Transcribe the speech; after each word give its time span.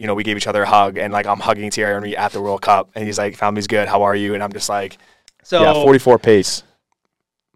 you 0.00 0.06
know, 0.06 0.14
we 0.14 0.24
gave 0.24 0.38
each 0.38 0.46
other 0.46 0.62
a 0.62 0.66
hug, 0.66 0.96
and 0.96 1.12
like 1.12 1.26
I'm 1.26 1.40
hugging 1.40 1.70
Thierry 1.70 1.92
Henry 1.92 2.16
at 2.16 2.32
the 2.32 2.40
World 2.40 2.62
Cup, 2.62 2.90
and 2.94 3.04
he's 3.04 3.18
like, 3.18 3.36
"Family's 3.36 3.66
good. 3.66 3.86
How 3.86 4.02
are 4.02 4.16
you?" 4.16 4.32
And 4.32 4.42
I'm 4.42 4.50
just 4.50 4.70
like, 4.70 4.96
So 5.42 5.60
"Yeah, 5.60 5.74
44 5.74 6.18
pace. 6.18 6.62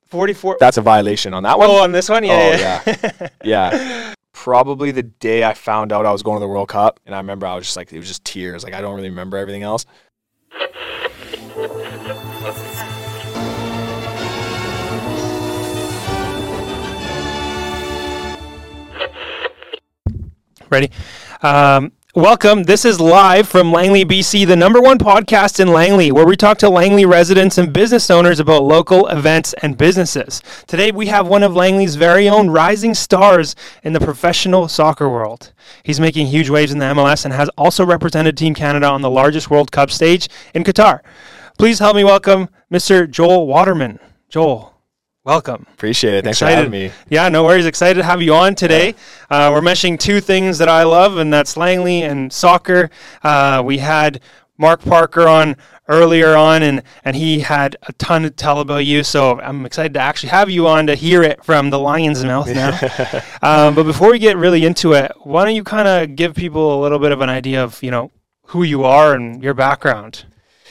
44. 0.08 0.58
That's 0.60 0.76
a 0.76 0.82
violation 0.82 1.32
on 1.32 1.42
that 1.44 1.58
one." 1.58 1.70
Oh, 1.70 1.82
on 1.82 1.92
this 1.92 2.10
one, 2.10 2.22
yeah, 2.22 2.82
Oh, 2.86 2.92
yeah. 3.02 3.28
yeah. 3.44 4.14
Probably 4.34 4.90
the 4.90 5.02
day 5.04 5.42
I 5.42 5.54
found 5.54 5.90
out 5.90 6.04
I 6.04 6.12
was 6.12 6.22
going 6.22 6.36
to 6.36 6.40
the 6.40 6.48
World 6.48 6.68
Cup, 6.68 7.00
and 7.06 7.14
I 7.14 7.18
remember 7.18 7.46
I 7.46 7.54
was 7.54 7.64
just 7.64 7.78
like, 7.78 7.90
it 7.90 7.98
was 7.98 8.08
just 8.08 8.26
tears. 8.26 8.62
Like 8.62 8.74
I 8.74 8.82
don't 8.82 8.94
really 8.94 9.08
remember 9.08 9.38
everything 9.38 9.62
else. 9.62 9.86
Ready? 20.68 20.90
Um, 21.42 21.92
welcome. 22.14 22.62
This 22.62 22.84
is 22.84 23.00
live 23.00 23.48
from 23.48 23.72
Langley, 23.72 24.04
BC, 24.04 24.46
the 24.46 24.54
number 24.54 24.80
one 24.80 24.98
podcast 24.98 25.58
in 25.58 25.68
Langley, 25.68 26.12
where 26.12 26.24
we 26.24 26.36
talk 26.36 26.58
to 26.58 26.70
Langley 26.70 27.04
residents 27.04 27.58
and 27.58 27.72
business 27.72 28.08
owners 28.08 28.38
about 28.38 28.62
local 28.62 29.08
events 29.08 29.52
and 29.62 29.76
businesses. 29.76 30.40
Today, 30.68 30.92
we 30.92 31.08
have 31.08 31.26
one 31.26 31.42
of 31.42 31.56
Langley's 31.56 31.96
very 31.96 32.28
own 32.28 32.50
rising 32.50 32.94
stars 32.94 33.56
in 33.82 33.94
the 33.94 34.00
professional 34.00 34.68
soccer 34.68 35.08
world. 35.08 35.52
He's 35.82 35.98
making 35.98 36.28
huge 36.28 36.48
waves 36.48 36.70
in 36.70 36.78
the 36.78 36.86
MLS 36.86 37.24
and 37.24 37.34
has 37.34 37.48
also 37.58 37.84
represented 37.84 38.36
Team 38.36 38.54
Canada 38.54 38.86
on 38.86 39.02
the 39.02 39.10
largest 39.10 39.50
World 39.50 39.72
Cup 39.72 39.90
stage 39.90 40.28
in 40.54 40.62
Qatar. 40.62 41.00
Please 41.58 41.80
help 41.80 41.96
me 41.96 42.04
welcome 42.04 42.48
Mr. 42.72 43.10
Joel 43.10 43.48
Waterman. 43.48 43.98
Joel, 44.28 44.73
welcome. 45.24 45.66
Appreciate 45.72 46.14
it. 46.14 46.24
Thanks 46.24 46.38
Excited. 46.38 46.54
for 46.54 46.56
having 46.64 46.70
me. 46.70 46.92
Yeah, 47.08 47.28
no 47.28 47.44
worries. 47.44 47.66
Excited 47.66 48.00
to 48.00 48.04
have 48.04 48.22
you 48.22 48.34
on 48.34 48.54
today. 48.54 48.94
Uh, 49.30 49.50
we're 49.52 49.60
meshing 49.60 49.98
two 49.98 50.20
things 50.20 50.58
that 50.58 50.68
I 50.68 50.84
love, 50.84 51.16
and 51.16 51.32
that's 51.32 51.56
Langley 51.56 52.02
and 52.02 52.32
soccer. 52.32 52.90
Uh, 53.22 53.62
we 53.64 53.78
had 53.78 54.20
Mark 54.58 54.82
Parker 54.82 55.26
on 55.26 55.56
earlier 55.88 56.36
on, 56.36 56.62
and, 56.62 56.82
and 57.04 57.16
he 57.16 57.40
had 57.40 57.76
a 57.82 57.92
ton 57.94 58.22
to 58.22 58.30
tell 58.30 58.60
about 58.60 58.86
you. 58.86 59.02
So 59.02 59.40
I'm 59.40 59.66
excited 59.66 59.94
to 59.94 60.00
actually 60.00 60.30
have 60.30 60.48
you 60.48 60.66
on 60.66 60.86
to 60.86 60.94
hear 60.94 61.22
it 61.22 61.44
from 61.44 61.70
the 61.70 61.78
lion's 61.78 62.24
mouth 62.24 62.48
now. 62.48 62.70
um, 63.42 63.74
but 63.74 63.84
before 63.84 64.10
we 64.10 64.18
get 64.18 64.36
really 64.36 64.64
into 64.64 64.92
it, 64.92 65.12
why 65.22 65.44
don't 65.44 65.54
you 65.54 65.64
kind 65.64 65.88
of 65.88 66.16
give 66.16 66.34
people 66.34 66.78
a 66.78 66.80
little 66.80 66.98
bit 66.98 67.12
of 67.12 67.20
an 67.20 67.28
idea 67.28 67.62
of 67.62 67.82
you 67.82 67.90
know 67.90 68.10
who 68.48 68.62
you 68.62 68.84
are 68.84 69.14
and 69.14 69.42
your 69.42 69.54
background? 69.54 70.24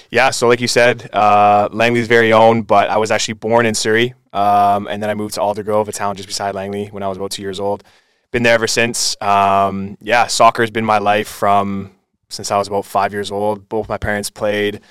Yeah, 0.09 0.29
so 0.29 0.47
like 0.47 0.61
you 0.61 0.67
said, 0.67 1.09
uh, 1.11 1.69
Langley's 1.71 2.07
very 2.07 2.31
own, 2.31 2.61
but 2.61 2.89
I 2.89 2.97
was 2.97 3.09
actually 3.09 3.33
born 3.33 3.65
in 3.65 3.73
Surrey, 3.73 4.13
um, 4.33 4.87
and 4.87 5.01
then 5.01 5.09
I 5.09 5.13
moved 5.13 5.35
to 5.35 5.39
Aldergrove, 5.39 5.87
a 5.87 5.91
town 5.91 6.15
just 6.15 6.27
beside 6.27 6.55
Langley, 6.55 6.87
when 6.87 7.03
I 7.03 7.07
was 7.07 7.17
about 7.17 7.31
two 7.31 7.41
years 7.41 7.59
old. 7.59 7.83
Been 8.31 8.43
there 8.43 8.55
ever 8.55 8.67
since. 8.67 9.15
Um, 9.21 9.97
yeah, 10.01 10.27
soccer's 10.27 10.71
been 10.71 10.85
my 10.85 10.97
life 10.97 11.27
from 11.27 11.91
since 12.29 12.49
I 12.49 12.57
was 12.57 12.67
about 12.67 12.85
five 12.85 13.13
years 13.13 13.31
old. 13.31 13.69
Both 13.69 13.87
my 13.87 13.97
parents 13.97 14.29
played. 14.29 14.81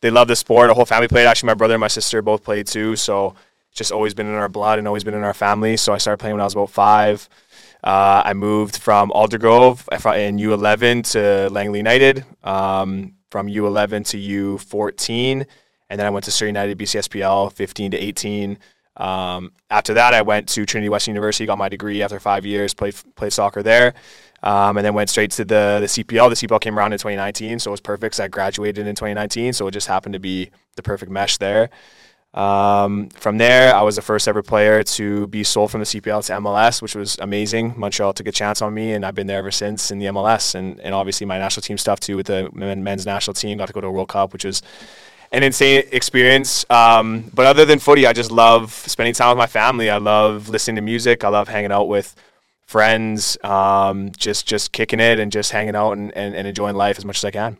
They 0.00 0.10
love 0.10 0.28
the 0.28 0.36
sport. 0.36 0.68
The 0.68 0.74
whole 0.74 0.84
family 0.84 1.08
played. 1.08 1.26
Actually, 1.26 1.48
my 1.48 1.54
brother 1.54 1.74
and 1.74 1.80
my 1.80 1.88
sister 1.88 2.22
both 2.22 2.42
played 2.42 2.66
too. 2.66 2.96
So 2.96 3.36
it's 3.70 3.78
just 3.78 3.92
always 3.92 4.14
been 4.14 4.26
in 4.26 4.34
our 4.34 4.48
blood 4.48 4.78
and 4.78 4.88
always 4.88 5.04
been 5.04 5.14
in 5.14 5.22
our 5.22 5.34
family. 5.34 5.76
So 5.76 5.92
I 5.92 5.98
started 5.98 6.18
playing 6.18 6.34
when 6.34 6.40
I 6.40 6.44
was 6.44 6.54
about 6.54 6.70
five. 6.70 7.28
Uh, 7.84 8.22
I 8.24 8.32
moved 8.32 8.76
from 8.78 9.10
Aldergrove 9.10 9.86
in 10.16 10.38
U11 10.38 11.12
to 11.12 11.52
Langley 11.52 11.78
United. 11.78 12.24
Um, 12.42 13.14
from 13.30 13.48
U11 13.48 14.06
to 14.06 14.56
U14, 14.58 15.46
and 15.90 15.98
then 16.00 16.06
I 16.06 16.10
went 16.10 16.24
to 16.24 16.30
Surrey 16.30 16.48
United 16.48 16.78
BCSPL 16.78 17.52
15 17.52 17.92
to 17.92 17.98
18. 17.98 18.58
Um, 18.98 19.52
after 19.70 19.94
that, 19.94 20.12
I 20.14 20.22
went 20.22 20.48
to 20.50 20.66
Trinity 20.66 20.88
Western 20.88 21.14
University, 21.14 21.46
got 21.46 21.58
my 21.58 21.68
degree 21.68 22.02
after 22.02 22.18
five 22.20 22.44
years, 22.44 22.74
played 22.74 22.96
played 23.14 23.32
soccer 23.32 23.62
there, 23.62 23.94
um, 24.42 24.76
and 24.76 24.84
then 24.84 24.94
went 24.94 25.08
straight 25.10 25.30
to 25.32 25.44
the 25.44 25.78
the 25.80 25.86
CPL. 25.86 26.28
The 26.30 26.36
CPL 26.36 26.60
came 26.60 26.78
around 26.78 26.92
in 26.92 26.98
2019, 26.98 27.58
so 27.60 27.70
it 27.70 27.72
was 27.72 27.80
perfect. 27.80 28.14
'cause 28.14 28.20
I 28.20 28.28
graduated 28.28 28.86
in 28.86 28.94
2019, 28.94 29.52
so 29.52 29.66
it 29.68 29.70
just 29.72 29.86
happened 29.86 30.14
to 30.14 30.18
be 30.18 30.50
the 30.76 30.82
perfect 30.82 31.10
mesh 31.12 31.38
there. 31.38 31.70
Um, 32.34 33.08
from 33.10 33.38
there, 33.38 33.74
I 33.74 33.80
was 33.82 33.96
the 33.96 34.02
first 34.02 34.28
ever 34.28 34.42
player 34.42 34.82
to 34.82 35.26
be 35.28 35.42
sold 35.42 35.70
from 35.70 35.80
the 35.80 35.86
CPL 35.86 36.22
to 36.24 36.34
MLS, 36.34 36.82
which 36.82 36.94
was 36.94 37.16
amazing. 37.20 37.74
Montreal 37.76 38.12
took 38.12 38.26
a 38.28 38.32
chance 38.32 38.60
on 38.60 38.74
me, 38.74 38.92
and 38.92 39.04
I've 39.04 39.14
been 39.14 39.26
there 39.26 39.38
ever 39.38 39.50
since 39.50 39.90
in 39.90 39.98
the 39.98 40.06
MLS, 40.06 40.54
and, 40.54 40.78
and 40.80 40.94
obviously 40.94 41.26
my 41.26 41.38
national 41.38 41.62
team 41.62 41.78
stuff 41.78 42.00
too 42.00 42.16
with 42.16 42.26
the 42.26 42.50
men's 42.52 43.06
national 43.06 43.34
team. 43.34 43.56
Got 43.58 43.68
to 43.68 43.72
go 43.72 43.80
to 43.80 43.86
a 43.86 43.90
World 43.90 44.08
Cup, 44.10 44.32
which 44.34 44.44
was 44.44 44.62
an 45.32 45.42
insane 45.42 45.84
experience. 45.92 46.64
Um, 46.70 47.30
but 47.34 47.46
other 47.46 47.64
than 47.64 47.78
footy, 47.78 48.06
I 48.06 48.12
just 48.12 48.30
love 48.30 48.72
spending 48.72 49.14
time 49.14 49.30
with 49.30 49.38
my 49.38 49.46
family. 49.46 49.90
I 49.90 49.98
love 49.98 50.48
listening 50.48 50.76
to 50.76 50.82
music. 50.82 51.24
I 51.24 51.28
love 51.28 51.48
hanging 51.48 51.72
out 51.72 51.88
with 51.88 52.14
friends, 52.66 53.38
um, 53.44 54.10
just 54.16 54.46
just 54.46 54.72
kicking 54.72 55.00
it 55.00 55.18
and 55.18 55.32
just 55.32 55.52
hanging 55.52 55.74
out 55.74 55.92
and, 55.92 56.14
and, 56.16 56.34
and 56.34 56.46
enjoying 56.46 56.76
life 56.76 56.98
as 56.98 57.04
much 57.04 57.18
as 57.18 57.24
I 57.24 57.30
can. 57.30 57.56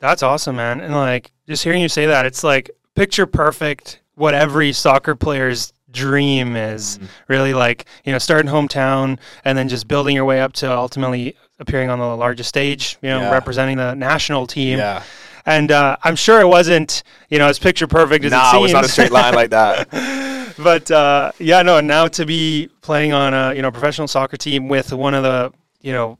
That's 0.00 0.22
awesome, 0.22 0.56
man. 0.56 0.80
And 0.80 0.92
like 0.94 1.30
just 1.48 1.62
hearing 1.64 1.80
you 1.80 1.88
say 1.88 2.06
that, 2.06 2.26
it's 2.26 2.42
like 2.44 2.70
picture 2.94 3.26
perfect 3.26 4.00
what 4.16 4.34
every 4.34 4.72
soccer 4.72 5.14
player's 5.14 5.72
dream 5.90 6.56
is. 6.56 6.98
Really 7.28 7.54
like, 7.54 7.86
you 8.04 8.12
know, 8.12 8.18
starting 8.18 8.50
hometown 8.50 9.18
and 9.44 9.56
then 9.56 9.68
just 9.68 9.86
building 9.86 10.16
your 10.16 10.24
way 10.24 10.40
up 10.40 10.52
to 10.54 10.70
ultimately 10.76 11.36
appearing 11.60 11.88
on 11.88 12.00
the 12.00 12.16
largest 12.16 12.48
stage, 12.48 12.98
you 13.02 13.08
know, 13.08 13.20
Yeah. 13.20 13.30
representing 13.30 13.76
the 13.76 13.94
national 13.94 14.46
team. 14.48 14.78
Yeah, 14.78 15.04
And 15.46 15.70
uh, 15.70 15.96
I'm 16.02 16.16
sure 16.16 16.40
it 16.40 16.46
wasn't, 16.48 17.02
you 17.28 17.38
know, 17.38 17.48
as 17.48 17.58
picture 17.58 17.86
perfect 17.86 18.24
as 18.24 18.32
it 18.32 18.36
nah, 18.36 18.50
seems. 18.52 18.60
it 18.60 18.62
was 18.62 18.72
not 18.72 18.84
a 18.84 18.88
straight 18.88 19.10
line 19.12 19.34
like 19.34 19.50
that. 19.50 20.54
but 20.58 20.90
uh, 20.90 21.32
yeah, 21.38 21.62
no. 21.62 21.80
Now 21.80 22.08
to 22.08 22.24
be 22.24 22.68
playing 22.80 23.12
on 23.12 23.34
a 23.34 23.54
you 23.54 23.60
know 23.62 23.70
professional 23.70 24.08
soccer 24.08 24.36
team 24.36 24.68
with 24.68 24.92
one 24.92 25.14
of 25.14 25.22
the 25.22 25.52
you 25.82 25.92
know 25.92 26.18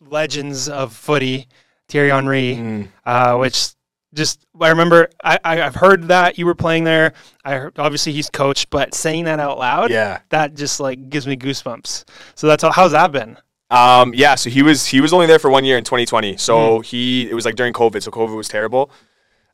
legends 0.00 0.68
of 0.68 0.92
footy, 0.92 1.46
Thierry 1.88 2.10
Henry, 2.10 2.56
Mm. 2.56 2.88
uh, 3.06 3.36
which 3.36 3.70
just 4.12 4.44
I 4.60 4.68
remember 4.70 5.08
I, 5.22 5.38
I 5.44 5.62
I've 5.62 5.74
heard 5.74 6.04
that 6.08 6.38
you 6.38 6.46
were 6.46 6.54
playing 6.54 6.84
there. 6.84 7.12
I 7.44 7.54
heard, 7.56 7.78
obviously 7.78 8.12
he's 8.12 8.30
coached, 8.30 8.70
but 8.70 8.94
saying 8.94 9.24
that 9.24 9.40
out 9.40 9.58
loud, 9.58 9.90
Yeah. 9.90 10.20
that 10.30 10.54
just 10.54 10.80
like 10.80 11.10
gives 11.10 11.26
me 11.26 11.36
goosebumps. 11.36 12.04
So 12.34 12.46
that's 12.46 12.62
all, 12.64 12.72
how's 12.72 12.92
that 12.92 13.10
been? 13.12 13.36
Um, 13.70 14.12
yeah, 14.14 14.34
so 14.34 14.50
he 14.50 14.62
was 14.62 14.86
he 14.86 15.00
was 15.00 15.12
only 15.12 15.26
there 15.26 15.38
for 15.38 15.50
one 15.50 15.64
year 15.64 15.78
in 15.78 15.84
2020. 15.84 16.36
So 16.36 16.80
he 16.80 17.28
it 17.30 17.34
was 17.34 17.44
like 17.44 17.56
during 17.56 17.72
COVID, 17.72 18.02
so 18.02 18.10
COVID 18.10 18.36
was 18.36 18.48
terrible. 18.48 18.90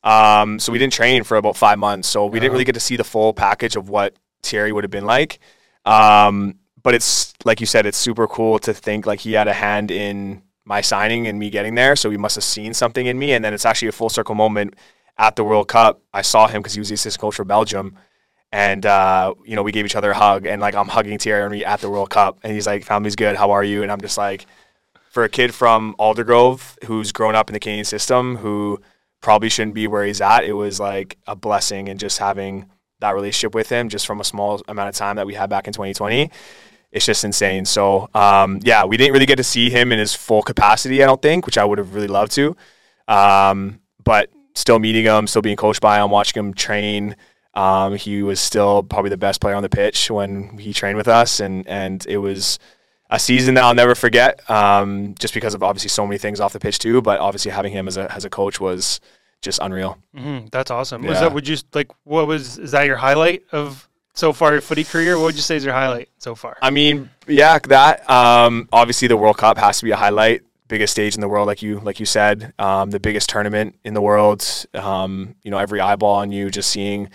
Um, 0.02 0.58
so 0.58 0.72
we 0.72 0.78
didn't 0.78 0.92
train 0.92 1.24
for 1.24 1.36
about 1.36 1.56
five 1.56 1.78
months, 1.78 2.08
so 2.08 2.26
we 2.26 2.40
didn't 2.40 2.52
really 2.52 2.64
get 2.64 2.74
to 2.74 2.80
see 2.80 2.96
the 2.96 3.04
full 3.04 3.32
package 3.32 3.76
of 3.76 3.88
what 3.88 4.14
Thierry 4.42 4.72
would 4.72 4.84
have 4.84 4.90
been 4.90 5.04
like. 5.04 5.40
Um, 5.84 6.56
but 6.82 6.94
it's 6.94 7.34
like 7.44 7.60
you 7.60 7.66
said, 7.66 7.86
it's 7.86 7.98
super 7.98 8.26
cool 8.26 8.58
to 8.60 8.74
think 8.74 9.06
like 9.06 9.20
he 9.20 9.32
had 9.32 9.48
a 9.48 9.52
hand 9.52 9.90
in 9.90 10.42
my 10.64 10.80
signing 10.80 11.26
and 11.26 11.38
me 11.38 11.50
getting 11.50 11.74
there. 11.74 11.96
So 11.96 12.10
he 12.10 12.16
must 12.16 12.34
have 12.36 12.44
seen 12.44 12.74
something 12.74 13.06
in 13.06 13.18
me, 13.18 13.32
and 13.32 13.44
then 13.44 13.52
it's 13.54 13.66
actually 13.66 13.88
a 13.88 13.92
full 13.92 14.08
circle 14.08 14.34
moment 14.34 14.74
at 15.18 15.36
the 15.36 15.44
World 15.44 15.68
Cup. 15.68 16.00
I 16.12 16.22
saw 16.22 16.46
him 16.48 16.62
because 16.62 16.74
he 16.74 16.80
was 16.80 16.88
the 16.88 16.94
assistant 16.94 17.20
coach 17.20 17.34
for 17.34 17.44
Belgium. 17.44 17.96
And 18.52 18.84
uh, 18.84 19.34
you 19.44 19.54
know, 19.54 19.62
we 19.62 19.72
gave 19.72 19.86
each 19.86 19.96
other 19.96 20.10
a 20.10 20.16
hug, 20.16 20.46
and 20.46 20.60
like 20.60 20.74
I'm 20.74 20.88
hugging 20.88 21.18
Thierry 21.18 21.64
at 21.64 21.80
the 21.80 21.90
World 21.90 22.10
Cup, 22.10 22.38
and 22.42 22.52
he's 22.52 22.66
like, 22.66 22.84
"Family's 22.84 23.16
good. 23.16 23.36
How 23.36 23.52
are 23.52 23.62
you?" 23.62 23.82
And 23.82 23.92
I'm 23.92 24.00
just 24.00 24.18
like, 24.18 24.46
for 25.10 25.24
a 25.24 25.28
kid 25.28 25.54
from 25.54 25.94
Aldergrove 25.98 26.82
who's 26.84 27.12
grown 27.12 27.34
up 27.34 27.48
in 27.48 27.54
the 27.54 27.60
Canadian 27.60 27.84
system, 27.84 28.36
who 28.36 28.80
probably 29.20 29.48
shouldn't 29.48 29.74
be 29.74 29.86
where 29.86 30.04
he's 30.04 30.20
at, 30.20 30.44
it 30.44 30.54
was 30.54 30.80
like 30.80 31.18
a 31.26 31.36
blessing, 31.36 31.88
and 31.88 32.00
just 32.00 32.18
having 32.18 32.66
that 33.00 33.14
relationship 33.14 33.54
with 33.54 33.68
him, 33.68 33.88
just 33.88 34.06
from 34.06 34.20
a 34.20 34.24
small 34.24 34.62
amount 34.68 34.88
of 34.88 34.94
time 34.94 35.16
that 35.16 35.26
we 35.26 35.34
had 35.34 35.50
back 35.50 35.66
in 35.66 35.72
2020, 35.72 36.30
it's 36.92 37.06
just 37.06 37.24
insane. 37.24 37.64
So, 37.64 38.08
um, 38.14 38.60
yeah, 38.62 38.84
we 38.84 38.96
didn't 38.96 39.12
really 39.12 39.26
get 39.26 39.36
to 39.36 39.44
see 39.44 39.70
him 39.70 39.92
in 39.92 39.98
his 39.98 40.14
full 40.14 40.42
capacity, 40.42 41.02
I 41.02 41.06
don't 41.06 41.22
think, 41.22 41.46
which 41.46 41.58
I 41.58 41.64
would 41.64 41.78
have 41.78 41.94
really 41.94 42.08
loved 42.08 42.32
to. 42.32 42.56
Um, 43.08 43.80
but 44.02 44.30
still 44.54 44.78
meeting 44.78 45.04
him, 45.04 45.26
still 45.26 45.42
being 45.42 45.56
coached 45.56 45.80
by 45.80 46.02
him, 46.02 46.10
watching 46.10 46.40
him 46.40 46.54
train. 46.54 47.16
Um, 47.54 47.96
he 47.96 48.22
was 48.22 48.40
still 48.40 48.82
probably 48.82 49.10
the 49.10 49.16
best 49.16 49.40
player 49.40 49.54
on 49.54 49.62
the 49.62 49.68
pitch 49.68 50.10
when 50.10 50.56
he 50.58 50.72
trained 50.72 50.96
with 50.96 51.08
us, 51.08 51.40
and 51.40 51.66
and 51.66 52.04
it 52.06 52.18
was 52.18 52.58
a 53.10 53.18
season 53.18 53.54
that 53.54 53.64
I'll 53.64 53.74
never 53.74 53.94
forget. 53.94 54.48
Um, 54.48 55.14
just 55.18 55.34
because 55.34 55.54
of 55.54 55.62
obviously 55.62 55.88
so 55.88 56.06
many 56.06 56.18
things 56.18 56.40
off 56.40 56.52
the 56.52 56.60
pitch 56.60 56.78
too, 56.78 57.02
but 57.02 57.18
obviously 57.20 57.50
having 57.50 57.72
him 57.72 57.88
as 57.88 57.96
a 57.96 58.10
as 58.12 58.24
a 58.24 58.30
coach 58.30 58.60
was 58.60 59.00
just 59.42 59.58
unreal. 59.60 59.98
hmm 60.14 60.46
that's 60.52 60.70
awesome. 60.70 61.02
Was 61.02 61.20
that 61.20 61.32
would 61.32 61.48
you 61.48 61.56
like 61.74 61.90
what 62.04 62.26
was 62.26 62.58
is 62.58 62.70
that 62.72 62.86
your 62.86 62.96
highlight 62.96 63.42
of 63.52 63.88
so 64.14 64.32
far 64.32 64.52
your 64.52 64.60
footy 64.60 64.84
career? 64.84 65.16
What 65.16 65.24
would 65.26 65.34
you 65.36 65.42
say 65.42 65.56
is 65.56 65.64
your 65.64 65.74
highlight 65.74 66.08
so 66.18 66.34
far? 66.34 66.56
I 66.62 66.70
mean, 66.70 67.10
yeah, 67.26 67.58
that 67.58 68.08
um, 68.08 68.68
obviously 68.72 69.08
the 69.08 69.16
World 69.16 69.38
Cup 69.38 69.58
has 69.58 69.78
to 69.78 69.84
be 69.84 69.90
a 69.90 69.96
highlight. 69.96 70.42
Biggest 70.68 70.92
stage 70.92 71.16
in 71.16 71.20
the 71.20 71.28
world, 71.28 71.48
like 71.48 71.62
you 71.62 71.80
like 71.80 71.98
you 71.98 72.06
said, 72.06 72.52
um, 72.60 72.90
the 72.90 73.00
biggest 73.00 73.28
tournament 73.28 73.76
in 73.84 73.94
the 73.94 74.00
world. 74.00 74.46
Um, 74.72 75.34
you 75.42 75.50
know, 75.50 75.58
every 75.58 75.80
eyeball 75.80 76.16
on 76.16 76.30
you, 76.30 76.48
just 76.48 76.70
seeing 76.70 77.08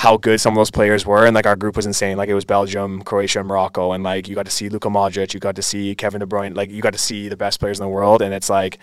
how 0.00 0.16
good 0.16 0.40
some 0.40 0.54
of 0.54 0.56
those 0.56 0.70
players 0.70 1.04
were, 1.04 1.26
and 1.26 1.34
like 1.34 1.44
our 1.44 1.56
group 1.56 1.76
was 1.76 1.84
insane. 1.84 2.16
Like 2.16 2.30
it 2.30 2.34
was 2.34 2.46
Belgium, 2.46 3.02
Croatia, 3.02 3.44
Morocco, 3.44 3.92
and 3.92 4.02
like 4.02 4.28
you 4.28 4.34
got 4.34 4.46
to 4.46 4.50
see 4.50 4.70
Luka 4.70 4.88
Modric, 4.88 5.34
you 5.34 5.40
got 5.40 5.56
to 5.56 5.62
see 5.62 5.94
Kevin 5.94 6.20
De 6.20 6.26
Bruyne, 6.26 6.56
like 6.56 6.70
you 6.70 6.80
got 6.80 6.94
to 6.94 6.98
see 6.98 7.28
the 7.28 7.36
best 7.36 7.60
players 7.60 7.78
in 7.78 7.84
the 7.84 7.90
world, 7.90 8.22
and 8.22 8.32
it's 8.32 8.48
like 8.48 8.78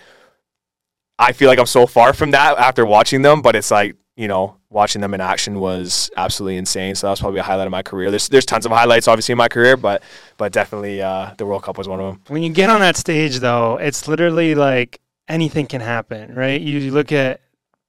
I 1.18 1.31
feel 1.31 1.48
like 1.48 1.58
I'm 1.58 1.66
so 1.66 1.88
far 1.88 2.14
from 2.14 2.30
that 2.31 2.60
after 2.60 2.86
watching 2.86 3.24
them, 3.24 3.42
but 3.42 3.56
it's 3.56 3.72
like 3.72 3.96
you 4.16 4.28
know 4.28 4.58
watching 4.69 5.02
them 5.02 5.16
in 5.16 5.19
action 5.19 5.60
was 5.60 6.12
absolutely 6.16 6.58
insane. 6.58 6.94
So 6.94 7.08
that 7.08 7.12
was 7.12 7.19
probably 7.19 7.40
a 7.40 7.44
highlight 7.44 7.66
of 7.66 7.72
my 7.72 7.81
career. 7.81 8.12
There's 8.12 8.30
there's 8.30 8.46
tons 8.46 8.68
of 8.68 8.72
highlights 8.72 9.08
obviously 9.08 9.31
in 9.31 9.40
my 9.40 9.48
career, 9.48 9.75
but 9.75 10.04
but 10.38 10.52
definitely 10.52 11.02
uh, 11.02 11.34
the 11.40 11.48
World 11.48 11.64
Cup 11.64 11.80
was 11.80 11.88
one 11.88 12.00
of 12.00 12.14
them. 12.14 12.22
When 12.28 12.44
you 12.44 12.52
get 12.52 12.69
on 12.69 12.81
that 12.81 12.96
stage, 12.96 13.40
though, 13.40 13.78
it's 13.78 14.08
literally 14.08 14.54
like 14.54 15.02
anything 15.28 15.66
can 15.66 15.81
happen, 15.81 16.36
right? 16.36 16.62
You, 16.62 16.78
you 16.78 16.92
look 16.92 17.12
at 17.12 17.42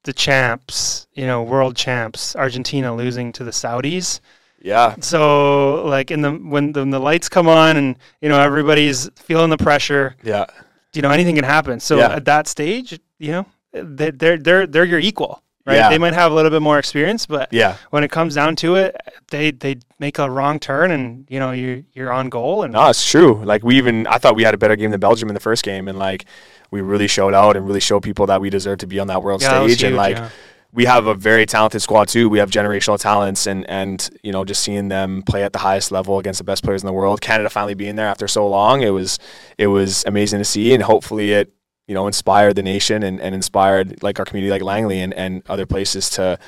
the 0.09 0.13
champs, 0.15 1.07
you 1.15 1.27
know, 1.27 1.43
world 1.43 1.77
champs, 1.77 2.35
Argentina 2.35 2.95
losing 2.97 3.31
to 3.33 3.45
the 3.45 3.51
Saudis. 3.51 4.21
Yeah. 4.61 4.95
So 5.01 5.85
like 5.85 6.11
in 6.11 6.23
the 6.23 6.33
when 6.33 6.73
the, 6.73 6.81
when 6.81 6.91
the 6.91 6.99
lights 6.99 7.29
come 7.29 7.47
on 7.47 7.77
and 7.77 7.97
you 8.23 8.29
know 8.31 8.41
everybody's 8.41 9.09
feeling 9.17 9.51
the 9.51 9.59
pressure, 9.59 10.17
Yeah. 10.25 10.47
you 10.95 11.03
know 11.03 11.11
anything 11.11 11.35
can 11.37 11.45
happen. 11.45 11.79
So 11.81 11.99
Yeah. 11.99 12.17
at 12.17 12.25
that 12.25 12.49
stage, 12.49 12.99
you 13.19 13.33
know, 13.33 13.47
they- 13.73 14.11
they're 14.21 14.39
they're 14.39 14.67
they're 14.67 14.85
your 14.95 14.99
equal, 15.11 15.43
right? 15.67 15.77
Yeah. 15.77 15.91
They 15.91 15.99
might 15.99 16.15
have 16.15 16.33
a 16.33 16.35
little 16.35 16.51
bit 16.51 16.63
more 16.63 16.79
experience, 16.79 17.27
but 17.27 17.53
Yeah. 17.53 17.75
when 17.91 18.03
it 18.03 18.11
comes 18.11 18.35
down 18.35 18.57
to 18.65 18.77
it, 18.77 18.97
they 19.31 19.51
they 19.53 19.77
make 20.01 20.19
a 20.19 20.29
wrong 20.31 20.59
turn 20.59 20.91
and 20.91 21.27
you 21.29 21.39
know 21.39 21.53
you 21.53 21.85
you're 21.93 22.11
on 22.13 22.29
goal 22.31 22.63
and 22.65 22.73
No, 22.73 22.89
it's 22.89 23.05
true. 23.15 23.33
Like 23.45 23.63
we 23.63 23.77
even 23.77 24.07
I 24.07 24.17
thought 24.19 24.35
we 24.41 24.45
had 24.49 24.55
a 24.55 24.59
better 24.65 24.77
game 24.77 24.91
than 24.91 25.01
Belgium 25.01 25.29
in 25.29 25.35
the 25.35 25.45
first 25.49 25.63
game 25.63 25.87
and 25.87 25.99
like 25.99 26.25
we 26.71 26.81
really 26.81 27.07
showed 27.07 27.35
out 27.35 27.57
and 27.57 27.67
really 27.67 27.81
showed 27.81 28.03
people 28.03 28.27
that 28.27 28.41
we 28.41 28.51
deserve 28.51 28.79
to 28.79 28.87
be 28.87 28.99
on 28.99 29.07
that 29.09 29.23
world 29.23 29.43
Yeah, 29.43 29.61
that 29.61 29.69
stage 29.69 29.83
and 29.83 29.93
huge, 29.93 29.97
like 29.97 30.17
yeah. 30.17 30.31
we 30.73 30.85
have 30.85 31.07
a 31.07 31.15
very 31.15 31.47
talented 31.47 31.83
squad 31.83 32.09
too. 32.09 32.29
We 32.29 32.39
have 32.39 32.51
generational 32.51 32.99
talents 32.99 33.47
and 33.47 33.69
and 33.69 34.09
you 34.23 34.33
know 34.33 34.45
just 34.45 34.63
seeing 34.63 34.89
them 34.89 35.23
play 35.23 35.45
at 35.45 35.53
the 35.53 35.59
highest 35.59 35.91
level 35.93 36.19
against 36.19 36.39
the 36.39 36.45
best 36.45 36.63
players 36.63 36.83
in 36.83 36.87
the 36.87 36.93
world. 36.93 37.21
Canada 37.21 37.51
finally 37.51 37.75
being 37.75 37.97
there 37.97 38.09
after 38.09 38.29
so 38.29 38.47
long, 38.49 38.83
it 38.83 38.91
was 38.91 39.19
it 39.57 39.69
was 39.69 40.05
amazing 40.07 40.39
to 40.39 40.45
see 40.45 40.75
and 40.75 40.83
hopefully 40.83 41.33
it 41.33 41.53
you 41.87 41.95
know 41.95 42.07
inspired 42.07 42.55
the 42.55 42.63
nation 42.63 43.03
and, 43.03 43.21
and 43.21 43.35
inspired 43.35 44.03
like 44.03 44.19
our 44.19 44.25
community 44.25 44.51
like 44.51 44.63
Langley 44.63 45.01
and, 45.01 45.15
and 45.15 45.43
other 45.49 45.67
places 45.67 46.11
to 46.11 46.39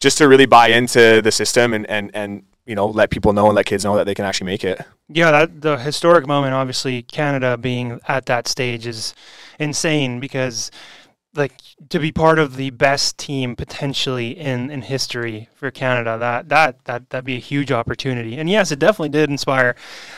just 0.00 0.18
to 0.18 0.28
really 0.28 0.46
buy 0.46 0.68
into 0.68 1.20
the 1.22 1.32
system 1.32 1.74
and, 1.74 1.86
and 1.86 2.10
and 2.14 2.44
you 2.68 2.74
know 2.74 2.86
let 2.86 3.10
people 3.10 3.32
know 3.32 3.46
and 3.46 3.56
let 3.56 3.66
kids 3.66 3.84
know 3.84 3.96
that 3.96 4.04
they 4.04 4.14
can 4.14 4.26
actually 4.26 4.46
make 4.46 4.62
it. 4.62 4.80
Yeah, 5.08 5.30
that 5.30 5.62
the 5.62 5.78
historic 5.78 6.26
moment, 6.26 6.54
obviously, 6.54 7.02
Canada 7.02 7.56
being 7.56 7.98
at 8.06 8.26
that 8.26 8.46
stage 8.46 8.86
is 8.86 9.14
insane 9.58 10.20
because, 10.20 10.70
like, 11.34 11.54
to 11.88 11.98
be 11.98 12.12
part 12.12 12.38
of 12.38 12.56
the 12.56 12.68
best 12.70 13.16
team 13.16 13.56
potentially 13.56 14.38
in, 14.38 14.70
in 14.70 14.82
history 14.82 15.48
for 15.54 15.70
Canada, 15.70 16.18
that 16.18 16.50
that 16.50 16.84
that 16.84 17.08
that'd 17.08 17.24
be 17.24 17.36
a 17.36 17.40
huge 17.40 17.72
opportunity. 17.72 18.36
And 18.36 18.50
yes, 18.50 18.70
it 18.70 18.78
definitely 18.78 19.08
did 19.08 19.30
inspire, 19.30 19.74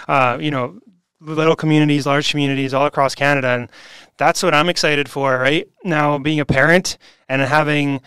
uh, 0.08 0.36
you 0.40 0.50
know, 0.50 0.80
little 1.20 1.56
communities, 1.56 2.04
large 2.04 2.30
communities 2.32 2.74
all 2.74 2.86
across 2.86 3.14
Canada, 3.14 3.48
and 3.48 3.70
that's 4.16 4.42
what 4.42 4.54
I'm 4.54 4.68
excited 4.68 5.08
for. 5.08 5.38
Right 5.38 5.68
now, 5.84 6.18
being 6.18 6.40
a 6.40 6.44
parent 6.44 6.98
and 7.28 7.40
having 7.42 8.00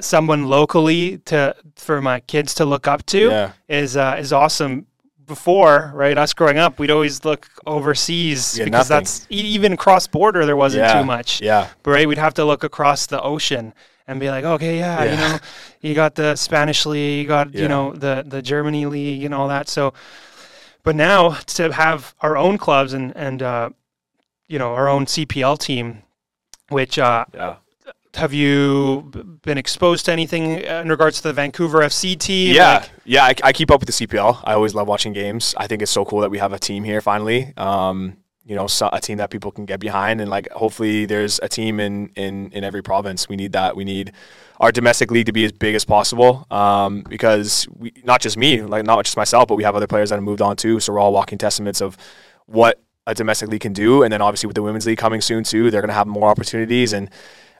someone 0.00 0.46
locally 0.48 1.18
to 1.26 1.54
for 1.76 2.00
my 2.02 2.20
kids 2.20 2.54
to 2.54 2.64
look 2.64 2.86
up 2.88 3.04
to 3.06 3.18
Yeah. 3.28 3.52
is 3.68 3.96
uh, 3.96 4.16
is 4.18 4.32
awesome. 4.32 4.86
Before, 5.26 5.90
right, 5.94 6.18
us 6.18 6.34
growing 6.34 6.58
up, 6.58 6.78
we'd 6.78 6.90
always 6.90 7.24
look 7.24 7.48
overseas 7.66 8.58
Yeah, 8.58 8.66
because 8.66 8.90
nothing. 8.90 9.04
that's 9.04 9.26
e- 9.30 9.36
even 9.56 9.74
cross 9.74 10.06
border. 10.06 10.44
There 10.44 10.54
wasn't 10.56 10.84
Yeah. 10.84 11.00
too 11.00 11.06
much, 11.06 11.40
Yeah. 11.40 11.68
but 11.82 11.92
right, 11.92 12.06
we'd 12.06 12.18
have 12.18 12.34
to 12.34 12.44
look 12.44 12.62
across 12.62 13.06
the 13.06 13.22
ocean 13.22 13.72
and 14.06 14.20
be 14.20 14.28
like, 14.28 14.44
okay, 14.44 14.78
yeah, 14.78 15.02
you 15.04 15.16
know, 15.16 15.38
you 15.80 15.94
got 15.94 16.16
the 16.16 16.36
Spanish 16.36 16.84
league, 16.84 17.22
you 17.22 17.26
got 17.28 17.54
you 17.54 17.68
know 17.68 17.92
the 17.94 18.22
the 18.26 18.42
Germany 18.42 18.84
league 18.84 19.24
and 19.24 19.32
all 19.34 19.48
that. 19.48 19.66
So, 19.70 19.94
but 20.82 20.94
now 20.94 21.30
to 21.56 21.72
have 21.72 22.14
our 22.20 22.36
own 22.36 22.58
clubs 22.58 22.92
and 22.92 23.10
and 23.16 23.42
uh, 23.42 23.70
you 24.46 24.58
know 24.58 24.74
our 24.74 24.88
own 24.90 25.06
CPL 25.06 25.56
team, 25.58 26.02
which 26.68 26.98
uh, 26.98 27.24
Yeah. 27.32 27.54
Have 28.16 28.32
you 28.32 29.10
been 29.42 29.58
exposed 29.58 30.04
to 30.06 30.12
anything 30.12 30.66
uh, 30.66 30.80
in 30.80 30.88
regards 30.88 31.18
to 31.18 31.28
the 31.28 31.32
Vancouver 31.32 31.80
FC 31.80 32.18
team? 32.18 32.54
Yeah, 32.54 32.78
Like, 32.78 32.90
yeah. 33.04 33.24
I, 33.24 33.34
I 33.42 33.52
keep 33.52 33.70
up 33.70 33.80
with 33.80 33.94
the 33.94 34.06
CPL. 34.06 34.40
I 34.44 34.54
always 34.54 34.74
love 34.74 34.88
watching 34.88 35.12
games. 35.12 35.54
I 35.56 35.66
think 35.66 35.82
it's 35.82 35.90
so 35.90 36.04
cool 36.04 36.20
that 36.20 36.30
we 36.30 36.38
have 36.38 36.52
a 36.52 36.58
team 36.58 36.84
here 36.84 37.00
finally. 37.00 37.52
Um, 37.56 38.16
you 38.46 38.54
know, 38.54 38.66
so, 38.66 38.90
a 38.92 39.00
team 39.00 39.18
that 39.18 39.30
people 39.30 39.50
can 39.50 39.64
get 39.64 39.80
behind, 39.80 40.20
and 40.20 40.30
like 40.30 40.50
hopefully 40.50 41.06
there's 41.06 41.40
a 41.42 41.48
team 41.48 41.80
in 41.80 42.08
in 42.14 42.50
in 42.52 42.62
every 42.62 42.82
province. 42.82 43.28
We 43.28 43.36
need 43.36 43.52
that. 43.52 43.74
We 43.74 43.84
need 43.84 44.12
our 44.60 44.70
domestic 44.70 45.10
league 45.10 45.26
to 45.26 45.32
be 45.32 45.44
as 45.44 45.52
big 45.52 45.74
as 45.74 45.84
possible 45.84 46.46
um, 46.50 47.02
because 47.08 47.66
we 47.74 47.92
not 48.04 48.20
just 48.20 48.36
me, 48.36 48.60
like 48.60 48.84
not 48.84 49.02
just 49.04 49.16
myself, 49.16 49.48
but 49.48 49.56
we 49.56 49.64
have 49.64 49.74
other 49.74 49.86
players 49.86 50.10
that 50.10 50.16
have 50.16 50.24
moved 50.24 50.42
on 50.42 50.56
too. 50.56 50.78
So 50.78 50.92
we're 50.92 51.00
all 51.00 51.12
walking 51.12 51.38
testaments 51.38 51.80
of 51.80 51.96
what 52.46 52.80
a 53.06 53.14
domestic 53.14 53.48
league 53.48 53.62
can 53.62 53.72
do, 53.72 54.02
and 54.02 54.12
then 54.12 54.20
obviously 54.20 54.46
with 54.46 54.56
the 54.56 54.62
women's 54.62 54.84
league 54.86 54.98
coming 54.98 55.22
soon 55.22 55.42
too, 55.42 55.70
they're 55.70 55.80
going 55.80 55.88
to 55.88 55.94
have 55.94 56.06
more 56.06 56.28
opportunities 56.28 56.92
and. 56.92 57.10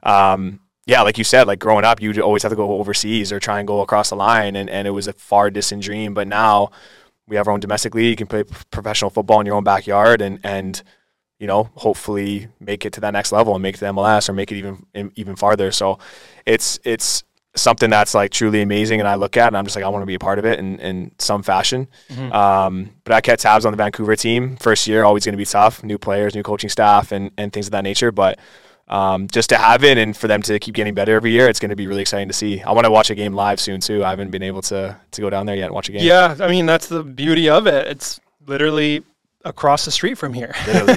Um, 0.05 0.61
yeah, 0.87 1.03
like 1.03 1.17
you 1.17 1.25
said, 1.25 1.47
like 1.47 1.59
growing 1.59 1.85
up, 1.85 2.01
you'd 2.01 2.19
always 2.19 2.43
have 2.43 2.53
to 2.53 2.57
go 2.57 2.73
overseas 2.79 3.33
or 3.33 3.41
try 3.41 3.59
and 3.59 3.67
go 3.67 3.81
across 3.81 4.11
the 4.11 4.17
line, 4.17 4.55
and, 4.55 4.69
and 4.69 4.87
it 4.87 4.91
was 4.91 5.09
a 5.09 5.13
far 5.15 5.51
distant 5.51 5.83
dream. 5.83 6.13
But 6.13 6.29
now 6.29 6.71
we 7.27 7.37
have 7.37 7.49
our 7.49 7.55
own 7.55 7.61
domestic 7.61 7.95
league. 7.95 8.11
You 8.11 8.17
can 8.17 8.27
play 8.27 8.45
professional 8.71 9.11
football 9.11 9.41
in 9.41 9.47
your 9.47 9.57
own 9.57 9.65
backyard, 9.65 10.21
and 10.21 10.41
and 10.45 10.83
you 11.39 11.47
know 11.47 11.71
hopefully 11.75 12.49
make 12.61 12.85
it 12.85 12.93
to 12.95 13.01
that 13.01 13.13
next 13.13 13.33
level 13.33 13.55
and 13.55 13.63
make 13.63 13.77
it 13.77 13.79
to 13.79 13.87
MLS 13.87 14.29
or 14.29 14.35
make 14.35 14.53
it 14.53 14.57
even 14.57 14.87
even 15.15 15.37
farther. 15.37 15.73
So 15.73 15.99
it's 16.45 16.79
it's 16.85 17.25
something 17.57 17.89
that's 17.89 18.15
like 18.15 18.31
truly 18.31 18.61
amazing, 18.61 19.01
and 19.01 19.09
I 19.09 19.15
look 19.15 19.39
at 19.39 19.47
and 19.47 19.57
I'm 19.57 19.65
just 19.65 19.77
like 19.77 19.87
I 19.87 19.89
want 19.89 20.03
to 20.03 20.07
be 20.07 20.15
a 20.15 20.19
part 20.19 20.39
of 20.39 20.45
it 20.45 20.59
in 20.59 20.79
in 20.81 21.13
some 21.19 21.43
fashion. 21.43 21.89
Um, 22.33 22.91
but 23.05 23.15
I 23.15 23.23
kept 23.23 23.41
tabs 23.41 23.65
on 23.65 23.73
the 23.73 23.79
Vancouver 23.79 24.17
team. 24.17 24.57
First 24.57 24.87
year, 24.87 25.05
always 25.05 25.25
going 25.25 25.33
to 25.33 25.39
be 25.39 25.47
tough. 25.47 25.83
New 25.83 25.97
players, 25.97 26.35
new 26.35 26.43
coaching 26.43 26.69
staff, 26.69 27.11
and 27.11 27.31
and 27.39 27.55
things 27.55 27.69
of 27.69 27.73
that 27.73 27.85
nature. 27.85 28.13
But 28.13 28.39
um, 28.89 29.29
just 29.29 29.49
to 29.49 29.57
have 29.57 29.83
it 29.85 29.97
and 29.99 30.17
for 30.17 30.29
them 30.29 30.43
to 30.43 30.59
keep 30.59 30.75
getting 30.75 30.95
better 30.95 31.15
every 31.15 31.31
year, 31.31 31.49
it's 31.49 31.59
going 31.59 31.71
to 31.71 31.77
be 31.77 31.87
really 31.87 32.03
exciting 32.03 32.29
to 32.29 32.35
see. 32.35 32.63
I 32.63 32.73
want 32.73 32.85
to 32.85 32.91
watch 32.91 33.11
a 33.11 33.15
game 33.15 33.35
live 33.35 33.61
soon 33.61 33.81
too. 33.81 34.05
I 34.05 34.11
haven't 34.11 34.31
been 34.31 34.43
able 34.43 34.63
to 34.63 34.97
to 35.11 35.21
go 35.21 35.31
down 35.31 35.47
there 35.47 35.57
yet 35.57 35.67
and 35.67 35.75
watch 35.75 35.89
a 35.89 35.93
game. 35.93 36.05
yeah, 36.05 36.37
I 36.41 36.49
mean 36.49 36.67
that's 36.67 36.89
the 36.89 37.03
beauty 37.03 37.49
of 37.49 37.67
it. 37.67 37.87
It's 37.87 38.21
literally 38.47 39.05
across 39.45 39.85
the 39.85 39.91
street 39.91 40.17
from 40.19 40.33
here. 40.35 40.55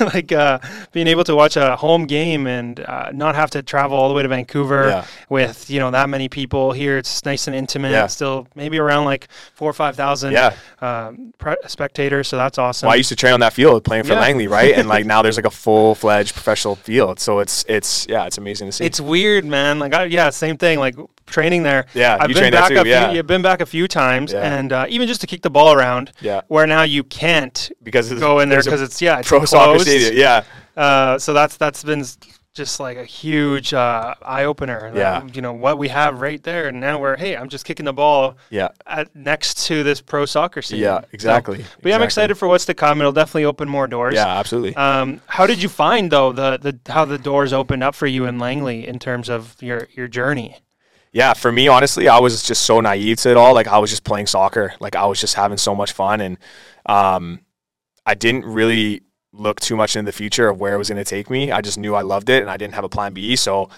Like 0.00 0.32
uh, 0.32 0.58
being 0.92 1.06
able 1.06 1.22
to 1.24 1.36
watch 1.36 1.56
a 1.56 1.76
home 1.76 2.06
game 2.06 2.46
and 2.48 2.80
uh, 2.80 3.10
not 3.12 3.34
have 3.36 3.50
to 3.50 3.62
travel 3.62 3.96
all 3.96 4.08
the 4.08 4.14
way 4.14 4.22
to 4.22 4.28
Vancouver 4.28 4.88
Yeah. 4.88 5.06
with 5.28 5.70
you 5.70 5.78
know 5.78 5.90
that 5.92 6.08
many 6.08 6.28
people 6.28 6.72
here. 6.72 6.98
It's 6.98 7.24
nice 7.24 7.46
and 7.46 7.54
intimate. 7.54 7.92
Yeah. 7.92 8.08
Still 8.08 8.48
maybe 8.56 8.78
around 8.78 9.04
like 9.04 9.28
four 9.54 9.70
or 9.70 9.72
five 9.72 9.94
thousand 9.94 10.32
Yeah. 10.32 10.54
um, 10.80 11.32
pre- 11.38 11.56
spectators. 11.68 12.26
So 12.28 12.36
that's 12.36 12.58
awesome. 12.58 12.88
Well, 12.88 12.94
I 12.94 12.96
used 12.96 13.08
to 13.10 13.16
train 13.16 13.32
on 13.34 13.40
that 13.40 13.52
field 13.52 13.84
playing 13.84 14.04
for 14.04 14.14
Yeah. 14.14 14.20
Langley, 14.20 14.48
right? 14.48 14.74
And 14.74 14.88
like 14.88 15.06
now 15.06 15.22
there's 15.22 15.36
like 15.36 15.46
a 15.46 15.50
full 15.64 15.94
fledged 15.94 16.34
professional 16.34 16.74
field. 16.74 17.20
So 17.20 17.38
it's 17.38 17.64
it's 17.68 18.06
yeah, 18.08 18.26
it's 18.26 18.36
amazing 18.38 18.68
to 18.68 18.72
see. 18.72 18.84
It's 18.84 19.00
weird, 19.00 19.44
man. 19.44 19.78
Like, 19.78 19.94
I, 19.94 20.04
yeah, 20.04 20.30
same 20.30 20.56
thing. 20.58 20.78
Like 20.80 20.96
training 21.26 21.62
there. 21.62 21.86
Yeah, 21.94 22.16
I've 22.20 22.28
you 22.30 22.34
been 22.36 22.52
back 22.52 22.68
too, 22.70 22.78
a 22.78 22.84
few. 22.84 23.16
You've 23.16 23.26
been 23.26 23.42
back 23.42 23.60
a 23.60 23.66
few 23.66 23.88
times, 23.88 24.32
Yeah. 24.32 24.58
and 24.58 24.72
uh, 24.72 24.86
even 24.88 25.08
just 25.08 25.20
to 25.22 25.26
kick 25.26 25.42
the 25.42 25.50
ball 25.50 25.72
around. 25.72 26.12
Yeah. 26.20 26.42
Where 26.48 26.66
now 26.66 26.82
you 26.82 27.04
can't 27.04 27.70
because 27.82 28.10
it's- 28.10 28.20
go 28.20 28.40
in 28.40 28.48
there 28.48 28.62
because 28.62 28.82
it's 28.82 29.00
yeah, 29.02 29.18
it's 29.20 29.28
pro 29.28 29.44
soccer 29.44 29.78
stadium. 29.80 30.16
Yeah. 30.16 30.44
Uh, 30.76 31.18
so 31.18 31.32
that's 31.32 31.56
that's 31.56 31.84
been 31.84 32.04
just 32.52 32.78
like 32.78 32.96
a 32.96 33.04
huge 33.04 33.74
uh, 33.74 34.14
eye 34.24 34.44
opener. 34.44 34.92
Yeah. 34.94 35.26
You 35.32 35.42
know 35.42 35.52
what 35.52 35.76
we 35.76 35.88
have 35.88 36.20
right 36.20 36.40
there, 36.42 36.68
and 36.68 36.78
now 36.80 37.00
we're 37.00 37.16
hey, 37.16 37.36
I'm 37.36 37.48
just 37.48 37.64
kicking 37.64 37.84
the 37.84 37.92
ball 37.92 38.36
Yeah. 38.50 38.68
at, 38.86 39.14
next 39.16 39.66
to 39.66 39.82
this 39.82 40.00
pro 40.00 40.24
soccer 40.24 40.62
stadium. 40.62 40.84
Yeah, 40.94 41.00
So- 41.00 41.06
exactly. 41.12 41.64
but 41.82 41.88
yeah, 41.88 41.96
I'm 41.96 42.02
excited 42.02 42.36
for 42.36 42.46
what's 42.46 42.64
to 42.66 42.74
come. 42.74 43.00
It'll 43.00 43.10
definitely 43.12 43.44
open 43.46 43.68
more 43.68 43.86
doors. 43.88 44.14
Yeah, 44.14 44.26
absolutely. 44.38 44.76
Um, 44.76 45.20
how 45.26 45.46
did 45.48 45.60
you 45.62 45.68
find 45.68 46.10
though 46.12 46.32
the, 46.32 46.58
the 46.58 46.92
how 46.92 47.04
the 47.04 47.18
doors 47.18 47.52
opened 47.52 47.82
up 47.82 47.94
for 47.96 48.06
you 48.06 48.24
in 48.26 48.38
Langley 48.38 48.86
in 48.86 48.98
terms 49.00 49.28
of 49.28 49.56
your 49.60 49.88
your 49.94 50.06
journey? 50.06 50.58
Yeah, 51.14 51.32
for 51.32 51.52
me, 51.52 51.68
honestly, 51.68 52.08
I 52.08 52.18
was 52.18 52.42
just 52.42 52.64
so 52.64 52.80
naive 52.80 53.18
to 53.18 53.30
it 53.30 53.36
all. 53.36 53.54
Like 53.54 53.68
I 53.68 53.78
was 53.78 53.88
just 53.88 54.02
playing 54.02 54.26
soccer. 54.26 54.74
Like 54.80 54.96
I 54.96 55.06
was 55.06 55.20
just 55.20 55.34
having 55.34 55.56
so 55.56 55.72
much 55.72 55.92
fun, 55.92 56.20
and 56.20 56.38
um, 56.86 57.38
I 58.04 58.14
didn't 58.14 58.44
really 58.44 59.02
look 59.32 59.60
too 59.60 59.76
much 59.76 59.94
into 59.94 60.10
the 60.10 60.16
future 60.16 60.48
of 60.48 60.58
where 60.58 60.74
it 60.74 60.78
was 60.78 60.88
going 60.88 61.02
to 61.02 61.08
take 61.08 61.30
me. 61.30 61.52
I 61.52 61.60
just 61.60 61.78
knew 61.78 61.94
I 61.94 62.02
loved 62.02 62.30
it, 62.30 62.42
and 62.42 62.50
I 62.50 62.56
didn't 62.56 62.74
have 62.74 62.82
a 62.82 62.88
plan 62.88 63.12
B. 63.14 63.36
So 63.36 63.70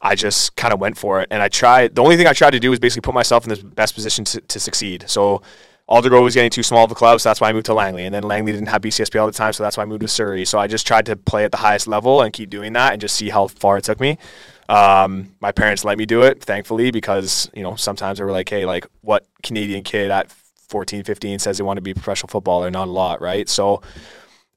I 0.00 0.16
just 0.16 0.56
kind 0.56 0.74
of 0.74 0.80
went 0.80 0.98
for 0.98 1.20
it, 1.20 1.28
and 1.30 1.40
I 1.40 1.46
tried. 1.46 1.94
The 1.94 2.02
only 2.02 2.16
thing 2.16 2.26
I 2.26 2.32
tried 2.32 2.50
to 2.50 2.60
do 2.60 2.70
was 2.70 2.80
basically 2.80 3.02
put 3.02 3.14
myself 3.14 3.44
in 3.44 3.50
the 3.50 3.62
best 3.62 3.94
position 3.94 4.24
to, 4.26 4.40
to 4.40 4.60
succeed. 4.60 5.04
So. 5.06 5.40
Aldergrove 5.90 6.22
was 6.22 6.34
getting 6.34 6.48
too 6.48 6.62
small 6.62 6.84
of 6.84 6.90
a 6.92 6.94
club, 6.94 7.20
so 7.20 7.28
that's 7.28 7.40
why 7.40 7.50
I 7.50 7.52
moved 7.52 7.66
to 7.66 7.74
Langley. 7.74 8.04
And 8.06 8.14
then 8.14 8.22
Langley 8.22 8.52
didn't 8.52 8.68
have 8.68 8.80
BCSPL 8.80 9.26
at 9.26 9.32
the 9.32 9.36
time, 9.36 9.52
so 9.52 9.62
that's 9.62 9.76
why 9.76 9.82
I 9.82 9.86
moved 9.86 10.00
to 10.02 10.08
Surrey. 10.08 10.44
So 10.46 10.58
I 10.58 10.66
just 10.66 10.86
tried 10.86 11.04
to 11.06 11.16
play 11.16 11.44
at 11.44 11.50
the 11.50 11.58
highest 11.58 11.86
level 11.86 12.22
and 12.22 12.32
keep 12.32 12.48
doing 12.48 12.72
that 12.74 12.92
and 12.92 13.00
just 13.00 13.16
see 13.16 13.28
how 13.28 13.48
far 13.48 13.76
it 13.76 13.84
took 13.84 14.00
me. 14.00 14.16
Um, 14.68 15.34
my 15.40 15.52
parents 15.52 15.84
let 15.84 15.98
me 15.98 16.06
do 16.06 16.22
it, 16.22 16.42
thankfully, 16.42 16.90
because, 16.90 17.50
you 17.54 17.62
know, 17.62 17.76
sometimes 17.76 18.18
they 18.18 18.24
were 18.24 18.30
like, 18.32 18.48
hey, 18.48 18.64
like, 18.64 18.86
what 19.02 19.26
Canadian 19.42 19.82
kid 19.82 20.10
at 20.10 20.30
14, 20.68 21.04
15 21.04 21.38
says 21.38 21.58
they 21.58 21.64
want 21.64 21.76
to 21.76 21.82
be 21.82 21.90
a 21.90 21.94
professional 21.94 22.28
footballer? 22.28 22.70
Not 22.70 22.88
a 22.88 22.90
lot, 22.90 23.20
right? 23.20 23.48
So, 23.48 23.82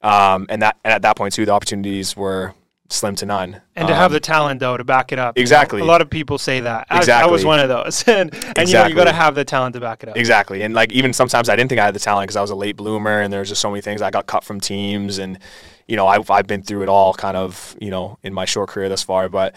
um, 0.01 0.45
and 0.49 0.61
that 0.61 0.77
and 0.83 0.93
at 0.93 1.01
that 1.01 1.15
point, 1.15 1.33
too, 1.33 1.45
the 1.45 1.51
opportunities 1.51 2.15
were 2.15 2.53
slim 2.89 3.15
to 3.15 3.25
none. 3.25 3.61
And 3.75 3.87
to 3.87 3.95
have 3.95 4.11
Um, 4.11 4.13
the 4.13 4.19
talent 4.19 4.59
though 4.59 4.77
to 4.77 4.83
back 4.83 5.11
it 5.11 5.17
up. 5.17 5.35
you 5.35 5.41
know? 5.41 5.43
Exactly. 5.43 5.81
A 5.81 5.85
lot 5.85 6.01
of 6.01 6.09
people 6.09 6.37
say 6.37 6.59
that. 6.59 6.85
I- 6.89 7.03
I, 7.11 7.25
was 7.25 7.43
one 7.43 7.59
of 7.59 7.67
those. 7.67 8.03
and 8.07 8.31
and 8.55 8.69
you 8.69 8.75
know 8.75 8.85
you 8.85 8.93
got 8.93 9.05
to 9.05 9.11
have 9.11 9.33
the 9.33 9.43
talent 9.43 9.73
to 9.73 9.81
back 9.81 10.03
it 10.03 10.09
up. 10.09 10.17
Exactly. 10.17 10.61
And 10.61 10.75
like 10.75 10.91
even 10.91 11.11
sometimes 11.11 11.49
I 11.49 11.55
didn't 11.55 11.69
think 11.69 11.81
I 11.81 11.85
had 11.85 11.95
the 11.95 11.99
talent 11.99 12.27
because 12.27 12.35
I 12.35 12.41
was 12.41 12.51
a 12.51 12.55
late 12.55 12.75
bloomer 12.77 13.21
and 13.21 13.33
there's 13.33 13.49
just 13.49 13.59
so 13.61 13.71
many 13.71 13.81
things 13.81 14.03
I 14.03 14.11
got 14.11 14.27
cut 14.27 14.43
from 14.43 14.59
teams 14.59 15.17
and 15.17 15.39
you 15.87 15.95
know 15.95 16.05
I've 16.05 16.29
I've 16.29 16.45
been 16.45 16.61
through 16.61 16.83
it 16.83 16.89
all 16.89 17.15
kind 17.15 17.35
of 17.35 17.75
you 17.81 17.89
know 17.89 18.19
in 18.21 18.33
my 18.35 18.45
short 18.45 18.69
career 18.69 18.87
thus 18.87 19.01
far 19.01 19.29
but 19.29 19.55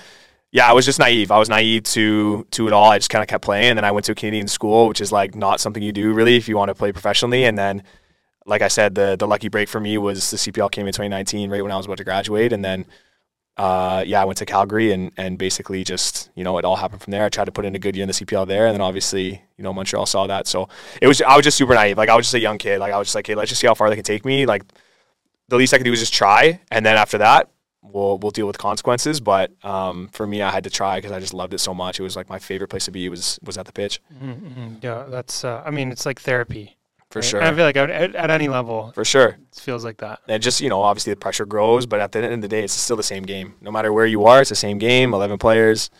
yeah 0.59 0.69
I 0.69 0.73
was 0.73 0.85
just 0.85 0.99
naive 0.99 1.31
I 1.31 1.39
was 1.39 1.49
naive 1.49 1.85
to 1.95 2.45
to 2.51 2.67
it 2.67 2.73
all 2.73 2.91
I 2.91 2.99
just 2.99 3.11
kind 3.11 3.23
of 3.23 3.29
kept 3.29 3.45
playing 3.45 3.71
and 3.71 3.77
then 3.79 3.85
I 3.85 3.93
went 3.93 4.07
to 4.07 4.13
a 4.13 4.15
Canadian 4.15 4.49
school 4.49 4.89
which 4.89 5.01
is 5.01 5.13
like 5.13 5.37
not 5.37 5.61
something 5.61 5.83
you 5.83 5.93
do 5.93 6.13
really 6.13 6.37
if 6.37 6.49
you 6.49 6.57
want 6.57 6.69
to 6.69 6.75
play 6.75 6.91
professionally 6.91 7.45
and 7.45 7.57
then 7.57 7.85
like 8.45 8.63
I 8.63 8.69
said 8.69 8.97
the 8.97 9.17
the 9.17 9.29
lucky 9.29 9.49
break 9.49 9.69
for 9.69 9.81
me 9.81 9.99
was 9.99 10.31
the 10.33 10.37
CPL 10.37 10.71
came 10.73 10.87
in 10.89 10.93
2019 10.93 11.49
right 11.51 11.63
when 11.63 11.71
I 11.71 11.77
was 11.77 11.87
about 11.87 11.99
to 11.99 12.05
graduate 12.05 12.53
and 12.53 12.65
then 12.65 12.87
uh, 13.59 14.05
yeah, 14.07 14.23
I 14.23 14.25
went 14.25 14.39
to 14.39 14.47
Calgary 14.47 14.93
and 14.93 15.11
and 15.17 15.37
basically 15.37 15.83
just 15.83 16.31
you 16.37 16.45
know 16.45 16.59
it 16.59 16.65
all 16.65 16.77
happened 16.77 17.03
from 17.03 17.11
there. 17.11 17.25
I 17.25 17.29
tried 17.29 17.47
to 17.47 17.53
put 17.53 17.65
in 17.65 17.75
a 17.75 17.79
good 17.81 17.97
year 17.97 18.05
in 18.05 18.09
the 18.09 18.15
CPL 18.15 18.47
there, 18.47 18.67
and 18.67 18.75
then 18.75 18.81
obviously 18.81 19.43
you 19.57 19.65
know 19.65 19.73
Montreal 19.73 20.07
saw 20.07 20.29
that. 20.29 20.47
So 20.47 20.69
it 21.03 21.09
was 21.09 21.21
I 21.23 21.35
was 21.35 21.43
just 21.43 21.59
super 21.59 21.75
naive. 21.75 21.99
Like 21.99 22.09
I 22.09 22.15
was 22.15 22.27
just 22.27 22.35
a 22.35 22.41
young 22.41 22.57
kid. 22.57 22.79
Like 22.79 22.93
I 22.93 22.99
was 22.99 23.09
just 23.09 23.17
like, 23.17 23.27
hey, 23.27 23.35
let's 23.35 23.49
just 23.49 23.61
see 23.61 23.67
how 23.67 23.75
far 23.75 23.91
they 23.91 23.97
can 23.97 24.05
take 24.05 24.25
me. 24.25 24.47
Like 24.47 24.63
the 25.49 25.57
least 25.57 25.75
I 25.75 25.79
could 25.79 25.85
do 25.85 25.91
was 25.91 25.99
just 25.99 26.15
try, 26.15 26.61
and 26.71 26.87
then 26.87 26.97
after 26.97 27.19
that, 27.19 27.51
we'll 27.83 28.19
we'll 28.19 28.31
deal 28.31 28.47
with 28.47 28.59
consequences. 28.59 29.21
But 29.21 29.53
um, 29.65 30.09
for 30.13 30.27
me, 30.27 30.43
I 30.43 30.51
had 30.51 30.65
to 30.65 30.71
try 30.71 30.97
because 30.99 31.13
I 31.13 31.21
just 31.21 31.35
loved 31.35 31.55
it 31.55 31.59
so 31.59 31.75
much. 31.75 31.99
It 31.99 32.03
was 32.03 32.17
like 32.17 32.29
my 32.29 32.39
favorite 32.39 32.69
place 32.69 32.85
to 32.87 32.91
be 32.91 33.09
was 33.09 33.39
was 33.45 33.57
at 33.59 33.67
the 33.67 33.73
pitch 33.73 34.01
Mm-hmm. 34.23 34.77
Yeah, 34.83 35.05
that's. 35.09 35.45
Uh, 35.45 35.63
I 35.65 35.71
mean, 35.71 35.91
it's 35.93 36.07
like 36.07 36.21
therapy. 36.21 36.77
for 37.11 37.21
right? 37.21 37.25
sure. 37.25 37.41
And 37.41 37.49
I 37.49 37.55
feel 37.55 37.65
like 37.65 37.77
at, 37.77 37.91
at, 37.91 38.15
at 38.15 38.31
any 38.31 38.49
level, 38.49 38.93
for 38.95 39.05
sure. 39.05 39.39
it 39.51 39.61
feels 39.61 39.85
like 39.85 39.99
that. 39.99 40.21
And 40.29 40.43
just 40.43 40.61
you 40.61 40.69
know, 40.69 40.83
obviously 40.83 41.13
the 41.13 41.21
pressure 41.21 41.47
grows, 41.47 41.87
but 41.87 42.01
at 42.01 42.13
the 42.13 42.23
end 42.23 42.35
of 42.35 42.43
the 42.43 42.49
day, 42.49 42.65
it's 42.65 42.73
still 42.75 42.97
the 42.97 43.03
same 43.03 43.23
game. 43.23 43.55
No 43.61 43.71
matter 43.71 43.93
where 43.93 44.07
you 44.07 44.25
are, 44.27 44.41
it's 44.41 44.51
the 44.51 44.57
same 44.57 44.79
game. 44.79 45.15
Eleven 45.15 45.39
players. 45.39 45.91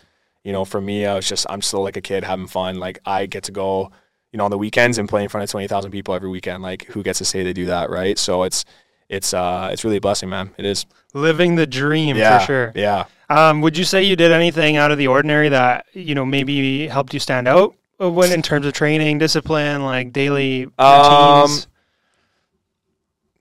You 0.45 0.53
know, 0.53 0.65
for 0.65 0.81
me, 0.81 1.05
I 1.05 1.15
was 1.15 1.29
just 1.29 1.47
I'm 1.51 1.63
still 1.63 1.83
like 1.83 1.97
a 1.97 2.01
kid 2.01 2.25
having 2.25 2.47
fun. 2.47 2.77
Like 2.77 3.01
I 3.05 3.27
get 3.27 3.45
to 3.45 3.53
go, 3.53 3.91
you 4.33 4.39
know, 4.39 4.45
on 4.45 4.51
the 4.51 4.59
weekends 4.59 4.97
and 4.99 5.09
play 5.09 5.23
in 5.23 5.29
front 5.29 5.45
of 5.45 5.51
twenty 5.51 5.69
thousand 5.69 5.91
people 5.91 6.15
every 6.15 6.31
weekend. 6.31 6.63
Like 6.63 6.87
who 6.87 7.03
gets 7.03 7.19
to 7.19 7.25
say 7.25 7.43
they 7.43 7.53
do 7.53 7.67
that, 7.67 7.91
right? 7.91 8.19
So 8.19 8.45
it's 8.45 8.65
it's 9.09 9.33
uh 9.35 9.69
it's 9.73 9.85
really 9.85 9.97
a 9.97 10.01
blessing, 10.01 10.29
man. 10.29 10.51
It 10.59 10.65
is. 10.65 10.87
Living 11.15 11.55
the 11.55 11.67
dream 11.67 12.17
yeah, 12.17 12.39
for 12.39 12.45
sure. 12.47 12.73
Yeah. 12.75 13.05
Um, 13.31 13.61
would 13.61 13.77
you 13.77 13.85
say 13.85 14.03
you 14.03 14.17
did 14.17 14.33
anything 14.33 14.77
out 14.77 14.91
of 14.91 14.99
the 14.99 15.07
ordinary 15.09 15.49
that 15.51 15.87
you 15.93 16.15
know 16.15 16.25
maybe 16.25 16.87
helped 16.89 17.13
you 17.13 17.21
stand 17.21 17.47
out 17.49 17.75
when 17.99 18.33
in 18.33 18.43
terms 18.43 18.65
of 18.67 18.73
training, 18.73 19.19
discipline, 19.19 19.83
like 19.85 20.13
daily 20.13 20.67
Um, 20.79 21.43
routines? 21.43 21.67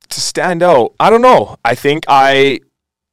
to 0.10 0.22
stand 0.22 0.64
out, 0.64 0.94
I 1.00 1.10
don't 1.10 1.22
know. 1.22 1.58
I 1.66 1.76
think 1.76 2.06
I 2.08 2.62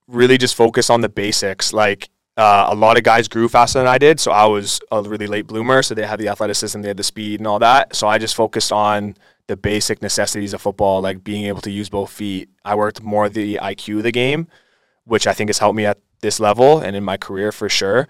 really 0.06 0.38
just 0.38 0.54
focus 0.54 0.90
on 0.90 1.00
the 1.00 1.08
basics. 1.08 1.72
Like 1.72 2.08
uh, 2.36 2.66
a 2.70 2.74
lot 2.74 2.96
of 2.96 3.02
guys 3.02 3.28
grew 3.28 3.48
faster 3.48 3.78
than 3.80 3.88
I 3.88 3.98
did, 3.98 4.20
so 4.20 4.32
I 4.32 4.46
was 4.46 4.80
a 4.90 5.02
really 5.02 5.26
late 5.26 5.46
bloomer. 5.46 5.82
So 5.82 5.94
they 5.94 6.06
had 6.06 6.18
the 6.18 6.28
athleticism, 6.28 6.80
they 6.80 6.88
had 6.88 6.96
the 6.96 7.02
speed, 7.04 7.40
and 7.40 7.46
all 7.46 7.58
that. 7.58 7.94
So 7.94 8.06
I 8.08 8.18
just 8.18 8.34
focused 8.34 8.72
on 8.72 9.16
the 9.46 9.56
basic 9.56 10.00
necessities 10.00 10.54
of 10.54 10.62
football, 10.62 11.00
like 11.00 11.22
being 11.22 11.44
able 11.44 11.60
to 11.62 11.70
use 11.70 11.88
both 11.88 12.10
feet. 12.10 12.48
I 12.64 12.74
worked 12.74 13.02
more 13.02 13.28
the 13.28 13.56
IQ 13.56 13.98
of 13.98 14.02
the 14.04 14.12
game, 14.12 14.48
which 15.04 15.26
I 15.26 15.32
think 15.32 15.50
has 15.50 15.58
helped 15.58 15.76
me 15.76 15.84
at 15.84 15.98
this 16.20 16.40
level 16.40 16.78
and 16.78 16.96
in 16.96 17.04
my 17.04 17.16
career 17.16 17.52
for 17.52 17.68
sure. 17.68 18.08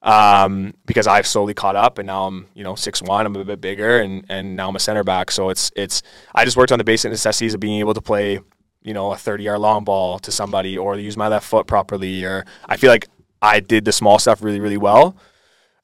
Um, 0.00 0.74
because 0.86 1.08
I've 1.08 1.26
slowly 1.26 1.54
caught 1.54 1.74
up 1.74 1.98
and 1.98 2.06
now 2.06 2.26
I'm, 2.26 2.46
you 2.54 2.62
know, 2.62 2.76
six 2.76 3.02
one, 3.02 3.26
I'm 3.26 3.34
a 3.34 3.44
bit 3.44 3.60
bigger 3.60 3.98
and, 3.98 4.24
and 4.28 4.54
now 4.54 4.68
I'm 4.68 4.76
a 4.76 4.80
center 4.80 5.02
back. 5.02 5.32
So 5.32 5.50
it's 5.50 5.72
it's 5.74 6.02
I 6.32 6.44
just 6.44 6.56
worked 6.56 6.70
on 6.70 6.78
the 6.78 6.84
basic 6.84 7.10
necessities 7.10 7.54
of 7.54 7.60
being 7.60 7.80
able 7.80 7.94
to 7.94 8.00
play, 8.00 8.38
you 8.82 8.94
know, 8.94 9.10
a 9.10 9.16
thirty 9.16 9.42
yard 9.42 9.58
long 9.58 9.82
ball 9.82 10.20
to 10.20 10.30
somebody 10.30 10.78
or 10.78 10.96
use 10.96 11.16
my 11.16 11.26
left 11.26 11.46
foot 11.46 11.66
properly 11.66 12.24
or 12.24 12.44
I 12.66 12.76
feel 12.76 12.90
like 12.90 13.08
I 13.42 13.58
did 13.58 13.84
the 13.84 13.92
small 13.92 14.20
stuff 14.20 14.40
really, 14.40 14.60
really 14.60 14.76
well. 14.76 15.16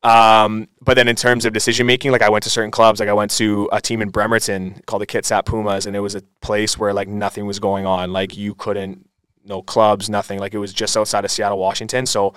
Um, 0.05 0.69
but 0.83 0.95
then 0.95 1.09
in 1.09 1.17
terms 1.17 1.47
of 1.47 1.55
decision 1.55 1.87
making, 1.87 2.13
like 2.13 2.21
I 2.21 2.29
went 2.29 2.45
to 2.45 2.51
certain 2.51 2.71
clubs, 2.71 3.01
like 3.01 3.09
I 3.09 3.15
went 3.15 3.31
to 3.33 3.71
a 3.73 3.81
team 3.81 4.03
in 4.03 4.11
Bremerton 4.11 4.83
called 4.87 5.01
the 5.01 5.07
Kitsap 5.07 5.47
Pumas, 5.47 5.87
and 5.87 5.97
it 5.97 6.01
was 6.01 6.15
a 6.15 6.21
place 6.43 6.79
where 6.79 6.93
like 6.93 7.09
nothing 7.09 7.47
was 7.47 7.59
going 7.59 7.87
on. 7.87 8.13
Like 8.13 8.37
you 8.37 8.55
couldn't, 8.55 9.09
no 9.47 9.63
clubs, 9.63 10.11
nothing. 10.11 10.39
Like 10.39 10.53
it 10.53 10.59
was 10.59 10.75
just 10.75 10.95
outside 10.95 11.25
of 11.25 11.31
Seattle, 11.31 11.59
Washington. 11.59 12.05
So 12.05 12.35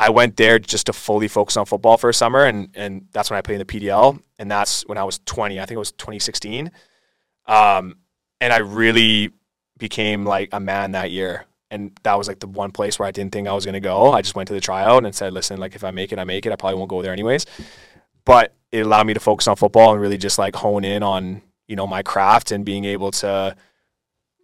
I 0.00 0.10
went 0.10 0.36
there 0.36 0.58
just 0.58 0.86
to 0.86 0.92
fully 0.92 1.28
focus 1.28 1.56
on 1.56 1.64
football 1.64 1.96
for 1.96 2.10
a 2.10 2.14
summer, 2.14 2.44
and 2.44 2.70
and 2.74 3.06
that's 3.12 3.30
when 3.30 3.38
I 3.38 3.40
played 3.40 3.60
in 3.60 3.66
the 3.66 3.80
PDL, 3.80 4.20
and 4.40 4.50
that's 4.50 4.84
when 4.86 4.98
I 4.98 5.04
was 5.04 5.20
20. 5.26 5.60
I 5.60 5.62
think 5.64 5.76
it 5.76 5.78
was 5.78 5.92
2016. 5.92 6.72
Um, 7.46 7.98
and 8.40 8.52
I 8.52 8.58
really 8.58 9.30
became 9.78 10.24
like 10.24 10.48
a 10.52 10.58
man 10.58 10.92
that 10.92 11.12
year. 11.12 11.46
And 11.70 11.98
that 12.04 12.14
was 12.14 12.28
like 12.28 12.38
the 12.38 12.46
one 12.46 12.70
place 12.70 12.98
where 12.98 13.08
I 13.08 13.10
didn't 13.10 13.32
think 13.32 13.48
I 13.48 13.52
was 13.52 13.64
going 13.64 13.74
to 13.74 13.80
go. 13.80 14.12
I 14.12 14.22
just 14.22 14.34
went 14.34 14.46
to 14.48 14.54
the 14.54 14.60
tryout 14.60 15.04
and 15.04 15.14
said, 15.14 15.32
listen, 15.32 15.58
like 15.58 15.74
if 15.74 15.82
I 15.82 15.90
make 15.90 16.12
it, 16.12 16.18
I 16.18 16.24
make 16.24 16.46
it. 16.46 16.52
I 16.52 16.56
probably 16.56 16.78
won't 16.78 16.90
go 16.90 17.02
there 17.02 17.12
anyways. 17.12 17.44
But 18.24 18.54
it 18.70 18.80
allowed 18.80 19.06
me 19.06 19.14
to 19.14 19.20
focus 19.20 19.48
on 19.48 19.56
football 19.56 19.92
and 19.92 20.00
really 20.00 20.18
just 20.18 20.38
like 20.38 20.54
hone 20.54 20.84
in 20.84 21.02
on, 21.02 21.42
you 21.66 21.76
know, 21.76 21.86
my 21.86 22.02
craft 22.02 22.52
and 22.52 22.64
being 22.64 22.84
able 22.84 23.10
to 23.12 23.56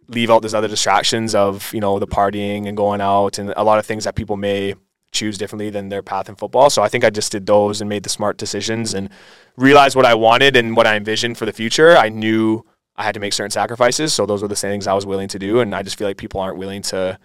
leave 0.09 0.29
out 0.29 0.41
those 0.41 0.53
other 0.53 0.67
distractions 0.67 1.33
of, 1.33 1.73
you 1.73 1.79
know, 1.79 1.97
the 1.97 2.07
partying 2.07 2.67
and 2.67 2.75
going 2.75 2.99
out 2.99 3.37
and 3.37 3.53
a 3.55 3.63
lot 3.63 3.79
of 3.79 3.85
things 3.85 4.03
that 4.03 4.15
people 4.15 4.35
may 4.35 4.75
choose 5.13 5.37
differently 5.37 5.69
than 5.69 5.89
their 5.89 6.01
path 6.01 6.27
in 6.27 6.35
football. 6.35 6.69
So 6.69 6.81
I 6.81 6.89
think 6.89 7.05
I 7.05 7.09
just 7.09 7.31
did 7.31 7.45
those 7.45 7.79
and 7.79 7.89
made 7.89 8.03
the 8.03 8.09
smart 8.09 8.37
decisions 8.37 8.93
and 8.93 9.09
realized 9.55 9.95
what 9.95 10.05
I 10.05 10.15
wanted 10.15 10.57
and 10.57 10.75
what 10.75 10.87
I 10.87 10.95
envisioned 10.97 11.37
for 11.37 11.45
the 11.45 11.53
future. 11.53 11.95
I 11.95 12.09
knew 12.09 12.65
I 12.95 13.03
had 13.03 13.13
to 13.13 13.19
make 13.19 13.33
certain 13.33 13.51
sacrifices. 13.51 14.13
So 14.13 14.25
those 14.25 14.41
were 14.41 14.47
the 14.47 14.55
things 14.55 14.87
I 14.87 14.93
was 14.93 15.05
willing 15.05 15.27
to 15.29 15.39
do. 15.39 15.59
And 15.61 15.73
I 15.75 15.81
just 15.83 15.97
feel 15.97 16.07
like 16.07 16.17
people 16.17 16.39
aren't 16.39 16.57
willing 16.57 16.81
to 16.83 17.17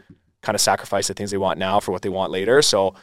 kind 0.42 0.54
of 0.54 0.60
sacrifice 0.60 1.08
the 1.08 1.14
things 1.14 1.30
they 1.30 1.36
want 1.36 1.58
now 1.58 1.80
for 1.80 1.92
what 1.92 2.02
they 2.02 2.08
want 2.08 2.32
later. 2.32 2.62
So 2.62 2.94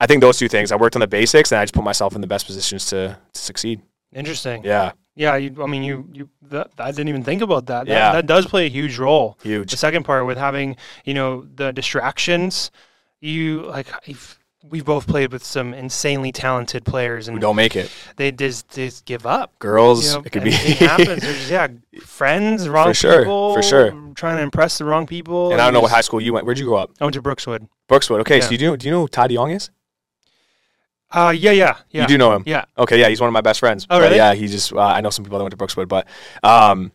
I 0.00 0.06
think 0.06 0.20
those 0.20 0.38
two 0.38 0.48
things. 0.48 0.72
I 0.72 0.76
worked 0.76 0.96
on 0.96 1.00
the 1.00 1.06
basics 1.06 1.52
and 1.52 1.58
I 1.58 1.64
just 1.64 1.74
put 1.74 1.84
myself 1.84 2.14
in 2.14 2.20
the 2.20 2.26
best 2.26 2.46
positions 2.46 2.86
to, 2.86 3.16
to 3.32 3.40
succeed. 3.40 3.80
Interesting. 4.14 4.62
Yeah. 4.64 4.92
Yeah, 5.14 5.36
you, 5.36 5.62
I 5.62 5.66
mean, 5.66 5.82
you, 5.82 6.06
you. 6.12 6.28
That, 6.42 6.70
I 6.78 6.90
didn't 6.90 7.08
even 7.08 7.24
think 7.24 7.40
about 7.40 7.64
that. 7.66 7.86
That, 7.86 7.92
Yeah. 7.92 8.12
that 8.12 8.26
does 8.26 8.44
play 8.46 8.66
a 8.66 8.68
huge 8.68 8.98
role. 8.98 9.38
Huge. 9.42 9.70
The 9.70 9.78
second 9.78 10.02
part 10.04 10.26
with 10.26 10.36
having, 10.36 10.76
you 11.06 11.14
know, 11.14 11.46
the 11.54 11.72
distractions. 11.72 12.70
You 13.20 13.62
like, 13.62 13.86
if 14.06 14.35
we've 14.70 14.84
both 14.84 15.06
played 15.06 15.32
with 15.32 15.44
some 15.44 15.72
insanely 15.74 16.32
talented 16.32 16.84
players, 16.84 17.28
and 17.28 17.40
don't 17.40 17.56
make 17.56 17.76
it. 17.76 17.90
they 18.16 18.32
just, 18.32 18.70
they 18.70 18.86
just 18.86 19.04
give 19.04 19.26
up. 19.26 19.58
Girls, 19.58 20.06
You 20.06 20.18
know, 20.18 20.22
it 20.26 20.32
could 20.32 20.44
be. 20.44 20.50
happens. 20.52 21.22
Just, 21.22 21.50
yeah, 21.50 21.68
friends, 22.02 22.68
wrong 22.68 22.88
For 22.88 22.94
sure, 22.94 23.18
people, 23.20 23.54
for 23.54 23.62
sure. 23.62 23.90
trying 24.14 24.36
to 24.36 24.42
impress 24.42 24.78
the 24.78 24.84
wrong 24.84 25.06
people. 25.06 25.52
and 25.52 25.60
I 25.60 25.64
don't 25.66 25.74
know 25.74 25.80
what 25.80 25.90
high 25.90 26.00
school 26.00 26.20
you 26.20 26.32
went. 26.32 26.46
Where'd 26.46 26.58
you 26.58 26.66
grow 26.66 26.76
up? 26.78 26.90
I 27.00 27.04
went 27.04 27.14
to 27.14 27.22
Brookswood. 27.22 27.68
Brookswood. 27.88 28.20
Okay, 28.20 28.40
so 28.40 28.50
you 28.50 28.58
do 28.58 28.76
do 28.76 28.86
you 28.86 28.92
know 28.92 29.02
who 29.02 29.08
Todd 29.08 29.30
Young 29.30 29.50
is? 29.52 29.70
Uh, 31.10 31.32
yeah, 31.36 31.52
yeah, 31.52 31.76
yeah. 31.90 32.02
You 32.02 32.08
do 32.08 32.18
know 32.18 32.34
him. 32.34 32.42
Yeah. 32.46 32.64
Okay, 32.76 32.98
yeah, 33.00 33.08
he's 33.08 33.20
one 33.20 33.28
of 33.28 33.32
my 33.32 33.40
best 33.40 33.60
friends. 33.60 33.86
Oh, 33.88 34.00
really? 34.00 34.16
yeah, 34.16 34.34
he 34.34 34.48
just 34.48 34.72
uh, 34.72 34.80
I 34.80 35.00
know 35.00 35.10
some 35.10 35.24
people 35.24 35.38
that 35.38 35.44
went 35.44 35.52
to 35.52 35.56
Brookswood, 35.56 35.86
but 35.88 36.06
um, 36.42 36.90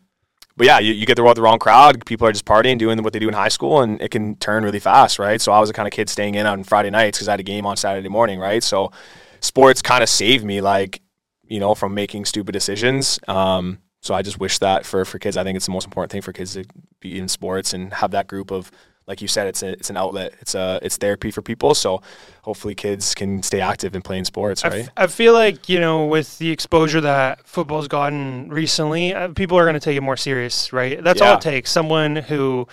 but 0.57 0.67
yeah, 0.67 0.79
you, 0.79 0.93
you 0.93 1.05
get 1.05 1.15
the, 1.15 1.33
the 1.33 1.41
wrong 1.41 1.59
crowd. 1.59 2.05
People 2.05 2.27
are 2.27 2.31
just 2.31 2.45
partying, 2.45 2.77
doing 2.77 3.01
what 3.03 3.13
they 3.13 3.19
do 3.19 3.27
in 3.27 3.33
high 3.33 3.47
school, 3.47 3.81
and 3.81 4.01
it 4.01 4.11
can 4.11 4.35
turn 4.35 4.63
really 4.63 4.79
fast, 4.79 5.19
right? 5.19 5.39
So 5.41 5.51
I 5.51 5.59
was 5.59 5.69
the 5.69 5.73
kind 5.73 5.87
of 5.87 5.93
kid 5.93 6.09
staying 6.09 6.35
in 6.35 6.45
on 6.45 6.63
Friday 6.63 6.89
nights 6.89 7.17
because 7.17 7.27
I 7.27 7.31
had 7.31 7.39
a 7.39 7.43
game 7.43 7.65
on 7.65 7.77
Saturday 7.77 8.09
morning, 8.09 8.39
right? 8.39 8.63
So 8.63 8.91
sports 9.39 9.81
kind 9.81 10.03
of 10.03 10.09
saved 10.09 10.43
me, 10.43 10.61
like 10.61 11.01
you 11.47 11.59
know, 11.59 11.75
from 11.75 11.93
making 11.93 12.25
stupid 12.25 12.53
decisions. 12.53 13.19
Um, 13.27 13.79
so 14.01 14.13
I 14.13 14.21
just 14.21 14.39
wish 14.39 14.59
that 14.59 14.85
for 14.85 15.03
for 15.05 15.19
kids, 15.19 15.37
I 15.37 15.43
think 15.43 15.55
it's 15.55 15.65
the 15.65 15.71
most 15.71 15.85
important 15.85 16.11
thing 16.11 16.21
for 16.21 16.33
kids 16.33 16.53
to 16.53 16.65
be 16.99 17.19
in 17.19 17.27
sports 17.27 17.73
and 17.73 17.93
have 17.93 18.11
that 18.11 18.27
group 18.27 18.51
of. 18.51 18.71
Like 19.07 19.21
you 19.21 19.27
said, 19.27 19.47
it's 19.47 19.63
a, 19.63 19.69
it's 19.69 19.89
an 19.89 19.97
outlet. 19.97 20.33
It's 20.41 20.55
a 20.55 20.79
it's 20.81 20.97
therapy 20.97 21.31
for 21.31 21.41
people. 21.41 21.73
So 21.73 22.01
hopefully, 22.43 22.75
kids 22.75 23.13
can 23.15 23.41
stay 23.43 23.59
active 23.59 23.95
in 23.95 24.01
playing 24.01 24.25
sports, 24.25 24.63
right? 24.63 24.85
f- 24.85 24.89
I 24.95 25.07
feel 25.07 25.33
like 25.33 25.67
you 25.67 25.79
know 25.79 26.05
with 26.05 26.37
the 26.37 26.49
exposure 26.49 27.01
that 27.01 27.45
football's 27.47 27.87
gotten 27.87 28.49
recently, 28.49 29.13
uh, 29.13 29.29
people 29.29 29.57
are 29.57 29.63
going 29.63 29.73
to 29.73 29.79
take 29.79 29.97
it 29.97 30.01
more 30.01 30.17
serious, 30.17 30.71
right? 30.71 31.03
That's 31.03 31.19
all 31.21 31.33
it 31.35 31.41
takes. 31.41 31.71
Someone 31.71 32.15
who, 32.15 32.67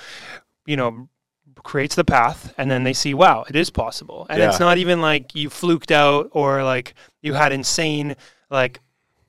you 0.67 0.77
know, 0.77 1.09
creates 1.63 1.95
the 1.95 2.05
path, 2.05 2.55
and 2.59 2.71
then 2.71 2.85
they 2.85 2.93
see, 2.93 3.15
wow, 3.15 3.45
it 3.49 3.57
is 3.57 3.71
possible, 3.71 4.27
and 4.29 4.41
it's 4.43 4.61
not 4.61 4.79
even 4.79 5.01
like 5.01 5.35
you 5.35 5.49
fluked 5.51 5.91
out 5.91 6.29
or 6.33 6.63
like 6.63 6.95
you 7.23 7.35
had 7.35 7.53
insane 7.53 8.17
like, 8.51 8.81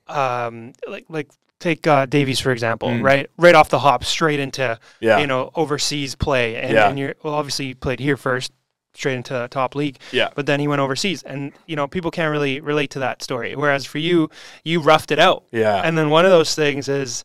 um, 0.06 0.72
like 0.86 1.06
like 1.08 1.28
take 1.60 1.86
uh, 1.86 2.06
Davies 2.06 2.40
for 2.40 2.50
example, 2.50 2.88
Mm. 2.88 3.02
right? 3.04 3.30
Right 3.38 3.54
off 3.54 3.68
the 3.68 3.78
hop, 3.78 4.02
straight 4.04 4.40
into 4.40 4.78
Yeah. 5.00 5.18
you 5.20 5.26
know 5.28 5.50
overseas 5.54 6.14
play, 6.16 6.56
and, 6.56 6.72
Yeah. 6.72 6.88
and 6.88 6.98
you're 6.98 7.14
well, 7.22 7.34
obviously 7.34 7.66
you 7.66 7.74
played 7.76 8.00
here 8.00 8.16
first, 8.16 8.50
straight 8.94 9.14
into 9.14 9.46
top 9.52 9.76
league 9.76 9.98
Yeah. 10.10 10.30
but 10.34 10.46
then 10.46 10.58
he 10.58 10.66
went 10.66 10.80
overseas 10.80 11.22
and 11.22 11.52
you 11.66 11.76
know 11.76 11.86
people 11.86 12.10
can't 12.10 12.32
really 12.32 12.58
relate 12.60 12.90
to 12.90 12.98
that 12.98 13.22
story 13.22 13.54
whereas 13.54 13.86
for 13.86 13.98
you 13.98 14.28
you 14.64 14.80
roughed 14.80 15.12
it 15.12 15.20
out 15.20 15.44
Yeah. 15.52 15.76
and 15.84 15.96
then 15.96 16.10
one 16.10 16.24
of 16.24 16.32
those 16.32 16.56
things 16.56 16.88
is 16.88 17.22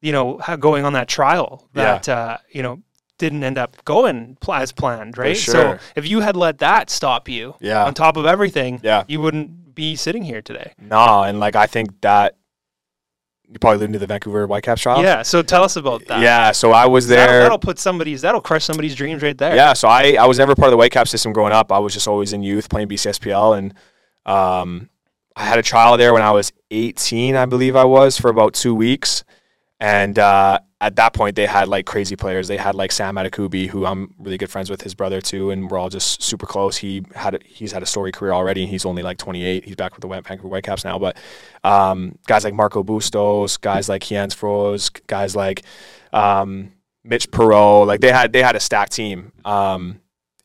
you 0.00 0.12
know 0.12 0.38
how 0.38 0.54
going 0.54 0.84
on 0.84 0.92
that 0.92 1.08
trial 1.08 1.66
that 1.74 2.08
uh, 2.08 2.36
you 2.52 2.62
know 2.62 2.78
didn't 3.18 3.42
end 3.42 3.58
up 3.58 3.84
going 3.84 4.36
pl- 4.40 4.54
as 4.54 4.70
planned 4.70 5.18
right 5.18 5.36
so 5.36 5.76
if 5.96 6.06
you 6.08 6.20
had 6.20 6.36
let 6.36 6.58
that 6.58 6.88
stop 6.88 7.28
you 7.28 7.56
Yeah. 7.58 7.84
on 7.84 7.94
top 7.94 8.16
of 8.16 8.24
everything 8.24 8.78
Yeah. 8.84 9.02
you 9.08 9.20
wouldn't 9.20 9.74
be 9.74 9.96
sitting 9.96 10.22
here 10.22 10.40
today 10.40 10.72
Nah, 10.80 11.24
and 11.24 11.40
like 11.40 11.56
I 11.56 11.66
think 11.66 12.00
that 12.02 12.36
you 13.50 13.58
probably 13.58 13.76
alluding 13.76 13.94
to 13.94 13.98
the 13.98 14.06
Vancouver 14.06 14.46
Whitecaps 14.46 14.82
trial. 14.82 15.02
yeah 15.02 15.22
so 15.22 15.42
tell 15.42 15.64
us 15.64 15.76
about 15.76 16.04
that 16.06 16.20
Yeah. 16.20 16.52
So 16.52 16.72
I 16.72 16.86
was 16.86 17.08
that'll, 17.08 17.32
there. 17.32 17.42
that'll 17.42 17.58
put 17.58 17.78
somebody's 17.78 18.20
that'll 18.22 18.40
crush 18.42 18.64
somebody's 18.64 18.94
dreams 18.94 19.22
right 19.22 19.36
there 19.36 19.56
Yeah. 19.56 19.72
So 19.72 19.88
I, 19.88 20.16
I 20.20 20.26
was 20.26 20.38
never 20.38 20.54
part 20.54 20.72
of 20.72 20.78
the 20.78 20.82
Whitecap 20.84 21.08
system 21.08 21.32
growing 21.32 21.52
up. 21.52 21.72
I 21.72 21.78
was 21.78 21.94
just 21.94 22.06
always 22.06 22.32
in 22.32 22.42
youth 22.42 22.68
playing 22.68 22.88
BCSPL, 22.88 23.56
and 23.58 23.74
um, 24.26 24.90
I 25.34 25.44
had 25.44 25.58
a 25.58 25.62
trial 25.62 25.96
there 25.96 26.12
when 26.12 26.22
I 26.22 26.32
was 26.32 26.52
18, 26.70 27.36
I 27.36 27.46
believe 27.46 27.74
I 27.76 27.84
was, 27.84 28.18
for 28.18 28.28
about 28.28 28.52
two 28.54 28.74
weeks. 28.74 29.24
And 29.80 30.18
uh, 30.18 30.58
at 30.80 30.96
that 30.96 31.12
point, 31.14 31.36
they 31.36 31.46
had 31.46 31.68
like 31.68 31.86
crazy 31.86 32.16
players. 32.16 32.48
They 32.48 32.56
had 32.56 32.74
like 32.74 32.90
Sam 32.90 33.14
Adekugbe, 33.14 33.68
who 33.68 33.86
I'm 33.86 34.12
really 34.18 34.36
good 34.36 34.50
friends 34.50 34.70
with, 34.70 34.82
his 34.82 34.94
brother 34.94 35.20
too, 35.20 35.50
and 35.50 35.70
we're 35.70 35.78
all 35.78 35.88
just 35.88 36.22
super 36.22 36.46
close. 36.46 36.76
He 36.78 37.04
had 37.14 37.34
a, 37.36 37.38
he's 37.44 37.72
had 37.72 37.82
a 37.82 37.86
story 37.86 38.10
career 38.10 38.32
already, 38.32 38.66
he's 38.66 38.84
only 38.84 39.02
like 39.02 39.18
28. 39.18 39.64
He's 39.64 39.76
back 39.76 39.94
with 39.94 40.02
the 40.02 40.08
Vancouver 40.08 40.48
Whitecaps 40.48 40.84
now. 40.84 40.98
But 40.98 41.16
um, 41.62 42.18
guys 42.26 42.44
like 42.44 42.54
Marco 42.54 42.82
Bustos, 42.82 43.56
guys 43.56 43.88
like 43.88 44.02
Kianz 44.02 44.34
Froese, 44.34 45.00
guys 45.06 45.36
like 45.36 45.62
um, 46.12 46.72
Mitch 47.04 47.30
Perot, 47.30 47.86
like 47.86 48.00
they 48.00 48.10
had 48.12 48.32
they 48.32 48.42
had 48.42 48.56
a 48.56 48.60
stacked 48.60 48.92
team. 48.92 49.32
Um, 49.44 50.00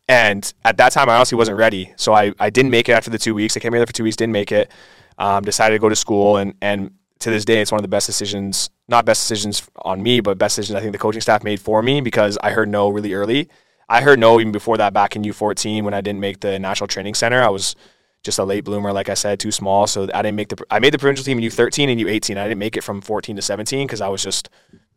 And 0.08 0.54
at 0.66 0.78
that 0.78 0.92
time, 0.92 1.10
I 1.10 1.16
honestly 1.16 1.38
wasn't 1.38 1.58
ready. 1.58 1.94
So 1.96 2.14
I, 2.14 2.34
I 2.40 2.50
didn't 2.50 2.72
make 2.72 2.90
it 2.90 2.92
after 2.92 3.10
the 3.10 3.18
two 3.18 3.34
weeks. 3.34 3.56
I 3.56 3.62
came 3.62 3.74
here 3.74 3.86
for 3.86 3.94
two 3.94 4.04
weeks, 4.04 4.16
didn't 4.18 4.34
make 4.34 4.52
it. 4.52 4.70
Um, 5.18 5.44
decided 5.44 5.76
to 5.76 5.80
go 5.80 5.90
to 5.90 5.96
school, 5.96 6.38
and 6.38 6.56
and 6.62 6.92
to 7.24 7.30
this 7.30 7.46
day, 7.46 7.62
it's 7.62 7.72
one 7.72 7.80
of 7.80 7.84
the 7.84 7.90
best 7.90 8.06
decisions, 8.06 8.70
not 8.88 9.06
best 9.06 9.22
decisions 9.24 9.68
on 9.78 10.04
me, 10.04 10.20
but 10.20 10.38
best 10.38 10.58
decisions 10.58 10.76
I 10.76 10.82
think 10.82 10.92
the 10.92 11.00
coaching 11.00 11.22
staff 11.22 11.44
made 11.44 11.60
for 11.60 11.82
me 11.82 12.02
because 12.02 12.38
I 12.44 12.52
heard 12.52 12.70
no 12.70 12.90
really 12.90 13.14
early. 13.14 13.50
I 13.88 14.02
heard 14.02 14.20
no 14.20 14.40
even 14.40 14.52
before 14.52 14.78
that 14.78 14.94
back 14.94 15.16
in 15.16 15.24
U14 15.24 15.84
when 15.84 15.94
I 15.94 16.02
didn't 16.02 16.20
make 16.20 16.42
the 16.42 16.60
national 16.60 16.88
training 16.88 17.14
center. 17.14 17.42
I 17.42 17.50
was 17.50 17.76
just 18.24 18.40
a 18.40 18.44
late 18.44 18.66
bloomer, 18.66 18.92
like 18.92 19.08
I 19.08 19.14
said, 19.14 19.40
too 19.40 19.52
small. 19.52 19.88
So 19.88 20.10
I 20.14 20.22
didn't 20.22 20.36
make 20.36 20.50
the. 20.50 20.64
I 20.70 20.80
made 20.80 20.94
the 20.94 20.98
provincial 20.98 21.24
team 21.24 21.40
in 21.40 21.46
U13 21.46 21.92
and 21.92 22.00
U18. 22.00 22.38
I 22.38 22.48
didn't 22.48 22.60
make 22.60 22.76
it 22.76 22.84
from 22.84 23.02
14 23.02 23.36
to 23.38 23.42
17 23.42 23.88
because 23.88 24.02
I 24.02 24.10
was 24.10 24.22
just 24.22 24.50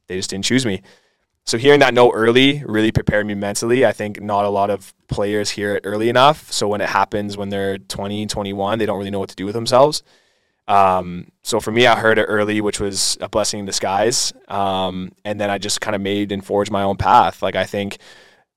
they 0.08 0.16
just 0.16 0.30
didn't 0.30 0.44
choose 0.44 0.66
me. 0.66 0.82
So 1.44 1.58
hearing 1.58 1.78
that 1.80 1.94
no 1.94 2.12
early 2.12 2.64
really 2.66 2.90
prepared 2.90 3.24
me 3.24 3.34
mentally. 3.34 3.86
I 3.86 3.92
think 3.92 4.20
not 4.20 4.44
a 4.44 4.48
lot 4.48 4.68
of 4.68 4.92
players 5.06 5.50
hear 5.50 5.76
it 5.76 5.82
early 5.84 6.08
enough. 6.08 6.50
So 6.50 6.66
when 6.66 6.80
it 6.80 6.88
happens 6.88 7.36
when 7.36 7.50
they're 7.50 7.78
20, 7.78 8.26
21, 8.26 8.80
they 8.80 8.86
don't 8.86 8.98
really 8.98 9.10
know 9.10 9.20
what 9.20 9.28
to 9.28 9.36
do 9.36 9.44
with 9.44 9.54
themselves. 9.54 10.02
Um, 10.68 11.30
so 11.42 11.60
for 11.60 11.70
me, 11.70 11.86
I 11.86 11.96
heard 11.98 12.18
it 12.18 12.24
early, 12.24 12.60
which 12.60 12.80
was 12.80 13.16
a 13.20 13.28
blessing 13.28 13.60
in 13.60 13.66
disguise. 13.66 14.32
Um, 14.48 15.12
and 15.24 15.40
then 15.40 15.50
I 15.50 15.58
just 15.58 15.80
kind 15.80 15.94
of 15.94 16.02
made 16.02 16.32
and 16.32 16.44
forged 16.44 16.70
my 16.70 16.82
own 16.82 16.96
path. 16.96 17.42
Like 17.42 17.54
I 17.54 17.64
think 17.64 17.98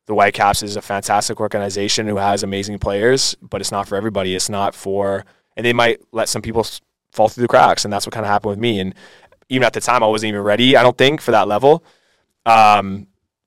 the 0.08 0.16
Whitecaps 0.16 0.64
is 0.64 0.76
a 0.76 0.82
fantastic 0.82 1.40
organization 1.40 2.08
who 2.08 2.18
has 2.18 2.42
amazing 2.42 2.80
players, 2.80 3.36
but 3.42 3.62
it's 3.62 3.72
not 3.72 3.88
for 3.88 3.96
everybody. 3.96 4.36
It's 4.36 4.50
not 4.50 4.74
for, 4.74 5.24
and 5.56 5.66
they 5.66 5.74
might 5.74 6.02
let 6.12 6.30
some 6.30 6.42
people 6.42 6.66
fall 7.12 7.30
through 7.30 7.44
the 7.44 7.48
cracks, 7.48 7.86
and 7.86 7.94
that's 7.94 8.08
what 8.08 8.14
kind 8.14 8.26
of 8.26 8.32
happened 8.32 8.50
with 8.50 8.60
me. 8.60 8.80
And 8.80 8.96
even 9.50 9.66
at 9.66 9.74
the 9.74 9.82
time, 9.82 10.02
I 10.02 10.08
wasn't 10.08 10.30
even 10.30 10.42
ready. 10.42 10.76
I 10.76 10.82
don't 10.82 10.98
think 10.98 11.22
for 11.22 11.32
that 11.32 11.48
level. 11.48 11.84
Um, 12.46 13.06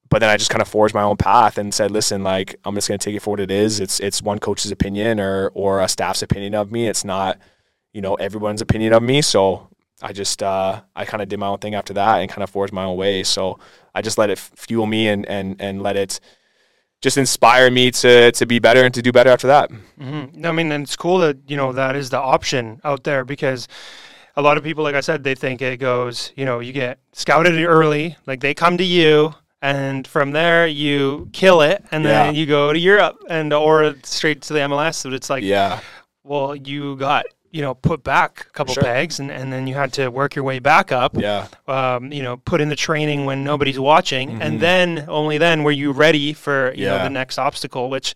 but 0.08 0.18
then 0.18 0.28
I 0.28 0.36
just 0.36 0.50
kind 0.50 0.62
of 0.62 0.68
forged 0.68 0.94
my 0.94 1.02
own 1.02 1.16
path 1.16 1.58
and 1.58 1.72
said, 1.72 1.90
"Listen, 1.90 2.22
like 2.22 2.54
I'm 2.64 2.74
just 2.74 2.86
going 2.86 2.98
to 2.98 3.04
take 3.04 3.16
it 3.16 3.22
for 3.22 3.30
what 3.30 3.40
it 3.40 3.50
is. 3.50 3.80
It's 3.80 3.98
it's 3.98 4.20
one 4.20 4.38
coach's 4.38 4.70
opinion 4.70 5.18
or 5.18 5.50
or 5.54 5.80
a 5.80 5.88
staff's 5.88 6.22
opinion 6.22 6.54
of 6.54 6.70
me. 6.70 6.86
It's 6.86 7.04
not, 7.04 7.38
you 7.92 8.00
know, 8.00 8.14
everyone's 8.14 8.60
opinion 8.60 8.92
of 8.92 9.02
me. 9.02 9.22
So 9.22 9.68
I 10.00 10.12
just 10.12 10.42
uh, 10.42 10.82
I 10.96 11.04
kind 11.04 11.22
of 11.22 11.28
did 11.28 11.38
my 11.38 11.46
own 11.48 11.58
thing 11.58 11.74
after 11.74 11.94
that 11.94 12.20
and 12.20 12.30
kind 12.30 12.42
of 12.42 12.50
forged 12.50 12.72
my 12.72 12.84
own 12.84 12.96
way. 12.96 13.22
So 13.22 13.58
I 13.94 14.02
just 14.02 14.18
let 14.18 14.30
it 14.30 14.38
fuel 14.38 14.86
me 14.86 15.08
and 15.08 15.26
and 15.26 15.56
and 15.60 15.82
let 15.82 15.96
it." 15.96 16.20
just 17.02 17.18
inspire 17.18 17.70
me 17.70 17.90
to 17.90 18.32
to 18.32 18.46
be 18.46 18.58
better 18.60 18.84
and 18.84 18.94
to 18.94 19.02
do 19.02 19.12
better 19.12 19.30
after 19.30 19.48
that. 19.48 19.70
Mm-hmm. 19.70 20.46
I 20.46 20.52
mean, 20.52 20.72
and 20.72 20.84
it's 20.84 20.96
cool 20.96 21.18
that 21.18 21.36
you 21.48 21.56
know 21.56 21.72
that 21.72 21.96
is 21.96 22.10
the 22.10 22.18
option 22.18 22.80
out 22.84 23.04
there 23.04 23.24
because 23.24 23.68
a 24.36 24.42
lot 24.42 24.56
of 24.56 24.64
people, 24.64 24.82
like 24.84 24.94
I 24.94 25.00
said, 25.00 25.24
they 25.24 25.34
think 25.34 25.60
it 25.60 25.78
goes. 25.78 26.32
You 26.36 26.46
know, 26.46 26.60
you 26.60 26.72
get 26.72 27.00
scouted 27.12 27.60
early, 27.62 28.16
like 28.24 28.40
they 28.40 28.54
come 28.54 28.78
to 28.78 28.84
you. 28.84 29.34
And 29.64 30.08
from 30.08 30.32
there, 30.32 30.66
you 30.66 31.28
kill 31.32 31.60
it, 31.60 31.84
and 31.92 32.04
then 32.04 32.34
yeah. 32.34 32.40
you 32.40 32.46
go 32.46 32.72
to 32.72 32.78
Europe 32.80 33.22
and 33.30 33.52
or 33.52 33.94
straight 34.02 34.42
to 34.42 34.54
the 34.54 34.58
MLS. 34.58 35.04
But 35.04 35.12
it's 35.12 35.30
like, 35.30 35.44
yeah, 35.44 35.78
well, 36.24 36.56
you 36.56 36.96
got 36.96 37.26
you 37.52 37.60
know, 37.60 37.74
put 37.74 38.02
back 38.02 38.46
a 38.48 38.52
couple 38.52 38.74
sure. 38.74 38.82
pegs 38.82 39.20
and, 39.20 39.30
and 39.30 39.52
then 39.52 39.66
you 39.66 39.74
had 39.74 39.92
to 39.92 40.08
work 40.08 40.34
your 40.34 40.44
way 40.44 40.58
back 40.58 40.90
up. 40.90 41.16
Yeah. 41.16 41.46
Um, 41.68 42.10
you 42.10 42.22
know, 42.22 42.38
put 42.38 42.60
in 42.60 42.70
the 42.70 42.76
training 42.76 43.26
when 43.26 43.44
nobody's 43.44 43.78
watching. 43.78 44.30
Mm-hmm. 44.30 44.42
And 44.42 44.60
then 44.60 45.04
only 45.06 45.38
then 45.38 45.62
were 45.62 45.70
you 45.70 45.92
ready 45.92 46.32
for, 46.32 46.72
you 46.74 46.84
yeah. 46.84 46.96
know, 46.96 47.04
the 47.04 47.10
next 47.10 47.38
obstacle, 47.38 47.90
which 47.90 48.14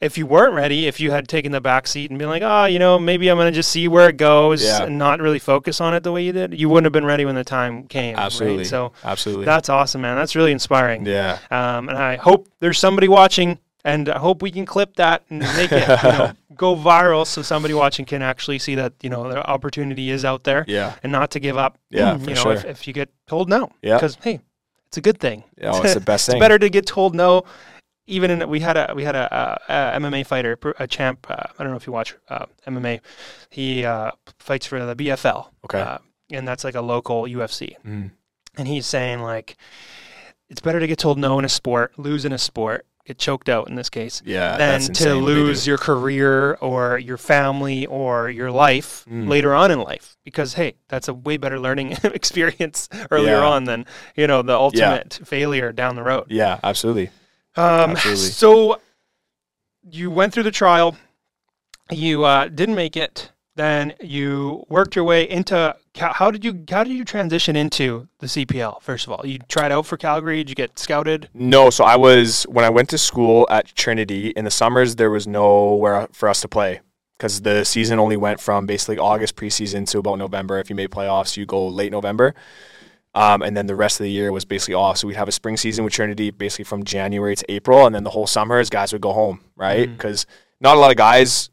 if 0.00 0.18
you 0.18 0.26
weren't 0.26 0.54
ready, 0.54 0.86
if 0.86 0.98
you 0.98 1.12
had 1.12 1.28
taken 1.28 1.52
the 1.52 1.60
back 1.60 1.86
seat 1.86 2.10
and 2.10 2.18
been 2.18 2.28
like, 2.28 2.42
oh, 2.42 2.64
you 2.64 2.80
know, 2.80 2.98
maybe 2.98 3.28
I'm 3.28 3.36
going 3.36 3.50
to 3.50 3.56
just 3.56 3.70
see 3.70 3.86
where 3.86 4.08
it 4.08 4.16
goes 4.16 4.62
yeah. 4.64 4.82
and 4.82 4.98
not 4.98 5.20
really 5.20 5.38
focus 5.38 5.80
on 5.80 5.94
it 5.94 6.02
the 6.02 6.10
way 6.10 6.24
you 6.24 6.32
did, 6.32 6.58
you 6.58 6.68
wouldn't 6.68 6.84
have 6.84 6.92
been 6.92 7.06
ready 7.06 7.24
when 7.24 7.36
the 7.36 7.44
time 7.44 7.84
came. 7.84 8.16
Absolutely. 8.16 8.58
Right? 8.58 8.66
So 8.66 8.92
absolutely. 9.04 9.44
That's 9.44 9.68
awesome, 9.68 10.00
man. 10.00 10.16
That's 10.16 10.34
really 10.34 10.52
inspiring. 10.52 11.06
Yeah. 11.06 11.38
Um, 11.50 11.88
and 11.88 11.96
I 11.96 12.16
hope 12.16 12.48
there's 12.58 12.78
somebody 12.78 13.06
watching 13.06 13.60
and 13.84 14.08
I 14.08 14.18
hope 14.18 14.42
we 14.42 14.50
can 14.50 14.64
clip 14.64 14.96
that 14.96 15.22
and 15.28 15.40
make 15.40 15.70
it 15.70 15.82
you 16.02 16.08
know, 16.10 16.32
go 16.56 16.76
viral 16.76 17.26
so 17.26 17.42
somebody 17.42 17.74
watching 17.74 18.04
can 18.04 18.22
actually 18.22 18.58
see 18.58 18.74
that 18.74 18.92
you 19.02 19.10
know 19.10 19.28
the 19.28 19.44
opportunity 19.46 20.10
is 20.10 20.24
out 20.24 20.44
there. 20.44 20.64
Yeah, 20.68 20.94
and 21.02 21.12
not 21.12 21.30
to 21.32 21.40
give 21.40 21.56
up. 21.56 21.78
Yeah, 21.90 22.18
you 22.18 22.34
know, 22.34 22.34
sure. 22.34 22.52
if, 22.52 22.64
if 22.64 22.88
you 22.88 22.92
get 22.92 23.10
told 23.26 23.48
no. 23.48 23.70
Yeah, 23.82 23.96
because 23.96 24.16
hey, 24.22 24.40
it's 24.86 24.96
a 24.96 25.00
good 25.00 25.18
thing. 25.18 25.44
Yeah, 25.58 25.72
well, 25.72 25.82
it's 25.82 25.94
the 25.94 26.00
best 26.00 26.26
thing. 26.26 26.36
It's 26.36 26.40
better 26.40 26.58
to 26.58 26.68
get 26.70 26.86
told 26.86 27.14
no. 27.14 27.44
Even 28.06 28.30
in 28.30 28.48
we 28.50 28.60
had 28.60 28.76
a 28.76 28.92
we 28.94 29.04
had 29.04 29.16
a, 29.16 29.58
a, 29.68 29.96
a 29.96 30.00
MMA 30.00 30.26
fighter, 30.26 30.58
a 30.78 30.86
champ. 30.86 31.26
Uh, 31.28 31.44
I 31.58 31.62
don't 31.62 31.70
know 31.70 31.76
if 31.76 31.86
you 31.86 31.92
watch 31.92 32.14
uh, 32.28 32.46
MMA. 32.66 33.00
He 33.48 33.84
uh, 33.84 34.10
fights 34.38 34.66
for 34.66 34.84
the 34.84 34.94
BFL. 34.94 35.48
Okay, 35.64 35.80
uh, 35.80 35.98
and 36.30 36.46
that's 36.46 36.64
like 36.64 36.74
a 36.74 36.82
local 36.82 37.22
UFC. 37.24 37.76
Mm. 37.84 38.10
And 38.56 38.68
he's 38.68 38.86
saying 38.86 39.20
like, 39.20 39.56
it's 40.48 40.60
better 40.60 40.80
to 40.80 40.86
get 40.86 40.98
told 40.98 41.18
no 41.18 41.38
in 41.38 41.44
a 41.44 41.48
sport, 41.48 41.98
lose 41.98 42.24
in 42.24 42.32
a 42.32 42.38
sport, 42.38 42.86
get 43.04 43.18
choked 43.18 43.48
out 43.48 43.68
in 43.68 43.74
this 43.74 43.90
case 43.90 44.22
yeah, 44.24 44.56
than 44.56 44.80
to 44.80 45.14
lose 45.14 45.66
your 45.66 45.76
career 45.76 46.54
or 46.54 46.98
your 46.98 47.18
family 47.18 47.86
or 47.86 48.30
your 48.30 48.50
life 48.50 49.04
mm. 49.10 49.28
later 49.28 49.54
on 49.54 49.70
in 49.70 49.80
life. 49.80 50.16
Because 50.24 50.54
hey 50.54 50.74
that's 50.88 51.08
a 51.08 51.14
way 51.14 51.36
better 51.36 51.58
learning 51.60 51.92
experience 52.04 52.88
earlier 53.10 53.38
yeah. 53.38 53.46
on 53.46 53.64
than 53.64 53.86
you 54.16 54.26
know 54.26 54.42
the 54.42 54.54
ultimate 54.54 55.18
yeah. 55.20 55.26
failure 55.26 55.72
down 55.72 55.96
the 55.96 56.02
road. 56.02 56.26
Yeah 56.28 56.58
absolutely. 56.62 57.10
Um, 57.56 57.92
absolutely. 57.92 58.16
so 58.16 58.80
you 59.88 60.10
went 60.10 60.32
through 60.32 60.42
the 60.44 60.50
trial. 60.50 60.96
You 61.90 62.24
uh, 62.24 62.48
didn't 62.48 62.74
make 62.74 62.96
it 62.96 63.30
then 63.56 63.94
you 64.00 64.64
worked 64.68 64.96
your 64.96 65.04
way 65.04 65.28
into 65.28 65.76
how 65.96 66.30
did 66.30 66.44
you 66.44 66.64
how 66.68 66.82
did 66.82 66.92
you 66.92 67.04
transition 67.04 67.54
into 67.54 68.08
the 68.18 68.26
CPL 68.26 68.82
first 68.82 69.06
of 69.06 69.12
all? 69.12 69.24
You 69.24 69.38
tried 69.48 69.70
out 69.70 69.86
for 69.86 69.96
Calgary, 69.96 70.38
did 70.38 70.48
you 70.48 70.54
get 70.54 70.78
scouted? 70.78 71.28
No, 71.32 71.70
so 71.70 71.84
I 71.84 71.96
was 71.96 72.44
when 72.44 72.64
I 72.64 72.70
went 72.70 72.88
to 72.90 72.98
school 72.98 73.46
at 73.50 73.66
Trinity 73.74 74.28
in 74.30 74.44
the 74.44 74.50
summers 74.50 74.96
there 74.96 75.10
was 75.10 75.26
nowhere 75.26 76.08
for 76.12 76.28
us 76.28 76.40
to 76.40 76.48
play 76.48 76.80
because 77.16 77.42
the 77.42 77.64
season 77.64 77.98
only 77.98 78.16
went 78.16 78.40
from 78.40 78.66
basically 78.66 78.98
August 78.98 79.36
preseason 79.36 79.88
to 79.90 79.98
about 79.98 80.18
November. 80.18 80.58
If 80.58 80.68
you 80.68 80.76
made 80.76 80.90
playoffs, 80.90 81.36
you 81.36 81.46
go 81.46 81.66
late 81.68 81.92
November. 81.92 82.34
Um, 83.16 83.42
and 83.42 83.56
then 83.56 83.66
the 83.66 83.76
rest 83.76 84.00
of 84.00 84.04
the 84.04 84.10
year 84.10 84.32
was 84.32 84.44
basically 84.44 84.74
off. 84.74 84.98
So 84.98 85.06
we'd 85.06 85.14
have 85.14 85.28
a 85.28 85.32
spring 85.32 85.56
season 85.56 85.84
with 85.84 85.92
Trinity 85.92 86.32
basically 86.32 86.64
from 86.64 86.82
January 86.82 87.36
to 87.36 87.44
April, 87.48 87.86
and 87.86 87.94
then 87.94 88.02
the 88.02 88.10
whole 88.10 88.26
summers 88.26 88.68
guys 88.68 88.92
would 88.92 89.02
go 89.02 89.12
home, 89.12 89.40
right? 89.54 89.88
Because 89.88 90.24
mm-hmm. 90.24 90.34
not 90.62 90.76
a 90.76 90.80
lot 90.80 90.90
of 90.90 90.96
guys 90.96 91.50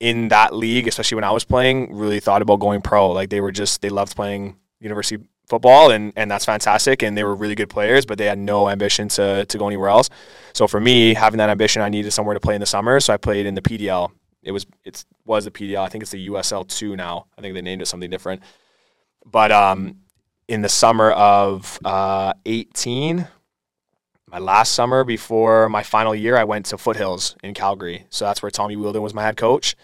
in 0.00 0.28
that 0.28 0.54
league, 0.54 0.88
especially 0.88 1.16
when 1.16 1.24
I 1.24 1.30
was 1.30 1.44
playing, 1.44 1.94
really 1.94 2.20
thought 2.20 2.42
about 2.42 2.58
going 2.60 2.80
pro. 2.80 3.10
Like 3.10 3.30
they 3.30 3.40
were 3.40 3.52
just 3.52 3.82
they 3.82 3.90
loved 3.90 4.16
playing 4.16 4.56
university 4.80 5.22
football 5.50 5.90
and 5.90 6.12
and 6.16 6.30
that's 6.30 6.44
fantastic 6.44 7.02
and 7.02 7.18
they 7.18 7.24
were 7.24 7.34
really 7.34 7.56
good 7.56 7.68
players 7.68 8.06
but 8.06 8.16
they 8.16 8.24
had 8.24 8.38
no 8.38 8.70
ambition 8.70 9.08
to 9.08 9.44
to 9.46 9.58
go 9.58 9.66
anywhere 9.66 9.90
else. 9.90 10.08
So 10.54 10.66
for 10.66 10.80
me 10.80 11.12
having 11.12 11.38
that 11.38 11.50
ambition 11.50 11.82
i 11.82 11.88
needed 11.88 12.12
somewhere 12.12 12.34
to 12.34 12.40
play 12.40 12.54
in 12.54 12.60
the 12.60 12.66
summer 12.66 13.00
so 13.00 13.12
i 13.12 13.16
played 13.16 13.44
in 13.46 13.56
the 13.56 13.60
pdl 13.60 14.12
it 14.42 14.52
was 14.52 14.64
it 14.84 15.04
was 15.26 15.44
the 15.44 15.50
pdl 15.50 15.80
i 15.80 15.88
think 15.88 16.02
it's 16.02 16.12
the 16.12 16.28
usl 16.28 16.66
2 16.66 16.96
now. 16.96 17.26
I 17.36 17.42
think 17.42 17.54
they 17.54 17.60
named 17.60 17.82
it 17.82 17.86
something 17.86 18.08
different. 18.08 18.42
But 19.26 19.50
um 19.50 19.96
in 20.46 20.62
the 20.62 20.68
summer 20.68 21.10
of 21.10 21.78
uh 21.84 22.32
18 22.46 23.26
my 24.28 24.38
last 24.38 24.72
summer 24.72 25.02
before 25.02 25.68
my 25.68 25.82
final 25.82 26.14
year 26.14 26.36
i 26.36 26.44
went 26.44 26.66
to 26.66 26.78
foothills 26.78 27.36
in 27.42 27.54
calgary. 27.54 28.06
So 28.08 28.24
that's 28.24 28.40
where 28.40 28.50
tommy 28.50 28.76
wheeldon 28.76 29.02
was 29.02 29.14
my 29.14 29.22
head 29.22 29.36
coach 29.36 29.74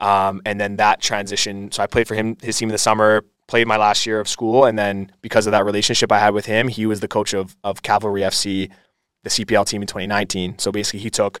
um, 0.00 0.42
and 0.44 0.60
then 0.60 0.76
that 0.76 1.00
transition. 1.00 1.70
So 1.72 1.82
I 1.82 1.86
played 1.86 2.08
for 2.08 2.14
him, 2.14 2.36
his 2.42 2.56
team 2.56 2.68
in 2.68 2.72
the 2.72 2.78
summer, 2.78 3.24
played 3.46 3.66
my 3.66 3.76
last 3.76 4.06
year 4.06 4.20
of 4.20 4.28
school. 4.28 4.64
And 4.64 4.78
then 4.78 5.12
because 5.22 5.46
of 5.46 5.52
that 5.52 5.64
relationship 5.64 6.10
I 6.10 6.18
had 6.18 6.34
with 6.34 6.46
him, 6.46 6.68
he 6.68 6.86
was 6.86 7.00
the 7.00 7.08
coach 7.08 7.32
of, 7.32 7.56
of 7.62 7.82
Cavalry 7.82 8.22
FC, 8.22 8.70
the 9.22 9.30
CPL 9.30 9.66
team 9.66 9.82
in 9.82 9.86
2019. 9.86 10.58
So 10.58 10.72
basically, 10.72 11.00
he 11.00 11.10
took 11.10 11.40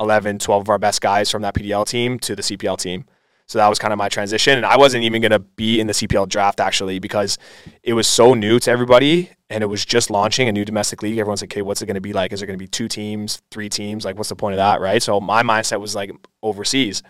11, 0.00 0.38
12 0.38 0.62
of 0.62 0.68
our 0.68 0.78
best 0.78 1.00
guys 1.00 1.30
from 1.30 1.42
that 1.42 1.54
PDL 1.54 1.86
team 1.86 2.18
to 2.20 2.34
the 2.34 2.42
CPL 2.42 2.78
team. 2.78 3.04
So 3.46 3.58
that 3.58 3.68
was 3.68 3.78
kind 3.78 3.92
of 3.92 3.98
my 3.98 4.08
transition. 4.08 4.56
And 4.56 4.64
I 4.64 4.78
wasn't 4.78 5.04
even 5.04 5.20
going 5.20 5.32
to 5.32 5.38
be 5.38 5.78
in 5.78 5.86
the 5.86 5.92
CPL 5.92 6.28
draft 6.28 6.60
actually 6.60 6.98
because 6.98 7.36
it 7.82 7.92
was 7.92 8.06
so 8.06 8.32
new 8.32 8.58
to 8.60 8.70
everybody 8.70 9.30
and 9.50 9.62
it 9.62 9.66
was 9.66 9.84
just 9.84 10.10
launching 10.10 10.48
a 10.48 10.52
new 10.52 10.64
domestic 10.64 11.02
league. 11.02 11.18
Everyone's 11.18 11.42
like, 11.42 11.52
okay, 11.52 11.60
what's 11.60 11.82
it 11.82 11.86
going 11.86 11.96
to 11.96 12.00
be 12.00 12.14
like? 12.14 12.32
Is 12.32 12.40
there 12.40 12.46
going 12.46 12.58
to 12.58 12.62
be 12.62 12.68
two 12.68 12.88
teams, 12.88 13.42
three 13.50 13.68
teams? 13.68 14.04
Like, 14.04 14.16
what's 14.16 14.30
the 14.30 14.36
point 14.36 14.54
of 14.54 14.58
that? 14.58 14.80
Right. 14.80 15.02
So 15.02 15.20
my 15.20 15.42
mindset 15.42 15.78
was 15.78 15.94
like 15.94 16.10
overseas. 16.42 17.02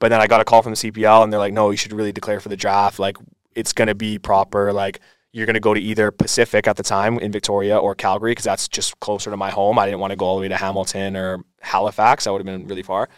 But 0.00 0.08
then 0.08 0.20
I 0.20 0.26
got 0.26 0.40
a 0.40 0.44
call 0.44 0.62
from 0.62 0.72
the 0.72 0.76
CPL 0.76 1.22
and 1.22 1.32
they're 1.32 1.38
like, 1.38 1.52
no, 1.52 1.70
you 1.70 1.76
should 1.76 1.92
really 1.92 2.10
declare 2.10 2.40
for 2.40 2.48
the 2.48 2.56
draft. 2.56 2.98
Like 2.98 3.16
it's 3.54 3.72
going 3.72 3.88
to 3.88 3.94
be 3.94 4.18
proper. 4.18 4.72
Like 4.72 5.00
you're 5.32 5.46
going 5.46 5.54
to 5.54 5.60
go 5.60 5.74
to 5.74 5.80
either 5.80 6.10
Pacific 6.10 6.66
at 6.66 6.76
the 6.76 6.82
time 6.82 7.18
in 7.18 7.30
Victoria 7.30 7.78
or 7.78 7.94
Calgary 7.94 8.32
because 8.32 8.44
that's 8.44 8.66
just 8.66 8.98
closer 8.98 9.30
to 9.30 9.36
my 9.36 9.50
home. 9.50 9.78
I 9.78 9.86
didn't 9.86 10.00
want 10.00 10.10
to 10.10 10.16
go 10.16 10.26
all 10.26 10.36
the 10.36 10.42
way 10.42 10.48
to 10.48 10.56
Hamilton 10.56 11.16
or 11.16 11.44
Halifax. 11.60 12.24
That 12.24 12.32
would 12.32 12.44
have 12.44 12.46
been 12.46 12.66
really 12.66 12.82
far. 12.82 13.08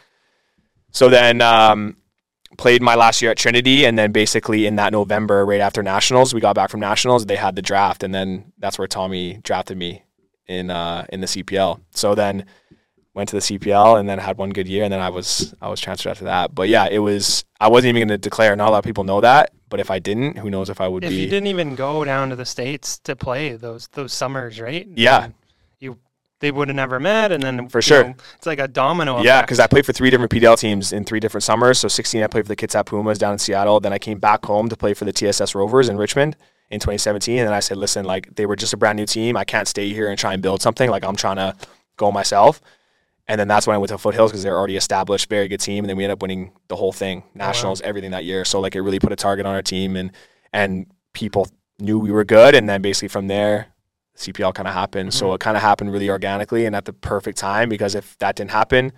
So 0.91 1.09
then 1.09 1.41
um, 1.41 1.97
played 2.59 2.83
my 2.83 2.95
last 2.95 3.23
year 3.23 3.31
at 3.31 3.39
Trinity, 3.39 3.87
and 3.87 3.99
then 3.99 4.13
basically 4.13 4.67
in 4.67 4.77
that 4.77 4.93
November, 4.93 5.47
right 5.47 5.61
after 5.61 5.83
nationals, 5.83 6.35
we 6.35 6.41
got 6.41 6.55
back 6.55 6.69
from 6.69 6.81
nationals. 6.81 7.25
They 7.25 7.37
had 7.37 7.57
the 7.57 7.63
draft, 7.63 8.03
and 8.03 8.15
then 8.15 8.53
that's 8.59 8.79
where 8.79 8.89
Tommy 8.89 9.39
drafted 9.43 9.79
me 9.79 10.05
in 10.47 10.71
uh, 10.71 11.07
in 11.09 11.21
the 11.21 11.27
CPL. 11.27 11.81
So 11.93 12.15
then 12.15 12.45
went 13.15 13.29
to 13.29 13.37
the 13.37 13.43
CPL 13.43 14.01
and 14.01 14.09
then 14.09 14.19
had 14.19 14.39
one 14.39 14.51
good 14.51 14.67
year 14.67 14.85
and 14.85 14.93
then 14.93 15.01
I 15.01 15.11
was 15.11 15.55
I 15.61 15.69
was 15.69 15.81
transferred 15.81 16.11
after 16.11 16.25
that. 16.25 16.55
But 16.55 16.69
yeah, 16.69 16.89
it 16.91 16.99
was 16.99 17.45
I 17.61 17.69
wasn't 17.69 17.91
even 17.91 18.09
going 18.09 18.09
to 18.09 18.19
declare. 18.19 18.55
Not 18.57 18.69
a 18.69 18.73
lot 18.73 18.79
of 18.79 18.85
people 18.85 19.05
know 19.05 19.21
that, 19.21 19.53
but 19.69 19.81
if 19.81 19.91
I 19.91 19.99
didn't, 19.99 20.39
who 20.39 20.51
knows 20.51 20.71
if 20.71 20.81
I 20.81 20.89
would 20.89 21.05
if 21.05 21.11
be. 21.11 21.17
you 21.17 21.29
didn't 21.29 21.49
even 21.49 21.75
go 21.75 22.05
down 22.05 22.31
to 22.31 22.37
the 22.37 22.47
states 22.47 22.99
to 23.01 23.15
play 23.15 23.53
those 23.57 23.89
those 23.89 24.13
summers, 24.13 24.61
right? 24.61 24.87
Yeah. 24.95 25.29
you 25.79 25.99
they 26.41 26.51
would 26.51 26.69
have 26.69 26.77
never 26.77 26.99
met, 26.99 27.31
and 27.31 27.41
then 27.41 27.69
For 27.69 27.81
sure. 27.81 28.03
know, 28.03 28.15
it's 28.37 28.47
like 28.47 28.59
a 28.59 28.67
domino. 28.67 29.23
Yeah, 29.23 29.43
because 29.43 29.61
I 29.61 29.69
played 29.69 29.87
for 29.87 29.93
three 29.93 30.11
different 30.11 30.33
PDL 30.33 30.59
teams 30.59 30.93
in 30.93 31.05
three 31.05 31.21
different 31.21 31.45
summers. 31.45 31.79
So 31.79 31.87
16, 31.87 32.21
I 32.21 32.27
played 32.27 32.47
for 32.47 32.49
the 32.49 32.57
Kitsap 32.57 32.87
Pumas 32.87 33.17
down 33.17 33.33
in 33.33 33.39
Seattle. 33.39 33.79
Then 33.79 33.93
I 33.93 33.99
came 33.99 34.19
back 34.19 34.45
home 34.45 34.69
to 34.69 34.77
play 34.77 34.93
for 34.93 35.05
the 35.05 35.13
TSS 35.13 35.55
Rovers 35.55 35.89
in 35.89 35.97
Richmond 35.97 36.37
in 36.69 36.81
2017. 36.81 37.39
And 37.39 37.47
then 37.47 37.55
I 37.55 37.61
said, 37.61 37.77
listen, 37.77 38.05
like 38.05 38.35
they 38.35 38.45
were 38.45 38.57
just 38.57 38.73
a 38.73 38.77
brand 38.77 38.97
new 38.97 39.07
team. 39.07 39.37
I 39.37 39.45
can't 39.45 39.69
stay 39.69 39.91
here 39.91 40.09
and 40.09 40.19
try 40.19 40.33
and 40.35 40.43
build 40.43 40.61
something. 40.63 40.91
Like 40.91 41.05
I'm 41.05 41.15
trying 41.15 41.37
to 41.37 41.55
go 41.97 42.11
myself. 42.11 42.61
And 43.33 43.41
then 43.41 43.49
that's 43.49 43.67
when 43.67 43.75
I 43.75 43.79
went 43.79 43.89
to 43.89 43.97
Foothills 43.97 44.31
because 44.31 44.43
they're 44.43 44.59
already 44.59 44.77
established, 44.77 45.31
very 45.31 45.49
good 45.49 45.61
team. 45.61 45.85
And 45.85 45.89
then 45.89 45.97
we 45.97 46.05
ended 46.05 46.19
up 46.19 46.21
winning 46.21 46.53
the 46.69 46.77
whole 46.77 46.93
thing, 46.93 47.23
oh, 47.25 47.31
nationals, 47.35 47.81
everything 47.81 48.11
that 48.11 48.27
year. 48.27 48.45
So 48.45 48.61
like 48.61 48.77
it 48.77 48.83
really 48.83 49.01
put 49.01 49.11
a 49.11 49.17
target 49.17 49.47
on 49.47 49.55
our 49.55 49.63
team, 49.63 49.97
and 49.97 50.13
and 50.53 50.85
people 51.15 51.49
knew 51.79 51.99
we 51.99 52.13
were 52.13 52.25
good. 52.25 52.55
And 52.55 52.69
then 52.69 52.83
basically 52.83 53.09
from 53.09 53.29
there, 53.29 53.69
CPL 54.19 54.55
kind 54.55 54.69
of 54.69 54.75
happened. 54.75 55.15
So 55.15 55.25
mm-hmm. 55.25 55.37
it 55.37 55.41
kind 55.41 55.57
of 55.57 55.63
happened 55.63 55.95
really 55.95 56.11
organically 56.11 56.67
and 56.67 56.77
at 56.77 56.85
the 56.85 56.93
perfect 56.93 57.39
time 57.39 57.71
because 57.71 57.95
if 57.95 58.19
that 58.19 58.37
didn't 58.37 58.51
happen, 58.51 58.93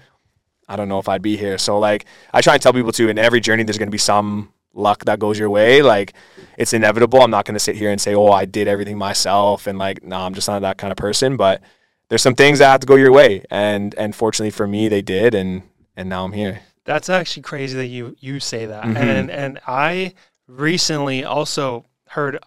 I 0.69 0.75
don't 0.75 0.89
know 0.89 0.99
if 0.99 1.09
I'd 1.09 1.23
be 1.23 1.37
here. 1.37 1.57
So 1.57 1.79
like 1.79 2.05
I 2.33 2.41
try 2.41 2.55
and 2.55 2.63
tell 2.63 2.73
people 2.73 2.91
too, 2.91 3.09
in 3.09 3.19
every 3.19 3.41
journey 3.41 3.63
there's 3.63 3.79
going 3.79 3.87
to 3.87 3.93
be 3.93 3.99
some 3.99 4.53
luck 4.73 5.05
that 5.05 5.21
goes 5.21 5.39
your 5.39 5.51
way. 5.51 5.81
Like 5.81 6.13
it's 6.59 6.73
inevitable. 6.73 7.23
I'm 7.23 7.31
not 7.31 7.45
going 7.45 7.55
to 7.55 7.61
sit 7.61 7.77
here 7.77 7.93
and 7.93 8.01
say, 8.01 8.17
"Oh, 8.17 8.33
I 8.33 8.47
did 8.47 8.67
everything 8.67 8.99
myself," 8.99 9.69
and 9.69 9.79
like, 9.79 10.03
no, 10.03 10.17
I'm 10.17 10.35
just 10.35 10.49
not 10.49 10.63
that 10.63 10.79
kind 10.79 10.91
of 10.91 10.97
person. 10.97 11.37
But 11.37 11.63
there's 12.09 12.23
some 12.23 12.35
things 12.35 12.59
that 12.59 12.71
have 12.71 12.81
to 12.81 12.87
go 12.87 12.97
your 12.97 13.13
way, 13.13 13.45
and 13.51 13.95
and 13.97 14.15
fortunately 14.15 14.51
for 14.51 14.67
me, 14.67 14.89
they 14.89 15.03
did, 15.03 15.35
and 15.35 15.63
and 15.97 16.09
now 16.09 16.25
I'm 16.25 16.33
here. 16.33 16.61
That's 16.85 17.09
actually 17.09 17.43
crazy 17.43 17.77
that 17.79 17.87
you 17.87 18.17
you 18.21 18.41
say 18.41 18.67
that. 18.67 18.85
Mhm. 18.85 18.97
And 18.97 19.31
and 19.31 19.61
I 19.67 20.15
recently 20.47 21.25
also 21.25 21.85
heard 22.09 22.39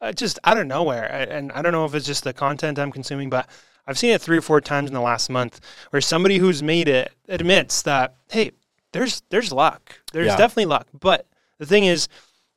uh, 0.00 0.12
just 0.12 0.38
out 0.44 0.58
of 0.58 0.66
nowhere, 0.66 1.04
and 1.30 1.50
I 1.52 1.62
don't 1.62 1.72
know 1.72 1.84
if 1.84 1.94
it's 1.94 2.06
just 2.06 2.24
the 2.24 2.32
content 2.32 2.78
I'm 2.78 2.92
consuming, 2.92 3.30
but 3.30 3.48
I've 3.86 3.98
seen 3.98 4.10
it 4.10 4.20
three 4.20 4.36
or 4.38 4.42
four 4.42 4.60
times 4.60 4.88
in 4.90 4.94
the 4.94 5.00
last 5.00 5.30
month 5.30 5.60
where 5.90 6.00
somebody 6.02 6.38
who's 6.38 6.62
made 6.62 6.88
it 6.88 7.10
admits 7.28 7.82
that 7.82 8.14
hey, 8.30 8.52
there's 8.92 9.22
there's 9.30 9.52
luck. 9.52 9.98
There's 10.12 10.26
Yeah. 10.28 10.36
definitely 10.36 10.66
luck, 10.66 10.86
but 10.98 11.26
the 11.58 11.66
thing 11.66 11.84
is, 11.84 12.08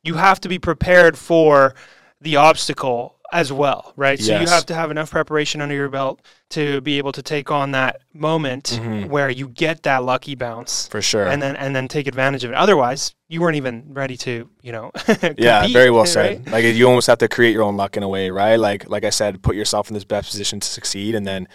you 0.04 0.16
have 0.16 0.40
to 0.42 0.50
be 0.50 0.60
prepared 0.60 1.18
for 1.18 1.74
the 2.20 2.36
obstacle 2.36 3.16
as 3.32 3.52
well, 3.52 3.94
right? 3.96 4.20
So 4.20 4.39
you 4.39 4.48
have 4.48 4.65
to 4.67 4.74
have 4.74 4.91
enough 4.91 5.10
preparation 5.12 5.62
under 5.62 5.74
your 5.74 5.88
belt 5.89 6.22
to 6.50 6.82
be 6.82 6.98
able 6.98 7.12
to 7.13 7.22
take 7.22 7.50
on 7.50 7.72
that 7.72 8.02
moment 8.13 8.78
Mhm. 8.82 9.08
where 9.08 9.30
you 9.30 9.48
get 9.48 9.84
that 9.84 10.04
lucky 10.04 10.36
bounce 10.36 10.88
For 10.88 11.02
sure. 11.02 11.28
and 11.28 11.41
then 11.41 11.56
and 11.56 11.76
then 11.76 11.88
take 11.88 12.08
advantage 12.08 12.44
of 12.44 12.52
it. 12.52 12.56
Otherwise, 12.56 13.13
you 13.30 13.39
weren't 13.39 13.56
even 13.56 13.86
ready 13.94 14.17
to, 14.17 14.50
you 14.62 14.72
know. 14.74 14.91
yeah, 15.38 15.65
very 15.67 15.89
well 15.89 16.02
right? 16.02 16.10
said. 16.10 16.52
Like 16.52 16.65
you 16.65 16.86
almost 16.88 17.08
have 17.08 17.20
to 17.20 17.28
create 17.30 17.54
your 17.54 17.63
own 17.63 17.78
luck 17.78 17.96
in 17.96 18.04
a 18.04 18.10
way, 18.10 18.30
right? 18.30 18.58
Like 18.58 18.89
like 18.89 19.06
I 19.06 19.10
said, 19.12 19.41
put 19.41 19.56
yourself 19.56 19.88
in 19.89 19.94
this 19.94 20.04
best 20.04 20.30
position 20.30 20.60
to 20.60 20.67
succeed, 20.67 21.15
and 21.15 21.26
then 21.26 21.48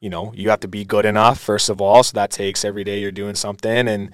you 0.00 0.10
know 0.10 0.32
you 0.36 0.50
have 0.50 0.60
to 0.60 0.68
be 0.68 0.84
good 0.84 1.06
enough 1.06 1.38
first 1.40 1.70
of 1.70 1.80
all. 1.80 2.02
So 2.02 2.12
that 2.14 2.30
takes 2.30 2.64
every 2.64 2.84
day 2.84 2.98
you're 3.00 3.10
doing 3.10 3.34
something 3.36 3.88
and 3.88 4.10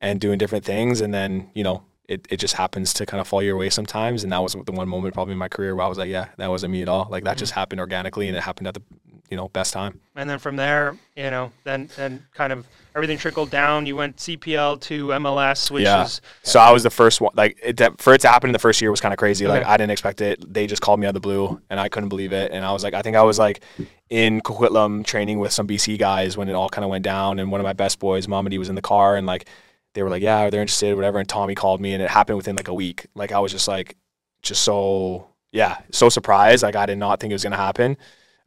and 0.00 0.20
doing 0.20 0.38
different 0.38 0.64
things, 0.66 1.00
and 1.00 1.14
then 1.14 1.50
you 1.54 1.64
know 1.64 1.82
it, 2.08 2.26
it 2.30 2.38
just 2.38 2.54
happens 2.54 2.94
to 2.94 3.06
kind 3.06 3.20
of 3.20 3.28
fall 3.28 3.42
your 3.42 3.56
way 3.56 3.68
sometimes. 3.68 4.24
And 4.24 4.32
that 4.32 4.42
was 4.42 4.54
the 4.54 4.72
one 4.72 4.88
moment 4.88 5.14
probably 5.14 5.32
in 5.32 5.38
my 5.38 5.48
career 5.48 5.76
where 5.76 5.84
I 5.84 5.88
was 5.88 5.98
like, 5.98 6.08
yeah, 6.08 6.28
that 6.38 6.48
wasn't 6.48 6.72
me 6.72 6.82
at 6.82 6.88
all. 6.88 7.06
Like 7.10 7.24
that 7.24 7.36
just 7.36 7.52
mm-hmm. 7.52 7.60
happened 7.60 7.80
organically, 7.80 8.28
and 8.28 8.36
it 8.36 8.42
happened 8.42 8.66
at 8.66 8.74
the 8.74 8.82
you 9.30 9.36
know 9.36 9.48
best 9.48 9.74
time. 9.74 10.00
And 10.16 10.28
then 10.28 10.38
from 10.38 10.56
there, 10.56 10.96
you 11.16 11.30
know, 11.30 11.52
then 11.64 11.90
then 11.96 12.24
kind 12.32 12.52
of 12.52 12.66
everything 12.96 13.18
trickled 13.18 13.50
down. 13.50 13.84
You 13.84 13.94
went 13.94 14.16
CPL 14.16 14.80
to 14.82 15.08
MLS, 15.08 15.70
which 15.70 15.84
Yeah. 15.84 16.04
is 16.04 16.20
So 16.42 16.58
I 16.58 16.72
was 16.72 16.82
the 16.82 16.90
first 16.90 17.20
one. 17.20 17.32
Like 17.36 17.58
it, 17.62 18.00
for 18.00 18.14
it 18.14 18.22
to 18.22 18.28
happen 18.28 18.48
in 18.48 18.52
the 18.52 18.58
first 18.58 18.80
year 18.80 18.90
was 18.90 19.00
kind 19.00 19.12
of 19.12 19.18
crazy. 19.18 19.46
Like 19.46 19.64
I 19.64 19.76
didn't 19.76 19.92
expect 19.92 20.22
it. 20.22 20.52
They 20.52 20.66
just 20.66 20.80
called 20.80 20.98
me 21.00 21.06
out 21.06 21.10
of 21.10 21.14
the 21.14 21.20
blue, 21.20 21.60
and 21.68 21.78
I 21.78 21.90
couldn't 21.90 22.08
believe 22.08 22.32
it. 22.32 22.52
And 22.52 22.64
I 22.64 22.72
was 22.72 22.82
like, 22.82 22.94
I 22.94 23.02
think 23.02 23.16
I 23.16 23.22
was 23.22 23.38
like 23.38 23.60
in 24.08 24.40
Coquitlam 24.40 25.04
training 25.04 25.38
with 25.38 25.52
some 25.52 25.68
BC 25.68 25.98
guys 25.98 26.38
when 26.38 26.48
it 26.48 26.54
all 26.54 26.70
kind 26.70 26.84
of 26.84 26.90
went 26.90 27.04
down. 27.04 27.38
And 27.38 27.52
one 27.52 27.60
of 27.60 27.64
my 27.64 27.74
best 27.74 27.98
boys, 27.98 28.26
Mamadi, 28.26 28.58
was 28.58 28.70
in 28.70 28.76
the 28.76 28.82
car, 28.82 29.14
and 29.16 29.26
like 29.26 29.46
they 29.98 30.04
were 30.04 30.10
like, 30.10 30.22
yeah, 30.22 30.48
they're 30.48 30.60
interested, 30.60 30.94
whatever. 30.94 31.18
And 31.18 31.28
Tommy 31.28 31.56
called 31.56 31.80
me, 31.80 31.92
and 31.92 32.00
it 32.00 32.08
happened 32.08 32.36
within 32.36 32.54
like 32.54 32.68
a 32.68 32.72
week. 32.72 33.08
Like 33.16 33.32
I 33.32 33.40
was 33.40 33.50
just 33.50 33.66
like, 33.66 33.96
just 34.42 34.62
so 34.62 35.26
yeah, 35.50 35.78
so 35.90 36.08
surprised. 36.08 36.62
Like 36.62 36.76
I 36.76 36.86
did 36.86 36.98
not 36.98 37.18
think 37.18 37.32
it 37.32 37.34
was 37.34 37.42
gonna 37.42 37.56
happen. 37.56 37.96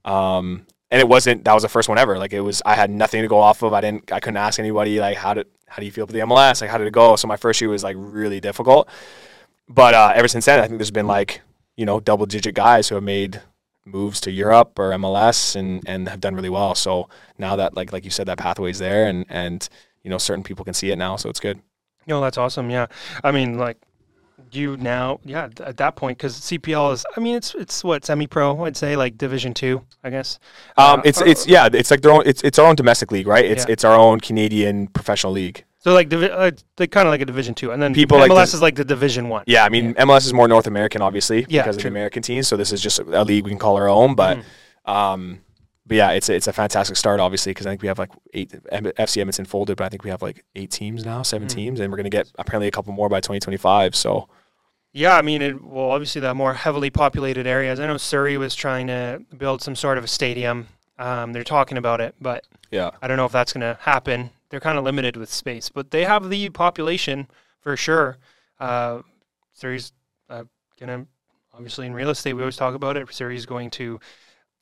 Um, 0.06 0.66
and 0.90 1.02
it 1.02 1.10
wasn't. 1.10 1.44
That 1.44 1.54
was 1.54 1.64
the 1.64 1.68
first 1.68 1.90
one 1.90 1.98
ever. 1.98 2.18
Like 2.18 2.32
it 2.32 2.40
was. 2.40 2.62
I 2.66 2.76
had 2.76 2.90
nothing 2.90 3.22
to 3.22 3.28
go 3.28 3.38
off 3.38 3.64
of. 3.64 3.74
I 3.74 3.82
didn't. 3.82 4.14
I 4.14 4.22
couldn't 4.22 4.38
ask 4.38 4.60
anybody 4.60 5.02
like 5.02 5.18
how 5.18 5.34
did 5.34 5.48
how 5.68 5.82
do 5.82 5.86
you 5.86 5.92
feel 5.92 6.06
about 6.06 6.14
the 6.14 6.20
MLS? 6.20 6.62
Like 6.62 6.70
how 6.70 6.78
did 6.78 6.88
it 6.88 6.94
go? 6.94 7.18
So 7.18 7.28
my 7.28 7.36
first 7.36 7.60
year 7.60 7.70
was 7.70 7.84
like 7.84 7.98
really 8.00 8.40
difficult. 8.40 8.88
But 9.68 9.94
uh, 9.94 10.14
ever 10.16 10.30
since 10.30 10.46
then, 10.46 10.60
I 10.60 10.68
think 10.68 10.80
there's 10.80 10.90
been 10.90 11.08
like 11.08 11.42
you 11.76 11.86
know 11.86 12.00
double 12.00 12.26
digit 12.26 12.56
guys 12.56 12.88
who 12.88 12.96
have 12.96 13.04
made 13.04 13.42
moves 13.84 14.22
to 14.22 14.32
Europe 14.32 14.80
or 14.80 14.92
MLS 14.92 15.58
and 15.58 15.84
and 15.86 16.08
have 16.08 16.22
done 16.22 16.34
really 16.34 16.50
well. 16.50 16.76
So 16.76 17.10
now 17.38 17.58
that 17.58 17.76
like 17.76 17.92
like 17.92 18.06
you 18.06 18.12
said, 18.12 18.28
that 18.28 18.38
pathway's 18.38 18.80
there, 18.80 19.06
and 19.06 19.26
and 19.28 19.68
you 20.04 20.10
know 20.10 20.18
certain 20.18 20.44
people 20.44 20.66
can 20.66 20.74
see 20.74 20.92
it 20.92 20.98
now, 20.98 21.16
so 21.16 21.30
it's 21.30 21.40
good. 21.40 21.58
you 22.06 22.14
know, 22.14 22.22
that's 22.22 22.38
awesome. 22.38 22.70
Yeah. 22.70 22.88
I 23.24 23.32
mean, 23.32 23.58
like 23.58 23.78
you 24.52 24.76
now, 24.78 25.20
yeah, 25.24 25.48
at 25.64 25.78
that 25.78 25.96
point, 25.96 26.18
because 26.18 26.36
CPL 26.40 26.94
is, 26.94 27.06
I 27.16 27.20
mean, 27.20 27.36
it's 27.36 27.54
it's 27.56 27.84
what 27.84 28.04
semi 28.06 28.28
pro, 28.28 28.66
I'd 28.66 28.76
say, 28.76 28.96
like 28.96 29.18
Division 29.18 29.54
Two, 29.54 29.84
I 30.04 30.10
guess. 30.10 30.40
Um, 30.78 31.00
Uh, 31.00 31.02
it's 31.06 31.22
or- 31.22 31.28
it's 31.28 31.48
yeah, 31.48 31.70
it's 31.72 31.92
like 31.92 32.02
their 32.02 32.12
own. 32.12 32.24
It's 32.26 32.42
it's 32.44 32.58
our 32.60 32.66
own 32.68 32.76
domestic 32.76 33.12
league, 33.12 33.28
right? 33.28 33.46
It's 33.46 33.66
Yeah. 33.66 33.74
it's 33.74 33.84
our 33.86 33.96
own 33.96 34.20
Canadian 34.20 34.88
professional 34.88 35.32
league. 35.34 35.64
So 35.84 35.94
like, 35.94 36.10
divi- 36.10 36.30
uh, 36.30 36.52
they 36.78 36.86
kind 36.86 37.08
of 37.08 37.12
like 37.12 37.22
a 37.22 37.26
Division 37.26 37.54
Two, 37.56 37.72
and 37.72 37.82
then 37.82 37.94
People 37.94 38.18
MLS 38.20 38.30
like 38.30 38.50
to- 38.50 38.56
is 38.58 38.62
like 38.62 38.76
the 38.76 38.86
Division 38.86 39.30
One. 39.30 39.44
Yeah, 39.48 39.64
I 39.64 39.70
mean 39.70 39.94
MLS 39.96 40.26
is 40.26 40.34
more 40.34 40.48
North 40.48 40.68
American, 40.68 41.02
obviously, 41.02 41.46
Yeah, 41.50 41.62
because 41.62 41.78
of 41.78 41.84
the. 41.84 41.88
American 41.90 42.22
teams. 42.22 42.48
So 42.48 42.58
this 42.58 42.72
is 42.74 42.82
just 42.82 43.00
a 43.00 43.24
league 43.24 43.46
we 43.46 43.52
can 43.52 43.60
call 43.60 43.78
our 43.78 43.88
own. 43.90 44.16
But, 44.16 44.38
Mm-hmm. 44.38 44.92
um, 44.92 45.40
but 45.92 45.98
yeah, 45.98 46.12
it's 46.12 46.30
a, 46.30 46.34
it's 46.34 46.48
a 46.48 46.54
fantastic 46.54 46.96
start, 46.96 47.20
obviously, 47.20 47.52
because 47.52 47.68
I 47.68 47.72
think 47.72 47.82
we 47.82 47.88
have 47.90 48.00
like 48.00 48.12
eight 48.34 48.50
FC 48.72 49.18
Edmonton 49.20 49.46
folded, 49.46 49.76
but 49.78 49.84
I 49.86 49.90
think 49.90 50.04
we 50.04 50.10
have 50.10 50.22
like 50.22 50.44
eight 50.56 50.72
teams 50.72 51.04
now, 51.06 51.22
7 51.22 51.48
Mm. 51.48 51.52
teams, 51.52 51.80
and 51.80 51.92
we're 51.92 51.98
gonna 51.98 52.10
get 52.10 52.32
apparently 52.40 52.68
a 52.68 52.72
couple 52.72 52.94
more 52.94 53.10
by 53.10 53.20
2025. 53.20 53.96
So 53.96 54.30
Yeah, 54.94 55.16
I 55.18 55.22
mean, 55.22 55.42
it, 55.42 55.62
well, 55.64 55.92
obviously 55.92 56.22
the 56.22 56.34
more 56.34 56.54
heavily 56.54 56.90
populated 56.90 57.46
areas. 57.48 57.80
I 57.80 57.88
know 57.88 57.98
Surrey 57.98 58.38
was 58.38 58.56
trying 58.56 58.88
to 58.88 59.22
build 59.38 59.62
some 59.62 59.76
sort 59.76 59.98
of 59.98 60.04
a 60.04 60.08
stadium. 60.08 60.68
Um, 61.00 61.34
they're 61.34 61.44
talking 61.44 61.78
about 61.78 62.00
it, 62.02 62.16
but 62.22 62.46
yeah, 62.72 62.92
I 63.02 63.08
don't 63.08 63.18
know 63.18 63.26
if 63.26 63.32
that's 63.32 63.54
going 63.54 63.62
to 63.62 63.78
happen. 63.82 64.30
They're 64.50 64.60
kind 64.60 64.78
of 64.78 64.84
limited 64.84 65.16
with 65.18 65.32
space, 65.32 65.70
but 65.70 65.92
they 65.92 66.04
have 66.06 66.30
the 66.30 66.50
population 66.50 67.28
for 67.62 67.76
sure. 67.78 68.18
Uh, 68.60 69.02
Surrey's 69.54 69.94
uh, 70.30 70.44
going 70.80 70.90
to, 71.06 71.08
obviously 71.54 71.86
in 71.88 71.94
real 71.94 72.10
estate, 72.10 72.34
we 72.34 72.42
always 72.42 72.58
talk 72.58 72.76
about 72.76 72.98
it. 72.98 73.14
Surrey's 73.14 73.46
going 73.46 73.70
to 73.72 74.00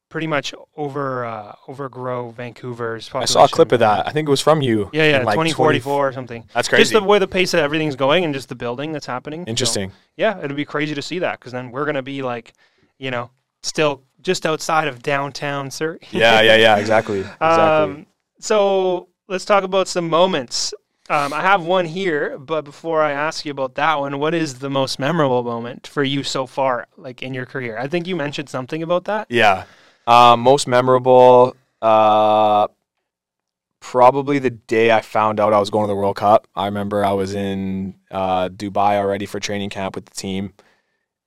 pretty 0.10 0.28
much 0.28 0.54
over 0.76 1.24
uh, 1.24 1.56
overgrow 1.68 2.32
Vancouver's 2.32 3.10
I 3.14 3.26
saw 3.26 3.46
a 3.46 3.48
clip 3.48 3.72
of 3.72 3.80
that. 3.80 4.08
I 4.08 4.12
think 4.12 4.28
it 4.28 4.32
was 4.32 4.42
from 4.42 4.62
you. 4.62 4.90
Yeah, 4.92 5.04
yeah, 5.04 5.18
like, 5.24 5.36
2044 5.36 6.08
or 6.08 6.12
something. 6.12 6.42
20 6.42 6.54
That's 6.54 6.68
Just 6.68 6.94
the 6.94 7.04
way 7.04 7.20
the 7.20 7.28
pace 7.28 7.52
that 7.52 7.62
everything's 7.62 7.96
going 7.96 8.26
and 8.26 8.34
just 8.34 8.50
the 8.50 8.56
building 8.56 8.92
that's 8.92 9.06
happening. 9.06 9.46
So- 9.46 9.50
Interesting. 9.50 9.92
yeah, 10.18 10.40
it'd 10.40 10.56
be 10.58 10.66
crazy 10.66 10.96
to 10.96 11.02
see 11.02 11.20
that 11.20 11.40
because 11.40 11.52
then 11.52 11.72
we're 11.72 11.86
gonna 11.86 12.02
be 12.02 12.22
like, 12.24 12.54
you 12.98 13.12
know, 13.12 13.30
still 13.62 14.04
just 14.22 14.46
outside 14.46 14.88
of 14.88 15.02
downtown 15.02 15.72
Surrey. 15.72 16.00
yeah, 16.12 16.42
yeah, 16.42 16.56
yeah. 16.56 16.78
Exactly. 16.78 17.20
Exactly. 17.42 17.48
Um, 17.48 18.06
so 18.40 19.10
let's 19.28 19.46
talk 19.46 19.64
about 19.64 19.88
some 19.88 20.10
moments. 20.10 20.74
Um, 21.10 21.34
I 21.34 21.42
have 21.42 21.64
one 21.64 21.86
here, 21.86 22.38
but 22.38 22.64
before 22.64 23.02
I 23.02 23.12
ask 23.12 23.44
you 23.44 23.52
about 23.52 23.76
that 23.76 24.00
one, 24.00 24.20
what 24.20 24.36
is 24.36 24.60
the 24.60 24.70
most 24.70 25.00
memorable 25.00 25.44
moment 25.44 25.88
for 25.88 26.04
you 26.04 26.24
so 26.24 26.46
far, 26.46 26.88
like 26.98 27.24
in 27.24 27.34
your 27.34 27.48
career? 27.48 27.80
I 27.80 27.88
think 27.88 28.06
you 28.06 28.16
mentioned 28.16 28.48
something 28.48 28.84
about 28.84 29.06
that. 29.06 29.26
Yeah. 29.30 29.64
Um, 30.10 30.40
most 30.40 30.68
memorable, 30.68 31.56
uh, 31.84 32.68
probably 33.80 34.40
the 34.40 34.50
day 34.50 34.92
I 34.92 35.02
found 35.02 35.40
out 35.40 35.54
I 35.54 35.60
was 35.60 35.70
going 35.70 35.84
to 35.84 35.88
the 35.88 35.96
World 35.96 36.16
Cup. 36.16 36.48
I 36.56 36.66
remember 36.66 37.06
I 37.06 37.12
was 37.12 37.36
in 37.36 37.94
uh, 38.10 38.50
Dubai 38.50 38.98
already 38.98 39.28
for 39.28 39.40
training 39.40 39.70
camp 39.70 39.94
with 39.94 40.06
the 40.06 40.16
team, 40.16 40.54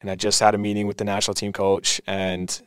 and 0.01 0.11
I 0.11 0.17
just 0.17 0.41
had 0.41 0.57
a 0.57 0.59
meeting 0.59 0.89
with 0.89 0.97
the 0.97 1.05
national 1.05 1.35
team 1.35 1.53
coach, 1.53 2.01
and 2.09 2.61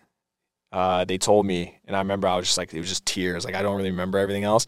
uh, 0.71 1.03
they 1.03 1.17
told 1.17 1.45
me, 1.45 1.79
and 1.83 1.97
I 1.97 1.99
remember 1.99 2.29
I 2.29 2.37
was 2.37 2.45
just 2.45 2.57
like, 2.57 2.73
it 2.73 2.79
was 2.79 2.87
just 2.87 3.05
tears. 3.05 3.43
Like 3.43 3.55
I 3.55 3.61
don't 3.61 3.75
really 3.75 3.91
remember 3.91 4.17
everything 4.17 4.45
else. 4.45 4.67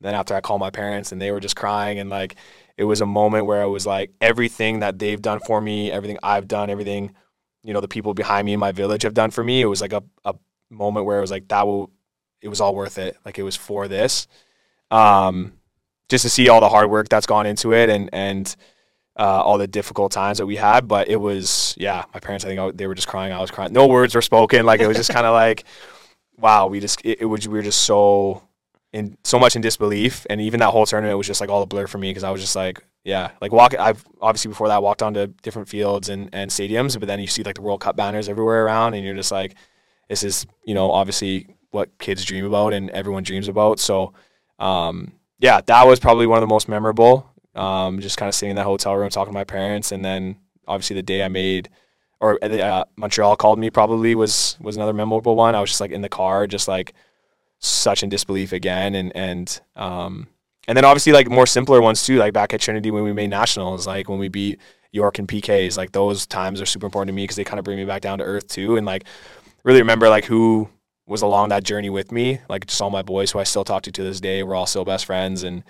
Then 0.00 0.14
after 0.14 0.36
I 0.36 0.40
called 0.40 0.60
my 0.60 0.70
parents, 0.70 1.10
and 1.10 1.20
they 1.20 1.32
were 1.32 1.40
just 1.40 1.56
crying, 1.56 1.98
and 1.98 2.10
like 2.10 2.36
it 2.76 2.84
was 2.84 3.00
a 3.00 3.06
moment 3.06 3.46
where 3.46 3.62
it 3.62 3.70
was 3.70 3.86
like 3.86 4.12
everything 4.20 4.78
that 4.80 5.00
they've 5.00 5.20
done 5.20 5.40
for 5.40 5.60
me, 5.60 5.90
everything 5.90 6.18
I've 6.22 6.46
done, 6.46 6.70
everything 6.70 7.12
you 7.64 7.72
know 7.72 7.80
the 7.80 7.88
people 7.88 8.14
behind 8.14 8.46
me 8.46 8.52
in 8.52 8.60
my 8.60 8.70
village 8.70 9.02
have 9.02 9.14
done 9.14 9.32
for 9.32 9.42
me. 9.42 9.60
It 9.60 9.66
was 9.66 9.80
like 9.80 9.92
a, 9.92 10.04
a 10.24 10.36
moment 10.70 11.06
where 11.06 11.18
it 11.18 11.20
was 11.20 11.30
like 11.30 11.48
that 11.48 11.66
will 11.66 11.90
it 12.42 12.48
was 12.48 12.60
all 12.60 12.74
worth 12.74 12.98
it. 12.98 13.16
Like 13.24 13.38
it 13.38 13.42
was 13.42 13.56
for 13.56 13.88
this. 13.88 14.28
Um, 14.90 15.54
just 16.08 16.22
to 16.22 16.30
see 16.30 16.48
all 16.48 16.60
the 16.60 16.68
hard 16.68 16.90
work 16.90 17.08
that's 17.08 17.26
gone 17.26 17.46
into 17.46 17.72
it 17.72 17.90
and 17.90 18.10
and 18.12 18.54
uh, 19.18 19.42
all 19.42 19.58
the 19.58 19.66
difficult 19.66 20.12
times 20.12 20.38
that 20.38 20.46
we 20.46 20.56
had. 20.56 20.86
But 20.86 21.08
it 21.08 21.16
was 21.16 21.74
yeah, 21.76 22.04
my 22.14 22.20
parents 22.20 22.44
I 22.44 22.48
think 22.48 22.60
I, 22.60 22.70
they 22.72 22.86
were 22.86 22.94
just 22.94 23.08
crying. 23.08 23.32
I 23.32 23.40
was 23.40 23.50
crying. 23.50 23.72
No 23.72 23.86
words 23.86 24.14
were 24.14 24.22
spoken. 24.22 24.66
Like 24.66 24.80
it 24.80 24.86
was 24.86 24.96
just 24.96 25.10
kind 25.10 25.26
of 25.26 25.32
like 25.32 25.64
wow. 26.38 26.66
We 26.66 26.80
just 26.80 27.00
it, 27.04 27.22
it 27.22 27.26
was 27.26 27.48
we 27.48 27.58
were 27.58 27.62
just 27.62 27.82
so 27.82 28.42
in 28.92 29.16
so 29.24 29.38
much 29.38 29.56
in 29.56 29.62
disbelief. 29.62 30.26
And 30.30 30.40
even 30.40 30.60
that 30.60 30.70
whole 30.70 30.86
tournament 30.86 31.18
was 31.18 31.26
just 31.26 31.40
like 31.40 31.50
all 31.50 31.62
a 31.62 31.66
blur 31.66 31.86
for 31.86 31.98
me 31.98 32.10
because 32.10 32.24
I 32.24 32.30
was 32.30 32.40
just 32.40 32.56
like 32.56 32.82
yeah, 33.06 33.30
like 33.40 33.52
walking. 33.52 33.78
I've 33.78 34.04
obviously 34.20 34.48
before 34.48 34.66
that 34.66 34.82
walked 34.82 35.00
onto 35.00 35.28
different 35.40 35.68
fields 35.68 36.08
and, 36.08 36.28
and 36.32 36.50
stadiums, 36.50 36.98
but 36.98 37.06
then 37.06 37.20
you 37.20 37.28
see 37.28 37.44
like 37.44 37.54
the 37.54 37.62
World 37.62 37.80
Cup 37.80 37.94
banners 37.96 38.28
everywhere 38.28 38.64
around, 38.64 38.94
and 38.94 39.04
you're 39.04 39.14
just 39.14 39.30
like, 39.30 39.54
this 40.08 40.22
is 40.22 40.46
you 40.64 40.74
know 40.74 40.90
obviously 40.90 41.56
what 41.70 41.96
kids 41.98 42.24
dream 42.24 42.44
about 42.44 42.72
and 42.72 42.90
everyone 42.90 43.22
dreams 43.22 43.48
about. 43.48 43.78
So, 43.78 44.14
um, 44.58 45.12
yeah, 45.38 45.60
that 45.66 45.86
was 45.86 46.00
probably 46.00 46.26
one 46.26 46.38
of 46.38 46.40
the 46.40 46.52
most 46.52 46.68
memorable. 46.68 47.30
Um, 47.54 48.00
just 48.00 48.18
kind 48.18 48.28
of 48.28 48.34
sitting 48.34 48.50
in 48.50 48.56
that 48.56 48.64
hotel 48.64 48.96
room 48.96 49.10
talking 49.10 49.32
to 49.32 49.38
my 49.38 49.44
parents, 49.44 49.92
and 49.92 50.04
then 50.04 50.36
obviously 50.66 50.94
the 50.94 51.02
day 51.02 51.22
I 51.22 51.28
made 51.28 51.68
or 52.20 52.42
uh, 52.42 52.84
Montreal 52.96 53.36
called 53.36 53.58
me 53.58 53.70
probably 53.70 54.14
was 54.14 54.56
was 54.60 54.76
another 54.76 54.92
memorable 54.92 55.36
one. 55.36 55.54
I 55.54 55.60
was 55.60 55.70
just 55.70 55.80
like 55.80 55.90
in 55.90 56.02
the 56.02 56.08
car, 56.08 56.46
just 56.46 56.68
like 56.68 56.94
such 57.58 58.02
in 58.02 58.08
disbelief 58.08 58.52
again, 58.52 58.94
and 58.94 59.14
and 59.14 59.60
um, 59.76 60.28
and 60.66 60.76
then 60.76 60.84
obviously 60.84 61.12
like 61.12 61.28
more 61.28 61.46
simpler 61.46 61.80
ones 61.80 62.04
too, 62.04 62.16
like 62.16 62.32
back 62.32 62.54
at 62.54 62.60
Trinity 62.60 62.90
when 62.90 63.04
we 63.04 63.12
made 63.12 63.30
nationals, 63.30 63.86
like 63.86 64.08
when 64.08 64.18
we 64.18 64.28
beat 64.28 64.58
York 64.92 65.18
and 65.18 65.28
PKs, 65.28 65.76
like 65.76 65.92
those 65.92 66.26
times 66.26 66.60
are 66.60 66.66
super 66.66 66.86
important 66.86 67.08
to 67.08 67.14
me 67.14 67.24
because 67.24 67.36
they 67.36 67.44
kind 67.44 67.58
of 67.58 67.64
bring 67.64 67.76
me 67.76 67.84
back 67.84 68.02
down 68.02 68.18
to 68.18 68.24
earth 68.24 68.48
too, 68.48 68.76
and 68.76 68.86
like 68.86 69.04
really 69.66 69.82
remember 69.82 70.08
like 70.08 70.24
who 70.24 70.70
was 71.06 71.22
along 71.22 71.50
that 71.50 71.64
journey 71.64 71.90
with 71.90 72.10
me, 72.10 72.40
like 72.48 72.66
just 72.66 72.80
all 72.80 72.90
my 72.90 73.02
boys 73.02 73.32
who 73.32 73.38
I 73.38 73.44
still 73.44 73.64
talk 73.64 73.82
to 73.82 73.92
to 73.92 74.02
this 74.02 74.20
day. 74.20 74.42
We're 74.42 74.54
all 74.54 74.66
still 74.66 74.84
best 74.84 75.04
friends, 75.04 75.42
and 75.42 75.64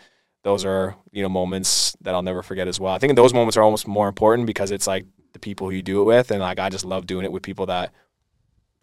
those 0.44 0.64
are 0.64 0.94
you 1.10 1.22
know 1.22 1.28
moments 1.28 1.96
that 2.02 2.14
I'll 2.14 2.22
never 2.22 2.42
forget 2.42 2.68
as 2.68 2.78
well. 2.78 2.94
I 2.94 2.98
think 2.98 3.16
those 3.16 3.34
moments 3.34 3.56
are 3.56 3.62
almost 3.62 3.88
more 3.88 4.06
important 4.06 4.46
because 4.46 4.70
it's 4.70 4.86
like 4.86 5.06
the 5.32 5.38
people 5.38 5.68
who 5.68 5.74
you 5.74 5.82
do 5.82 6.02
it 6.02 6.04
with, 6.04 6.30
and 6.30 6.40
like 6.40 6.60
I 6.60 6.68
just 6.68 6.84
love 6.84 7.06
doing 7.06 7.24
it 7.24 7.32
with 7.32 7.42
people 7.42 7.66
that 7.66 7.92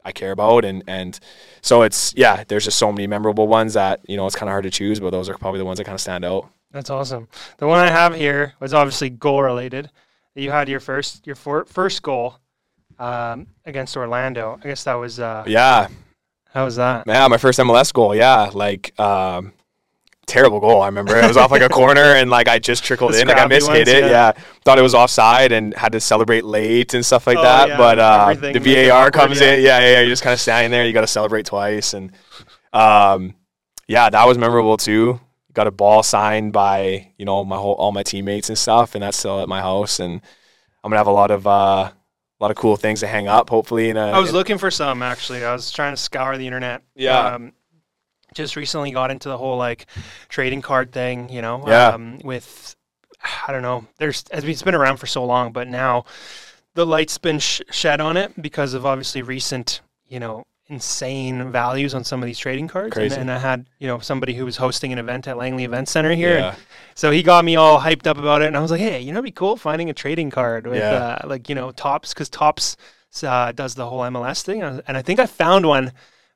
I 0.03 0.11
care 0.11 0.31
about, 0.31 0.65
and 0.65 0.83
and 0.87 1.17
so 1.61 1.83
it's 1.83 2.13
yeah. 2.17 2.43
There's 2.45 2.65
just 2.65 2.79
so 2.79 2.91
many 2.91 3.07
memorable 3.07 3.47
ones 3.47 3.75
that 3.75 4.01
you 4.07 4.17
know 4.17 4.25
it's 4.25 4.35
kind 4.35 4.49
of 4.49 4.53
hard 4.53 4.63
to 4.63 4.71
choose, 4.71 4.99
but 4.99 5.11
those 5.11 5.29
are 5.29 5.37
probably 5.37 5.59
the 5.59 5.65
ones 5.65 5.77
that 5.77 5.85
kind 5.85 5.95
of 5.95 6.01
stand 6.01 6.25
out. 6.25 6.49
That's 6.71 6.89
awesome. 6.89 7.27
The 7.57 7.67
one 7.67 7.79
I 7.79 7.91
have 7.91 8.15
here 8.15 8.55
was 8.59 8.73
obviously 8.73 9.11
goal 9.11 9.43
related. 9.43 9.91
You 10.33 10.49
had 10.49 10.67
your 10.67 10.79
first 10.79 11.27
your 11.27 11.35
for, 11.35 11.65
first 11.65 12.01
goal 12.01 12.39
um, 13.03 13.47
against 13.65 13.97
Orlando. 13.97 14.59
I 14.63 14.67
guess 14.67 14.83
that 14.85 14.95
was 14.95 15.19
uh, 15.19 15.43
yeah. 15.45 15.87
How 16.53 16.65
was 16.65 16.75
that? 16.75 17.05
Yeah, 17.07 17.27
my 17.27 17.37
first 17.37 17.59
MLS 17.59 17.91
goal. 17.91 18.15
Yeah, 18.15 18.49
like 18.53 18.97
um, 18.99 19.53
terrible 20.27 20.59
goal. 20.59 20.81
I 20.81 20.85
remember 20.85 21.17
it 21.17 21.27
was 21.27 21.35
off 21.35 21.51
like 21.51 21.63
a 21.63 21.69
corner 21.69 22.01
and 22.01 22.29
like 22.29 22.47
I 22.47 22.59
just 22.59 22.83
trickled 22.83 23.15
in. 23.15 23.27
Like 23.27 23.37
I 23.37 23.47
mishit 23.47 23.67
ones, 23.67 23.87
it. 23.87 24.03
Yeah. 24.03 24.09
yeah. 24.09 24.31
Thought 24.63 24.79
it 24.79 24.83
was 24.83 24.93
offside 24.93 25.51
and 25.51 25.73
had 25.73 25.91
to 25.93 25.99
celebrate 25.99 26.45
late 26.45 26.93
and 26.93 27.05
stuff 27.05 27.27
like 27.27 27.37
oh, 27.37 27.43
that. 27.43 27.69
Yeah. 27.69 27.77
But 27.77 27.99
uh, 27.99 28.33
the 28.35 28.59
VAR 28.59 29.11
comes 29.11 29.41
yeah. 29.41 29.53
in. 29.53 29.63
Yeah, 29.63 29.79
yeah, 29.79 29.91
yeah. 29.91 29.99
You're 30.01 30.09
just 30.09 30.23
kind 30.23 30.33
of 30.33 30.39
standing 30.39 30.71
there. 30.71 30.85
You 30.85 30.93
got 30.93 31.01
to 31.01 31.07
celebrate 31.07 31.45
twice. 31.45 31.93
And 31.93 32.11
um, 32.71 33.35
yeah, 33.87 34.09
that 34.09 34.25
was 34.25 34.37
memorable 34.37 34.77
too. 34.77 35.19
Got 35.53 35.67
a 35.67 35.71
ball 35.71 36.03
signed 36.03 36.53
by 36.53 37.11
you 37.17 37.25
know 37.25 37.43
my 37.43 37.57
whole 37.57 37.73
all 37.73 37.91
my 37.91 38.03
teammates 38.03 38.49
and 38.49 38.57
stuff, 38.57 38.95
and 38.95 39.03
that's 39.03 39.17
still 39.17 39.41
at 39.41 39.49
my 39.49 39.61
house. 39.61 39.99
And 39.99 40.21
I'm 40.83 40.89
gonna 40.89 40.97
have 40.97 41.07
a 41.07 41.11
lot 41.11 41.31
of 41.31 41.45
uh, 41.45 41.91
a 42.43 42.45
lot 42.45 42.51
of 42.51 42.57
cool 42.57 42.75
things 42.75 42.99
to 42.99 43.07
hang 43.07 43.29
up. 43.29 43.49
Hopefully, 43.49 43.89
in 43.89 43.95
a, 43.95 44.07
I 44.07 44.19
was 44.19 44.33
looking 44.33 44.57
for 44.57 44.69
some 44.69 45.01
actually. 45.01 45.45
I 45.45 45.53
was 45.53 45.71
trying 45.71 45.93
to 45.93 45.97
scour 45.97 46.37
the 46.37 46.45
internet. 46.45 46.83
Yeah. 46.93 47.35
Um, 47.35 47.53
just 48.33 48.57
recently 48.57 48.91
got 48.91 49.11
into 49.11 49.29
the 49.29 49.37
whole 49.37 49.57
like 49.57 49.85
trading 50.27 50.61
card 50.61 50.91
thing, 50.91 51.29
you 51.29 51.41
know, 51.41 51.63
yeah. 51.65 51.89
um, 51.89 52.19
with 52.21 52.75
I 53.47 53.53
don't 53.53 53.61
know. 53.61 53.85
There's 53.97 54.25
it's 54.31 54.61
been 54.61 54.75
around 54.75 54.97
for 54.97 55.07
so 55.07 55.23
long, 55.23 55.53
but 55.53 55.69
now 55.69 56.03
the 56.73 56.85
light's 56.85 57.17
been 57.17 57.39
sh- 57.39 57.61
shed 57.71 58.01
on 58.01 58.17
it 58.17 58.41
because 58.41 58.73
of 58.73 58.85
obviously 58.85 59.21
recent, 59.21 59.79
you 60.07 60.19
know, 60.19 60.43
insane 60.73 61.51
values 61.51 61.93
on 61.93 62.03
some 62.03 62.21
of 62.21 62.27
these 62.27 62.39
trading 62.39 62.67
cards. 62.67 62.97
And, 62.97 63.13
and 63.13 63.31
I 63.31 63.37
had, 63.37 63.65
you 63.79 63.87
know, 63.87 63.99
somebody 63.99 64.33
who 64.33 64.45
was 64.45 64.57
hosting 64.57 64.91
an 64.91 64.99
event 64.99 65.27
at 65.27 65.37
Langley 65.37 65.63
Event 65.63 65.87
Center 65.87 66.13
here. 66.13 66.37
Yeah. 66.37 66.55
so 66.95 67.11
he 67.11 67.23
got 67.23 67.45
me 67.45 67.55
all 67.55 67.79
hyped 67.79 68.07
up 68.07 68.17
about 68.17 68.41
it. 68.41 68.47
And 68.47 68.57
I 68.57 68.61
was 68.61 68.71
like, 68.71 68.81
hey, 68.81 68.99
you 68.99 69.11
know, 69.11 69.19
it'd 69.19 69.25
be 69.25 69.31
cool 69.31 69.55
finding 69.55 69.89
a 69.89 69.93
trading 69.93 70.29
card 70.29 70.67
with, 70.67 70.79
yeah. 70.79 71.19
uh, 71.23 71.27
like, 71.27 71.49
you 71.49 71.55
know, 71.55 71.71
Topps, 71.71 72.13
because 72.13 72.29
Topps 72.29 72.75
uh, 73.23 73.51
does 73.51 73.75
the 73.75 73.87
whole 73.87 73.99
MLS 73.99 74.41
thing. 74.41 74.61
And 74.61 74.81
I 74.87 75.01
think 75.01 75.19
I 75.19 75.25
found 75.25 75.65
one 75.65 75.91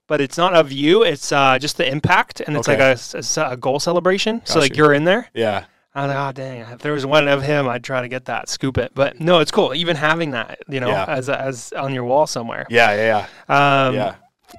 but 0.08 0.22
it's 0.22 0.38
not 0.38 0.54
of 0.54 0.72
you. 0.72 1.04
It's 1.04 1.32
uh, 1.32 1.60
just 1.60 1.76
the 1.76 1.86
impact, 1.86 2.40
and 2.40 2.56
it's 2.56 2.68
okay. 2.68 2.94
like 2.94 2.98
a, 3.14 3.42
a, 3.42 3.52
a, 3.52 3.58
goal 3.58 3.78
celebration. 3.80 4.40
Got 4.40 4.48
so 4.48 4.60
like 4.60 4.76
you. 4.76 4.84
you're 4.84 4.94
in 4.94 5.04
there. 5.04 5.30
Yeah. 5.34 5.66
I 5.94 6.06
was 6.06 6.16
like, 6.16 6.30
oh 6.30 6.32
dang! 6.32 6.62
If 6.62 6.80
there 6.80 6.94
was 6.94 7.08
one 7.08 7.28
of 7.28 7.42
him, 7.42 7.68
I'd 7.68 7.84
try 7.84 8.02
to 8.02 8.08
get 8.08 8.26
that, 8.26 8.50
scoop 8.50 8.78
it. 8.78 8.92
But 8.94 9.20
no, 9.20 9.40
it's 9.40 9.50
cool. 9.50 9.74
Even 9.74 9.96
having 9.96 10.32
that, 10.32 10.60
you 10.68 10.80
know, 10.80 10.90
yeah. 10.90 11.06
as 11.08 11.28
as 11.28 11.74
on 11.74 11.92
your 11.92 12.04
wall 12.04 12.28
somewhere. 12.28 12.68
Yeah, 12.70 12.94
yeah, 12.94 13.28
yeah. 13.50 13.86
Um, 13.88 13.96
yeah. 13.96 14.16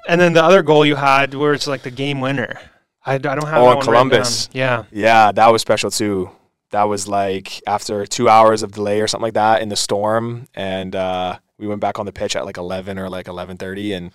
And 0.08 0.20
then 0.20 0.32
the 0.32 0.42
other 0.42 0.62
goal 0.62 0.84
you 0.84 0.96
had, 0.96 1.34
where 1.34 1.54
it's 1.54 1.66
like 1.66 1.82
the 1.82 1.90
game 1.90 2.20
winner. 2.20 2.60
I, 3.04 3.14
I 3.14 3.18
don't 3.18 3.46
have. 3.46 3.62
Oh, 3.62 3.80
Columbus. 3.80 4.48
Yeah. 4.52 4.84
Yeah, 4.90 5.32
that 5.32 5.52
was 5.52 5.62
special 5.62 5.90
too. 5.90 6.30
That 6.70 6.84
was 6.84 7.08
like 7.08 7.62
after 7.66 8.04
two 8.06 8.28
hours 8.28 8.62
of 8.62 8.72
delay 8.72 9.00
or 9.00 9.06
something 9.06 9.22
like 9.22 9.34
that 9.34 9.62
in 9.62 9.70
the 9.70 9.76
storm, 9.76 10.46
and 10.54 10.94
uh, 10.94 11.38
we 11.58 11.66
went 11.66 11.80
back 11.80 11.98
on 11.98 12.04
the 12.04 12.12
pitch 12.12 12.36
at 12.36 12.44
like 12.44 12.58
eleven 12.58 12.98
or 12.98 13.08
like 13.08 13.26
eleven 13.28 13.56
thirty, 13.56 13.94
and 13.94 14.12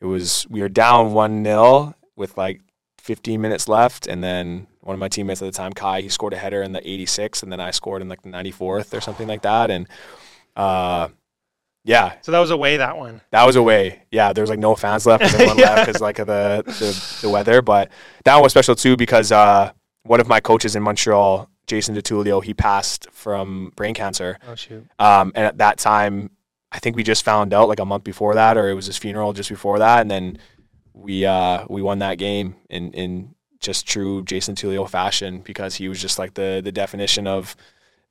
it 0.00 0.06
was 0.06 0.46
we 0.50 0.60
were 0.60 0.68
down 0.68 1.12
one 1.12 1.44
0 1.44 1.94
with 2.16 2.36
like 2.36 2.60
15 2.98 3.40
minutes 3.40 3.68
left, 3.68 4.06
and 4.06 4.24
then 4.24 4.66
one 4.80 4.94
of 4.94 5.00
my 5.00 5.08
teammates 5.08 5.40
at 5.40 5.46
the 5.46 5.52
time, 5.52 5.72
Kai, 5.72 6.00
he 6.00 6.08
scored 6.08 6.32
a 6.32 6.36
header 6.36 6.62
in 6.62 6.72
the 6.72 6.80
86th, 6.80 7.42
and 7.42 7.52
then 7.52 7.60
I 7.60 7.70
scored 7.70 8.02
in 8.02 8.08
like 8.08 8.22
the 8.22 8.30
94th 8.30 8.96
or 8.96 9.00
something 9.00 9.28
like 9.28 9.42
that, 9.42 9.70
and 9.70 9.86
uh, 10.56 11.08
yeah. 11.84 12.14
So 12.22 12.32
that 12.32 12.38
was 12.40 12.50
away 12.50 12.78
that 12.78 12.96
one. 12.96 13.20
That 13.30 13.44
was 13.44 13.56
away. 13.56 14.02
Yeah, 14.10 14.32
there 14.32 14.42
was 14.42 14.50
like 14.50 14.58
no 14.58 14.74
fans 14.74 15.06
left, 15.06 15.22
and 15.22 15.46
one 15.46 15.56
left 15.58 15.86
because 15.86 16.00
like 16.00 16.18
of 16.18 16.26
the, 16.26 16.62
the, 16.66 17.18
the 17.22 17.28
weather. 17.30 17.60
But 17.62 17.90
that 18.24 18.34
one 18.34 18.42
was 18.42 18.52
special 18.52 18.74
too 18.74 18.96
because 18.96 19.30
uh, 19.30 19.72
one 20.02 20.20
of 20.20 20.26
my 20.26 20.40
coaches 20.40 20.74
in 20.74 20.82
Montreal, 20.82 21.48
Jason 21.66 21.94
Di 21.94 22.00
Tullio, 22.00 22.42
he 22.42 22.54
passed 22.54 23.10
from 23.12 23.72
brain 23.76 23.94
cancer. 23.94 24.38
Oh 24.48 24.54
shoot. 24.54 24.86
Um, 24.98 25.32
and 25.34 25.44
at 25.44 25.58
that 25.58 25.78
time, 25.78 26.30
I 26.72 26.78
think 26.78 26.96
we 26.96 27.02
just 27.02 27.22
found 27.22 27.52
out 27.52 27.68
like 27.68 27.80
a 27.80 27.84
month 27.84 28.04
before 28.04 28.34
that, 28.34 28.56
or 28.56 28.68
it 28.70 28.74
was 28.74 28.86
his 28.86 28.96
funeral 28.96 29.34
just 29.34 29.50
before 29.50 29.78
that, 29.78 30.00
and 30.00 30.10
then 30.10 30.38
we 30.94 31.26
uh, 31.26 31.66
we 31.68 31.82
won 31.82 31.98
that 31.98 32.16
game 32.16 32.56
in 32.70 32.92
in 32.92 33.34
just 33.60 33.86
true 33.86 34.22
Jason 34.24 34.54
Tullio 34.54 34.88
fashion 34.88 35.40
because 35.40 35.74
he 35.74 35.88
was 35.88 36.00
just 36.00 36.18
like 36.18 36.34
the 36.34 36.60
the 36.64 36.72
definition 36.72 37.26
of 37.26 37.56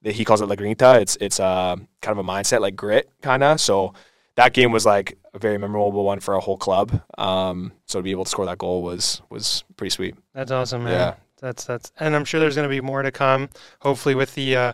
he 0.03 0.25
calls 0.25 0.41
it 0.41 0.47
La 0.47 0.55
Grinta. 0.55 1.01
It's 1.01 1.17
it's 1.21 1.39
uh, 1.39 1.75
kind 2.01 2.17
of 2.17 2.25
a 2.25 2.27
mindset 2.27 2.61
like 2.61 2.75
grit 2.75 3.09
kind 3.21 3.43
of. 3.43 3.59
So 3.59 3.93
that 4.35 4.53
game 4.53 4.71
was 4.71 4.85
like 4.85 5.17
a 5.33 5.39
very 5.39 5.57
memorable 5.57 6.03
one 6.03 6.19
for 6.19 6.33
a 6.33 6.39
whole 6.39 6.57
club. 6.57 7.01
Um, 7.17 7.71
so 7.85 7.99
to 7.99 8.03
be 8.03 8.11
able 8.11 8.25
to 8.25 8.29
score 8.29 8.45
that 8.45 8.57
goal 8.57 8.83
was 8.83 9.21
was 9.29 9.63
pretty 9.77 9.91
sweet. 9.91 10.15
That's 10.33 10.51
awesome, 10.51 10.83
man. 10.83 10.93
Yeah. 10.93 11.15
That's 11.43 11.65
that's, 11.65 11.91
and 11.99 12.15
I'm 12.15 12.23
sure 12.23 12.39
there's 12.39 12.55
going 12.55 12.69
to 12.69 12.73
be 12.73 12.79
more 12.79 13.01
to 13.01 13.11
come. 13.11 13.49
Hopefully 13.81 14.15
with 14.15 14.33
the 14.33 14.55
uh, 14.55 14.73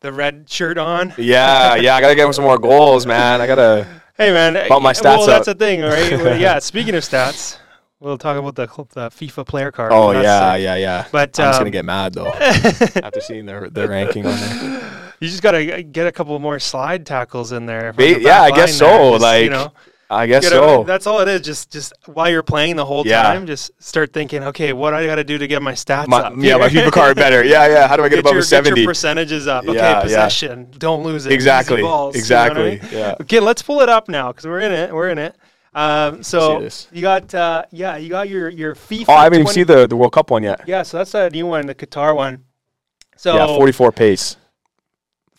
the 0.00 0.12
red 0.12 0.50
shirt 0.50 0.76
on. 0.76 1.14
Yeah, 1.18 1.76
yeah. 1.76 1.94
I 1.94 2.00
gotta 2.00 2.14
get 2.14 2.26
him 2.26 2.32
some 2.32 2.44
more 2.44 2.58
goals, 2.58 3.06
man. 3.06 3.40
I 3.40 3.46
gotta. 3.46 3.86
Hey, 4.16 4.30
man. 4.32 4.68
Bump 4.68 4.82
my 4.82 4.92
stats 4.92 5.04
well, 5.04 5.22
up. 5.22 5.26
that's 5.28 5.46
the 5.46 5.54
thing, 5.54 5.80
right? 5.80 6.12
well, 6.12 6.38
yeah. 6.38 6.58
Speaking 6.58 6.94
of 6.94 7.02
stats, 7.02 7.56
we'll 8.00 8.18
talk 8.18 8.36
about 8.36 8.56
the 8.56 8.66
the 8.66 9.10
FIFA 9.10 9.46
player 9.46 9.70
card. 9.70 9.92
Oh 9.92 10.10
yeah, 10.12 10.56
yeah, 10.56 10.76
yeah. 10.76 11.06
But 11.12 11.38
I'm 11.38 11.46
um, 11.46 11.50
just 11.50 11.58
gonna 11.60 11.68
um, 11.68 11.72
get 11.72 11.84
mad 11.84 12.14
though 12.14 12.28
after 12.32 13.20
seeing 13.20 13.46
their 13.46 13.70
the 13.70 13.86
ranking 13.86 14.26
on 14.26 14.38
there. 14.38 15.12
You 15.20 15.28
just 15.28 15.42
gotta 15.42 15.82
get 15.82 16.06
a 16.06 16.12
couple 16.12 16.38
more 16.38 16.58
slide 16.58 17.06
tackles 17.06 17.52
in 17.52 17.66
there. 17.66 17.92
Ba- 17.92 18.20
yeah, 18.20 18.42
I 18.42 18.50
guess 18.50 18.76
so. 18.76 19.12
Just, 19.12 19.22
like 19.22 19.44
you 19.44 19.50
know. 19.50 19.72
I 20.12 20.26
guess 20.26 20.48
so. 20.48 20.82
That's 20.82 21.06
all 21.06 21.20
it 21.20 21.28
is. 21.28 21.40
Just 21.42 21.70
just 21.70 21.92
while 22.06 22.28
you're 22.28 22.42
playing 22.42 22.74
the 22.74 22.84
whole 22.84 23.06
yeah. 23.06 23.22
time, 23.22 23.46
just 23.46 23.70
start 23.80 24.12
thinking, 24.12 24.42
okay, 24.42 24.72
what 24.72 24.92
I 24.92 25.06
got 25.06 25.14
to 25.16 25.24
do 25.24 25.38
to 25.38 25.46
get 25.46 25.62
my 25.62 25.72
stats 25.72 26.08
my, 26.08 26.22
up? 26.22 26.32
Yeah, 26.36 26.56
my 26.56 26.68
FIFA 26.70 26.90
card 26.90 27.16
better. 27.16 27.44
Yeah, 27.44 27.68
yeah. 27.68 27.86
How 27.86 27.96
do 27.96 28.02
I 28.02 28.08
get, 28.08 28.16
get 28.16 28.20
above 28.20 28.32
your, 28.32 28.40
a 28.40 28.44
seventy? 28.44 28.84
Percentages 28.84 29.46
up. 29.46 29.68
Okay, 29.68 29.78
yeah, 29.78 30.02
possession. 30.02 30.66
Yeah. 30.68 30.78
Don't 30.78 31.04
lose 31.04 31.26
it. 31.26 31.32
Exactly. 31.32 31.82
Balls, 31.82 32.16
exactly. 32.16 32.72
You 32.72 32.78
know 32.78 32.82
I 32.82 32.90
mean? 32.90 32.98
Yeah. 32.98 33.16
Okay, 33.20 33.38
let's 33.38 33.62
pull 33.62 33.82
it 33.82 33.88
up 33.88 34.08
now 34.08 34.32
because 34.32 34.46
we're 34.46 34.58
in 34.58 34.72
it. 34.72 34.92
We're 34.92 35.10
in 35.10 35.18
it. 35.18 35.36
Um, 35.72 36.22
so 36.22 36.68
you 36.90 37.02
got 37.02 37.32
uh, 37.34 37.64
yeah, 37.70 37.96
you 37.96 38.08
got 38.08 38.28
your 38.28 38.48
your 38.48 38.74
FIFA. 38.74 39.04
Oh, 39.08 39.12
I 39.14 39.24
haven't 39.24 39.38
20- 39.38 39.42
even 39.42 39.52
seen 39.52 39.66
the 39.66 39.86
the 39.86 39.96
World 39.96 40.12
Cup 40.12 40.30
one 40.30 40.42
yet. 40.42 40.62
Yeah, 40.66 40.82
so 40.82 40.98
that's 40.98 41.14
a 41.14 41.30
new 41.30 41.46
one, 41.46 41.66
the 41.66 41.74
Qatar 41.74 42.14
one. 42.14 42.44
So 43.16 43.34
yeah, 43.34 43.46
44 43.46 43.92
pace. 43.92 44.36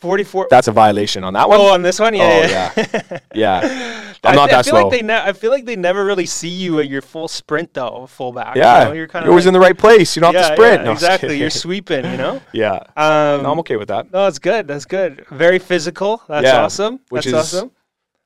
44. 0.02 0.48
That's 0.50 0.68
a 0.68 0.72
violation 0.72 1.24
on 1.24 1.34
that 1.34 1.48
one. 1.48 1.60
Oh, 1.60 1.74
on 1.74 1.84
this 1.84 2.00
one, 2.00 2.16
yeah, 2.16 2.72
oh, 2.76 2.82
yeah, 2.82 3.20
yeah. 3.36 4.14
I'm 4.24 4.36
not 4.36 4.50
th- 4.50 4.52
that 4.52 4.60
I 4.60 4.64
feel 4.64 4.72
slow. 4.72 4.82
Like 4.88 4.92
they 4.92 5.06
ne- 5.06 5.22
I 5.22 5.34
feel 5.34 5.52
like 5.52 5.66
they 5.66 5.76
never 5.76 6.04
really 6.04 6.26
see 6.26 6.50
you 6.50 6.80
at 6.80 6.90
your 6.90 7.04
full 7.04 7.28
sprint 7.28 7.74
though, 7.74 8.08
fullback. 8.08 8.56
Yeah, 8.56 8.80
you 8.80 8.86
know? 8.86 8.94
you're 8.94 9.08
kind 9.08 9.26
of 9.26 9.30
always 9.30 9.46
like, 9.46 9.50
in 9.50 9.54
the 9.54 9.60
right 9.60 9.78
place. 9.78 10.16
You 10.16 10.22
don't 10.22 10.34
yeah, 10.34 10.42
have 10.42 10.50
to 10.50 10.56
sprint. 10.56 10.82
Yeah, 10.82 10.86
no, 10.86 10.92
exactly. 10.92 11.40
You're 11.40 11.50
sweeping. 11.52 12.06
You 12.06 12.18
know. 12.18 12.42
yeah. 12.54 12.80
Um, 12.96 13.44
no, 13.44 13.52
I'm 13.52 13.60
okay 13.60 13.78
with 13.78 13.90
that. 13.90 14.12
No, 14.12 14.24
that's 14.24 14.40
good. 14.40 14.68
That's 14.68 14.86
good. 14.86 15.26
Very 15.30 15.60
physical. 15.60 16.22
That's 16.28 16.46
yeah, 16.46 16.64
awesome. 16.64 17.00
Which 17.10 17.26
that's 17.26 17.54
is, 17.54 17.56
awesome. 17.56 17.72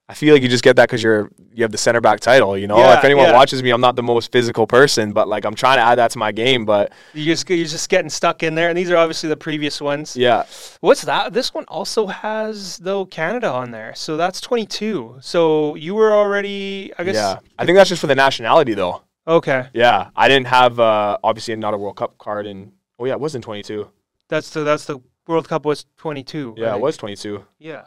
I 0.07 0.13
feel 0.13 0.35
like 0.35 0.43
you 0.43 0.49
just 0.49 0.63
get 0.63 0.75
that 0.75 0.87
because 0.87 1.01
you're 1.01 1.31
you 1.51 1.63
have 1.63 1.71
the 1.71 1.79
center 1.79 1.99
back 1.99 2.19
title. 2.19 2.55
You 2.55 2.67
know, 2.67 2.77
yeah, 2.77 2.99
if 2.99 3.03
anyone 3.03 3.25
yeah. 3.25 3.33
watches 3.33 3.63
me, 3.63 3.71
I'm 3.71 3.81
not 3.81 3.95
the 3.95 4.03
most 4.03 4.31
physical 4.31 4.67
person, 4.67 5.13
but 5.13 5.27
like 5.27 5.45
I'm 5.45 5.55
trying 5.55 5.77
to 5.77 5.81
add 5.81 5.95
that 5.95 6.11
to 6.11 6.19
my 6.19 6.31
game. 6.31 6.63
But 6.63 6.91
you 7.13 7.25
just 7.25 7.49
you're 7.49 7.65
just 7.65 7.89
getting 7.89 8.09
stuck 8.09 8.43
in 8.43 8.53
there, 8.53 8.69
and 8.69 8.77
these 8.77 8.91
are 8.91 8.97
obviously 8.97 9.29
the 9.29 9.37
previous 9.37 9.81
ones. 9.81 10.15
Yeah. 10.15 10.45
What's 10.81 11.01
that? 11.03 11.33
This 11.33 11.55
one 11.55 11.65
also 11.67 12.05
has 12.05 12.77
though 12.77 13.05
Canada 13.05 13.51
on 13.51 13.71
there, 13.71 13.95
so 13.95 14.15
that's 14.15 14.39
22. 14.41 15.17
So 15.21 15.73
you 15.73 15.95
were 15.95 16.13
already, 16.13 16.93
I 16.99 17.03
guess. 17.03 17.15
Yeah, 17.15 17.39
I 17.57 17.65
think 17.65 17.75
that's 17.75 17.89
just 17.89 18.01
for 18.01 18.07
the 18.07 18.15
nationality 18.15 18.75
though. 18.75 19.01
Okay. 19.27 19.67
Yeah, 19.73 20.09
I 20.15 20.27
didn't 20.27 20.47
have 20.47 20.79
uh, 20.79 21.17
obviously 21.23 21.55
not 21.55 21.73
a 21.73 21.77
World 21.77 21.97
Cup 21.97 22.19
card, 22.19 22.45
and 22.45 22.73
oh 22.99 23.05
yeah, 23.05 23.13
it 23.13 23.19
was 23.19 23.33
in 23.33 23.41
22. 23.41 23.89
That's 24.27 24.51
the 24.51 24.63
that's 24.63 24.85
the 24.85 24.99
World 25.25 25.49
Cup 25.49 25.65
was 25.65 25.85
22. 25.97 26.55
Yeah, 26.57 26.67
right? 26.67 26.75
it 26.75 26.81
was 26.81 26.95
22. 26.97 27.43
Yeah. 27.57 27.85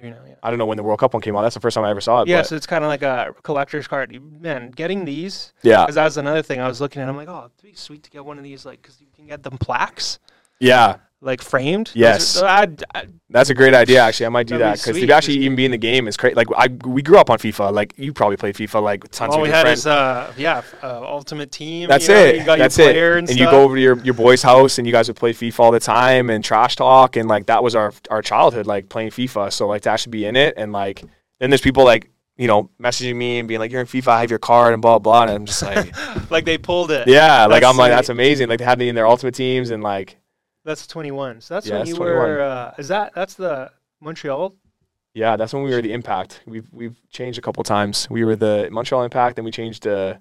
23 0.00 0.10
now, 0.10 0.16
yeah. 0.28 0.34
I 0.42 0.50
don't 0.50 0.58
know 0.58 0.66
when 0.66 0.76
the 0.76 0.82
World 0.82 1.00
Cup 1.00 1.14
one 1.14 1.20
came 1.22 1.36
out. 1.36 1.42
That's 1.42 1.54
the 1.54 1.60
first 1.60 1.74
time 1.74 1.84
I 1.84 1.90
ever 1.90 2.00
saw 2.00 2.22
it. 2.22 2.28
Yeah, 2.28 2.38
but- 2.38 2.46
so 2.46 2.56
it's 2.56 2.66
kind 2.66 2.84
of 2.84 2.88
like 2.88 3.02
a 3.02 3.34
collector's 3.42 3.86
card. 3.88 4.16
Man, 4.40 4.70
getting 4.70 5.04
these, 5.04 5.52
yeah, 5.62 5.82
because 5.82 5.96
that 5.96 6.04
was 6.04 6.16
another 6.16 6.42
thing 6.42 6.60
I 6.60 6.68
was 6.68 6.80
looking 6.80 7.02
at. 7.02 7.08
I'm 7.08 7.16
like, 7.16 7.28
oh, 7.28 7.50
it'd 7.56 7.62
be 7.62 7.74
sweet 7.74 8.02
to 8.04 8.10
get 8.10 8.24
one 8.24 8.38
of 8.38 8.44
these, 8.44 8.64
like, 8.64 8.80
because 8.82 9.00
you 9.00 9.06
can 9.14 9.26
get 9.26 9.42
them 9.42 9.58
plaques, 9.58 10.18
yeah. 10.60 10.96
Like 11.20 11.42
framed. 11.42 11.90
Yes. 11.94 12.40
I'd- 12.40 12.84
I- 12.94 13.06
That's 13.28 13.50
a 13.50 13.54
great 13.54 13.74
idea. 13.74 14.00
Actually, 14.00 14.26
I 14.26 14.28
might 14.28 14.46
do 14.46 14.56
that 14.58 14.74
because 14.78 14.96
sweet. 14.96 15.06
to 15.06 15.12
actually 15.12 15.38
even 15.38 15.56
be 15.56 15.64
in 15.64 15.70
the 15.72 15.76
game 15.78 16.06
is 16.06 16.16
great. 16.16 16.36
Like 16.36 16.46
I, 16.56 16.68
we 16.84 17.02
grew 17.02 17.18
up 17.18 17.28
on 17.28 17.38
FIFA. 17.38 17.72
Like 17.72 17.92
you 17.96 18.12
probably 18.12 18.36
played 18.36 18.54
FIFA. 18.54 18.82
Like 18.82 19.08
tons 19.10 19.34
all 19.34 19.40
of 19.40 19.42
we 19.42 19.48
had 19.50 19.62
friends. 19.62 19.80
is, 19.80 19.86
uh, 19.86 20.32
yeah, 20.36 20.62
uh, 20.82 21.02
Ultimate 21.02 21.50
Team. 21.50 21.88
That's 21.88 22.06
you 22.06 22.14
know, 22.14 22.20
it. 22.20 22.36
You 22.36 22.44
got 22.44 22.58
That's 22.58 22.78
your 22.78 22.90
it. 22.90 23.18
And, 23.18 23.28
and, 23.30 23.38
you 23.38 23.46
go 23.46 23.62
over 23.62 23.74
to 23.74 23.80
your, 23.82 23.98
your 24.04 24.14
boy's 24.14 24.42
house 24.42 24.78
and 24.78 24.86
you 24.86 24.92
guys 24.92 25.08
would 25.08 25.16
play 25.16 25.32
FIFA 25.32 25.58
all 25.60 25.70
the 25.72 25.80
time 25.80 26.30
and 26.30 26.44
trash 26.44 26.76
talk 26.76 27.16
and 27.16 27.28
like 27.28 27.46
that 27.46 27.62
was 27.62 27.74
our 27.74 27.92
our 28.10 28.22
childhood 28.22 28.66
like 28.66 28.88
playing 28.88 29.10
FIFA. 29.10 29.52
So 29.52 29.66
like 29.66 29.82
to 29.82 29.90
actually 29.90 30.12
be 30.12 30.24
in 30.24 30.36
it 30.36 30.54
and 30.56 30.72
like 30.72 31.02
then 31.40 31.50
there's 31.50 31.60
people 31.60 31.84
like 31.84 32.10
you 32.36 32.46
know 32.46 32.70
messaging 32.80 33.16
me 33.16 33.40
and 33.40 33.48
being 33.48 33.58
like 33.58 33.72
you're 33.72 33.80
in 33.80 33.86
FIFA. 33.88 34.08
I 34.08 34.20
have 34.20 34.30
your 34.30 34.38
card 34.38 34.72
and 34.72 34.80
blah 34.80 35.00
blah. 35.00 35.22
And 35.22 35.32
I'm 35.32 35.46
just 35.46 35.62
like 35.62 35.92
like 36.30 36.44
they 36.44 36.58
pulled 36.58 36.92
it. 36.92 37.08
yeah, 37.08 37.46
like 37.46 37.64
I'm 37.64 37.76
like 37.76 37.90
that's 37.90 38.08
amazing. 38.08 38.48
Like 38.48 38.60
they 38.60 38.64
had 38.64 38.78
me 38.78 38.88
in 38.88 38.94
their 38.94 39.06
ultimate 39.08 39.34
teams 39.34 39.70
and 39.70 39.82
like 39.82 40.16
That's 40.68 40.86
21. 40.86 41.40
So 41.40 41.54
that's 41.54 41.66
Yeah, 41.66 41.72
when 41.74 41.80
that's 41.80 41.88
you 41.90 41.96
21. 41.96 42.18
were. 42.28 42.40
Uh, 42.40 42.74
is 42.78 42.88
that 42.88 43.12
that's 43.14 43.34
the 43.34 43.70
Montreal? 44.00 44.54
yeah, 45.14 45.36
that's 45.36 45.52
when 45.52 45.62
we 45.64 45.70
were 45.74 45.82
the 45.82 45.92
Impact. 45.92 46.42
We've 46.46 46.68
we've 46.72 46.96
changed 47.10 47.38
a 47.38 47.42
couple 47.42 47.64
times. 47.64 48.06
We 48.10 48.24
were 48.24 48.36
the 48.36 48.68
Montreal 48.70 49.02
Impact, 49.04 49.36
then 49.36 49.44
we 49.44 49.50
changed 49.50 49.82
to 49.84 50.20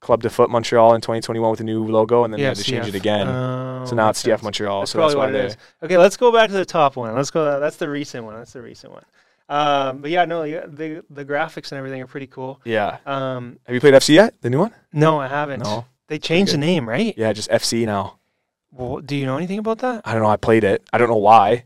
Club 0.00 0.22
de 0.22 0.30
Foot 0.30 0.50
Montreal 0.50 0.94
in 0.94 1.00
2021 1.00 1.50
with 1.50 1.60
a 1.60 1.64
new 1.64 1.82
logo, 1.84 2.22
and 2.24 2.32
then 2.32 2.38
we 2.38 2.44
had 2.44 2.56
to 2.56 2.62
change 2.62 2.86
it 2.86 2.94
again. 2.94 3.26
Oh, 3.26 3.84
so 3.86 3.96
now 3.96 4.10
it's 4.10 4.22
CF 4.22 4.26
sense. 4.26 4.42
Montreal. 4.42 4.80
That's 4.80 4.92
so 4.92 4.98
that's 5.00 5.14
why 5.14 5.26
what 5.26 5.34
it 5.34 5.56
they. 5.80 5.86
Okay, 5.86 5.98
let's 5.98 6.16
go 6.16 6.30
back 6.30 6.48
to 6.50 6.54
the 6.56 6.66
top 6.66 6.96
one. 6.96 7.14
Let's 7.16 7.30
go. 7.30 7.58
That's 7.58 7.76
the 7.76 7.88
recent 7.88 8.24
one. 8.24 8.34
That's 8.36 8.52
the 8.52 8.62
recent 8.62 8.92
one. 8.92 9.04
Um, 9.48 9.98
but 10.02 10.10
yeah, 10.10 10.24
no, 10.26 10.42
the 10.42 11.02
the 11.08 11.24
graphics 11.24 11.72
and 11.72 11.78
everything 11.78 12.02
are 12.02 12.06
pretty 12.06 12.26
cool. 12.26 12.60
yeah. 12.64 12.98
Um, 13.06 13.58
Have 13.64 13.74
you 13.74 13.80
played 13.80 13.94
FC 13.94 14.10
yet? 14.10 14.34
The 14.42 14.50
new 14.50 14.58
one? 14.60 14.72
no, 14.92 15.18
I 15.18 15.28
haven't. 15.28 15.62
No. 15.62 15.86
They 16.08 16.18
changed 16.18 16.52
the 16.52 16.58
name, 16.58 16.88
right? 16.88 17.14
Yeah, 17.16 17.32
just 17.32 17.50
FC 17.50 17.84
now. 17.86 18.18
Well, 18.72 18.98
do 19.00 19.16
you 19.16 19.26
know 19.26 19.36
anything 19.36 19.58
about 19.58 19.78
that? 19.78 20.02
I 20.04 20.12
don't 20.12 20.22
know. 20.22 20.28
I 20.28 20.36
played 20.36 20.64
it. 20.64 20.82
I 20.92 20.98
don't 20.98 21.08
know 21.08 21.16
why. 21.16 21.64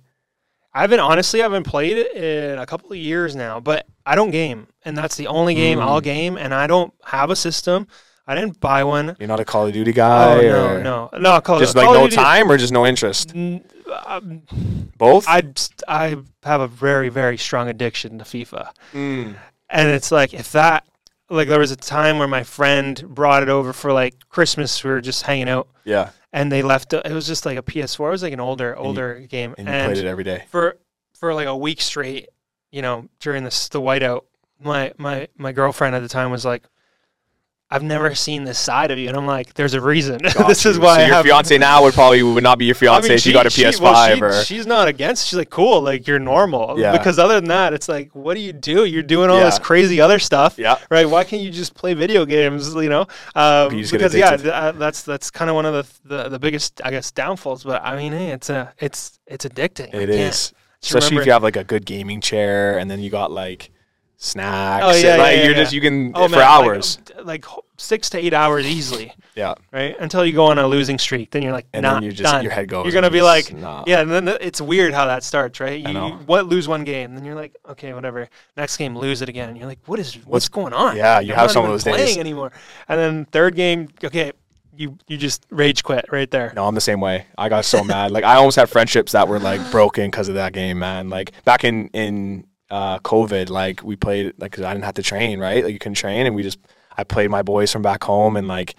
I 0.72 0.82
haven't 0.82 1.00
honestly. 1.00 1.40
I 1.40 1.44
haven't 1.44 1.64
played 1.64 1.96
it 1.96 2.14
in 2.14 2.58
a 2.58 2.66
couple 2.66 2.92
of 2.92 2.98
years 2.98 3.34
now, 3.34 3.58
but 3.58 3.86
I 4.06 4.14
don't 4.14 4.30
game, 4.30 4.68
and 4.84 4.96
that's 4.96 5.16
the 5.16 5.26
only 5.26 5.54
game 5.54 5.78
Mm. 5.78 5.82
I'll 5.82 6.00
game. 6.00 6.36
And 6.38 6.54
I 6.54 6.66
don't 6.68 6.94
have 7.06 7.30
a 7.30 7.36
system. 7.36 7.88
I 8.26 8.36
didn't 8.36 8.60
buy 8.60 8.84
one. 8.84 9.16
You're 9.18 9.26
not 9.26 9.40
a 9.40 9.44
Call 9.44 9.66
of 9.66 9.72
Duty 9.72 9.92
guy. 9.92 10.34
oh 10.38 10.40
no, 10.40 10.80
no, 10.80 11.10
no. 11.18 11.40
Call, 11.40 11.58
Just 11.58 11.74
Call 11.74 11.86
like 11.86 11.96
of 11.96 12.00
no 12.02 12.04
Duty- 12.06 12.16
time 12.16 12.48
or 12.52 12.56
just 12.56 12.72
no 12.72 12.86
interest. 12.86 13.32
N- 13.34 13.64
um, 14.06 14.42
Both. 14.96 15.24
I 15.26 15.42
I 15.88 16.16
have 16.44 16.60
a 16.60 16.68
very 16.68 17.08
very 17.08 17.36
strong 17.36 17.68
addiction 17.68 18.18
to 18.18 18.24
FIFA, 18.24 18.70
Mm. 18.94 19.34
and 19.70 19.88
it's 19.88 20.12
like 20.12 20.32
if 20.32 20.52
that 20.52 20.84
like 21.28 21.48
there 21.48 21.58
was 21.58 21.72
a 21.72 21.76
time 21.76 22.18
where 22.20 22.28
my 22.28 22.44
friend 22.44 23.02
brought 23.08 23.42
it 23.42 23.48
over 23.48 23.72
for 23.72 23.92
like 23.92 24.14
Christmas. 24.28 24.84
We 24.84 24.90
were 24.90 25.00
just 25.00 25.24
hanging 25.24 25.48
out, 25.48 25.66
Yeah. 25.84 26.10
And 26.33 26.51
they 26.51 26.62
left. 26.62 26.93
It 26.93 27.12
was 27.12 27.27
just 27.27 27.45
like 27.47 27.59
a 27.59 27.62
PS4. 27.62 28.09
It 28.09 28.11
was 28.11 28.23
like 28.23 28.33
an 28.33 28.40
older 28.40 28.77
older 28.77 29.21
game, 29.21 29.55
And 29.59 29.66
you 29.69 29.75
played 29.75 29.99
it 29.99 30.05
every 30.07 30.25
day. 30.25 30.45
for 30.51 30.79
for 31.14 31.35
like 31.35 31.47
a 31.47 31.57
week 31.57 31.81
straight. 31.81 32.29
You 32.71 32.83
know, 32.83 33.09
during 33.19 33.45
this 33.45 33.69
the 33.69 33.81
whiteout, 33.81 34.23
my 34.62 34.93
my 34.99 35.29
my 35.37 35.53
girlfriend 35.53 35.95
at 35.95 36.01
the 36.03 36.09
time 36.09 36.31
was 36.31 36.45
like. 36.45 36.62
I've 37.72 37.85
never 37.85 38.16
seen 38.16 38.42
this 38.42 38.59
side 38.59 38.90
of 38.90 38.98
you, 38.98 39.06
and 39.06 39.16
I'm 39.16 39.26
like, 39.26 39.54
"There's 39.54 39.74
a 39.74 39.80
reason. 39.80 40.18
This 40.48 40.66
is 40.66 40.78
why 40.78 40.96
So 40.96 41.02
I 41.02 41.06
your 41.06 41.22
fiance 41.22 41.56
now 41.59 41.83
would 41.85 41.94
probably 41.94 42.22
would 42.22 42.42
not 42.42 42.59
be 42.59 42.64
your 42.64 42.74
I 42.74 42.78
fiance 42.78 43.09
mean, 43.09 43.16
if 43.18 43.26
you 43.26 43.33
got 43.33 43.46
a 43.46 43.50
she- 43.50 43.62
PS5 43.62 43.80
well, 43.80 44.16
she- 44.16 44.22
or 44.22 44.44
she's 44.44 44.66
not 44.66 44.88
against. 44.88 45.28
She's 45.28 45.37
like, 45.37 45.50
cool, 45.50 45.80
like 45.80 46.09
you're 46.09 46.18
normal. 46.18 46.80
Yeah. 46.80 46.90
Because 46.90 47.18
other 47.20 47.35
than 47.35 47.48
that, 47.48 47.72
it's 47.72 47.88
like, 47.88 48.11
what 48.12 48.35
do 48.35 48.40
you 48.40 48.52
do? 48.52 48.85
You're 48.85 49.04
doing 49.04 49.30
all 49.30 49.38
this 49.38 49.59
crazy 49.61 50.00
other 50.00 50.18
stuff, 50.18 50.59
yeah. 50.59 50.78
right? 50.90 51.09
Why 51.09 51.22
can't 51.22 51.42
you 51.42 51.50
just 51.50 51.74
play 51.74 51.94
video 51.94 52.24
games? 52.24 52.74
You 52.74 52.88
know, 52.88 53.06
um, 53.37 53.72
You 53.72 53.88
because 53.88 54.14
yeah, 54.14 54.37
th- 54.37 54.48
uh, 54.48 54.72
that's 54.72 55.02
that's 55.02 55.30
kind 55.30 55.48
of 55.48 55.54
one 55.54 55.66
of 55.66 55.74
the, 56.02 56.09
the 56.16 56.28
the 56.30 56.38
biggest, 56.40 56.80
I 56.85 56.90
guess, 56.90 57.12
downfalls. 57.12 57.62
But 57.62 57.85
I 57.85 57.96
mean, 57.96 58.12
hey, 58.12 58.30
it's 58.33 58.50
a 58.50 58.72
it's 58.78 59.20
it's 59.26 59.44
addicting. 59.44 59.94
I 59.94 59.98
It 59.98 60.11
is. 60.11 60.52
Especially 60.83 61.18
if 61.18 61.26
you 61.26 61.33
have 61.33 61.42
like 61.42 61.56
a 61.56 61.64
good 61.64 61.85
gaming 61.85 62.20
chair 62.20 62.78
and 62.78 62.90
then 62.90 63.00
you 63.00 63.11
got 63.11 63.30
like 63.30 63.70
snacks. 64.22 64.85
Oh, 64.87 64.92
yeah, 64.94 65.14
and, 65.14 65.22
like 65.22 65.37
yeah, 65.38 65.44
you're 65.44 65.54
just 65.54 65.72
you 65.72 65.80
can 65.80 66.12
Oh, 66.14 66.28
for 66.28 66.37
man, 66.37 66.42
hours. 66.42 66.98
like, 67.24 67.44
h- 67.50 67.59
six 67.78 68.11
to 68.11 68.18
eight 68.18 68.35
hours 68.35 68.66
easily, 68.66 69.14
yeah. 69.35 69.54
right? 69.72 69.96
Until 69.98 70.24
you 70.26 70.35
go 70.35 70.44
on 70.46 70.59
a 70.59 70.66
losing 70.66 70.98
streak, 70.98 71.30
then 71.30 71.40
you're 71.42 71.52
like, 71.52 71.66
And 71.72 71.83
nah, 71.85 71.94
then 71.94 72.02
you 72.02 72.12
just 72.12 72.30
done. 72.30 72.42
your 72.44 72.52
head 72.52 72.68
goes. 72.68 72.85
You're 72.85 72.92
gonna 72.92 73.11
be 73.11 73.22
like, 73.22 73.52
nah. 73.54 73.83
Yeah, 73.87 74.00
and 74.02 74.11
then 74.11 74.26
th- 74.26 74.38
it's 74.42 74.61
weird 74.61 74.92
how 74.92 75.06
that 75.06 75.24
starts, 75.24 75.59
right? 75.59 75.85
I 75.85 75.88
You, 75.88 75.94
know. 75.94 76.06
you 76.09 76.14
what 76.26 76.46
lose 76.46 76.68
one 76.68 76.85
game, 76.85 77.14
then 77.14 77.24
you're 77.24 77.35
like, 77.35 77.56
okay, 77.70 77.94
whatever. 77.94 78.28
Next 78.59 78.76
game, 78.76 78.96
lose 78.96 79.22
it 79.22 79.30
again. 79.30 79.48
And 79.48 79.56
you're 79.56 79.66
like, 79.66 79.80
what 79.87 79.98
is 79.98 80.14
what's, 80.26 80.48
going 80.50 80.74
on? 80.74 80.96
yeah, 80.96 81.20
you 81.20 81.33
I'm 81.33 81.38
have 81.38 81.50
some 81.50 81.64
of 81.64 81.70
those 81.70 81.83
days. 81.85 81.94
playing 81.94 82.20
anymore. 82.20 82.52
And 82.88 83.00
then 83.00 83.24
third 83.26 83.54
game, 83.56 83.88
okay, 84.04 84.33
you 84.76 84.98
you 85.09 85.16
just 85.16 85.44
rage 85.50 85.83
quit 85.83 86.06
right 86.12 86.30
there. 86.30 86.52
No, 86.54 86.66
I'm 86.66 86.74
the 86.74 86.80
same 86.80 87.00
way. 87.00 87.26
I 87.38 87.48
got 87.48 87.64
so 87.64 87.83
mad. 87.94 88.11
Like 88.11 88.24
I 88.24 88.37
almost 88.37 88.56
had 88.56 88.68
friendships 88.68 89.12
that 89.12 89.28
were 89.28 89.38
like 89.38 89.70
broken 89.70 90.06
because 90.11 90.28
of 90.28 90.35
that 90.37 90.52
game, 90.52 90.78
man. 90.78 91.09
Like 91.09 91.33
back 91.44 91.64
in 91.64 91.88
in 91.88 92.44
uh, 92.70 92.98
COVID, 93.00 93.50
like 93.50 93.83
we 93.83 93.96
played 93.96 94.35
like 94.38 94.52
'cause 94.52 94.64
I 94.64 94.72
didn't 94.72 94.85
have 94.85 94.94
to 94.94 95.02
train, 95.02 95.38
right? 95.40 95.64
Like 95.64 95.72
you 95.72 95.78
couldn't 95.78 95.94
train, 95.96 96.26
and 96.26 96.35
we 96.37 96.42
just 96.42 96.59
I 96.96 97.04
played 97.04 97.30
my 97.30 97.42
boys 97.42 97.72
from 97.72 97.83
back 97.83 98.04
home, 98.04 98.37
and 98.37 98.46
like 98.48 98.74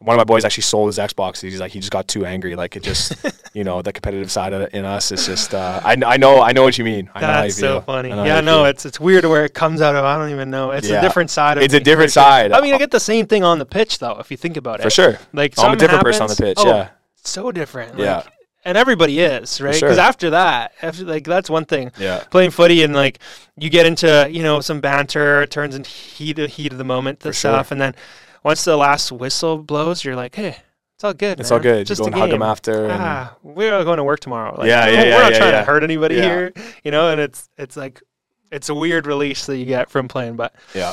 one 0.00 0.14
of 0.14 0.18
my 0.18 0.24
boys 0.24 0.44
actually 0.44 0.64
sold 0.64 0.88
his 0.88 0.98
Xbox. 0.98 1.40
He's 1.40 1.58
like 1.60 1.72
he 1.72 1.78
just 1.80 1.90
got 1.92 2.06
too 2.08 2.26
angry. 2.26 2.56
Like 2.56 2.76
it 2.76 2.82
just 2.82 3.14
you 3.54 3.64
know 3.64 3.80
the 3.80 3.92
competitive 3.92 4.30
side 4.30 4.52
of 4.52 4.60
it 4.60 4.74
in 4.74 4.84
us 4.84 5.10
is 5.12 5.24
just 5.24 5.54
uh, 5.54 5.80
I 5.82 5.96
I 6.04 6.16
know 6.18 6.42
I 6.42 6.52
know 6.52 6.62
what 6.62 6.76
you 6.76 6.84
mean. 6.84 7.08
I 7.14 7.20
know 7.20 7.26
how 7.26 7.32
you 7.42 7.42
That's 7.48 7.58
so 7.58 7.80
funny. 7.80 8.12
I 8.12 8.16
know 8.16 8.24
Yeah, 8.24 8.40
no, 8.42 8.64
it's 8.66 8.84
it's 8.84 9.00
weird 9.00 9.24
where 9.24 9.44
it 9.46 9.54
comes 9.54 9.80
out 9.80 9.94
of. 9.96 10.04
I 10.04 10.18
don't 10.18 10.30
even 10.30 10.50
know. 10.50 10.72
It's 10.72 10.88
Yeah. 10.88 10.98
a 10.98 11.00
different 11.00 11.30
side 11.30 11.56
of. 11.56 11.62
It's 11.62 11.72
a 11.74 11.80
different 11.80 12.12
side. 12.12 12.52
I 12.52 12.60
mean, 12.60 12.74
I 12.74 12.78
get 12.78 12.90
the 12.90 13.00
same 13.00 13.26
thing 13.26 13.42
on 13.44 13.58
the 13.58 13.64
pitch 13.66 13.98
though. 14.00 14.18
If 14.18 14.30
you 14.30 14.36
think 14.36 14.58
about 14.58 14.80
it, 14.80 14.82
for 14.82 14.90
sure. 14.90 15.18
Like 15.32 15.54
I'm 15.58 15.72
a 15.72 15.76
different 15.76 16.02
person 16.04 16.22
on 16.24 16.28
the 16.28 16.36
pitch. 16.36 16.58
oh, 16.60 16.66
yeah, 16.66 16.88
so 17.22 17.50
different. 17.52 17.98
Yeah. 17.98 18.24
Like, 18.64 18.70
and 18.70 18.78
everybody 18.78 19.20
is 19.20 19.60
right 19.60 19.74
sure. 19.74 19.88
because 19.88 19.98
after 19.98 20.30
that, 20.30 20.72
after, 20.82 21.04
like 21.04 21.24
that's 21.24 21.50
one 21.50 21.64
thing. 21.66 21.92
yeah. 21.98 22.24
playing 22.30 22.50
footy 22.50 22.82
and 22.82 22.94
like 22.94 23.18
you 23.58 23.68
get 23.70 23.84
into 23.86 24.26
you 24.30 24.42
know 24.42 24.60
some 24.60 24.80
banter 24.80 25.42
it 25.42 25.50
turns 25.50 25.74
into 25.74 25.90
heat 25.90 26.38
of 26.38 26.50
heat 26.50 26.72
of 26.72 26.78
the 26.78 26.84
moment 26.84 27.20
the 27.20 27.28
For 27.30 27.32
sure. 27.34 27.50
stuff 27.52 27.70
and 27.70 27.80
then 27.80 27.94
once 28.42 28.64
the 28.64 28.76
last 28.76 29.12
whistle 29.12 29.58
blows 29.58 30.02
you're 30.04 30.16
like 30.16 30.34
hey 30.34 30.56
it's 30.94 31.04
all 31.04 31.12
good 31.12 31.40
It's 31.40 31.50
man. 31.50 31.58
all 31.58 31.62
good. 31.62 31.86
just 31.86 31.98
you 32.00 32.04
go 32.04 32.12
and 32.12 32.14
hug 32.14 32.30
them 32.30 32.42
after. 32.42 32.84
and- 32.86 32.92
ah 33.02 33.36
we're 33.42 33.84
going 33.84 33.98
to 33.98 34.04
work 34.04 34.20
tomorrow 34.20 34.54
like, 34.58 34.68
Yeah, 34.68 34.86
yeah, 34.88 34.98
we're 35.02 35.08
yeah, 35.08 35.18
not 35.18 35.32
yeah, 35.32 35.38
trying 35.38 35.52
yeah. 35.52 35.58
to 35.60 35.64
hurt 35.66 35.82
anybody 35.84 36.14
Yeah. 36.16 36.22
here 36.22 36.52
you 36.84 36.90
know 36.90 37.10
and 37.10 37.20
it's 37.20 37.48
it's 37.58 37.76
like 37.76 38.02
it's 38.50 38.68
a 38.70 38.74
weird 38.74 39.06
release 39.06 39.46
that 39.46 39.56
you 39.58 39.66
get 39.66 39.90
from 39.90 40.08
playing 40.08 40.36
but 40.36 40.54
yeah. 40.74 40.92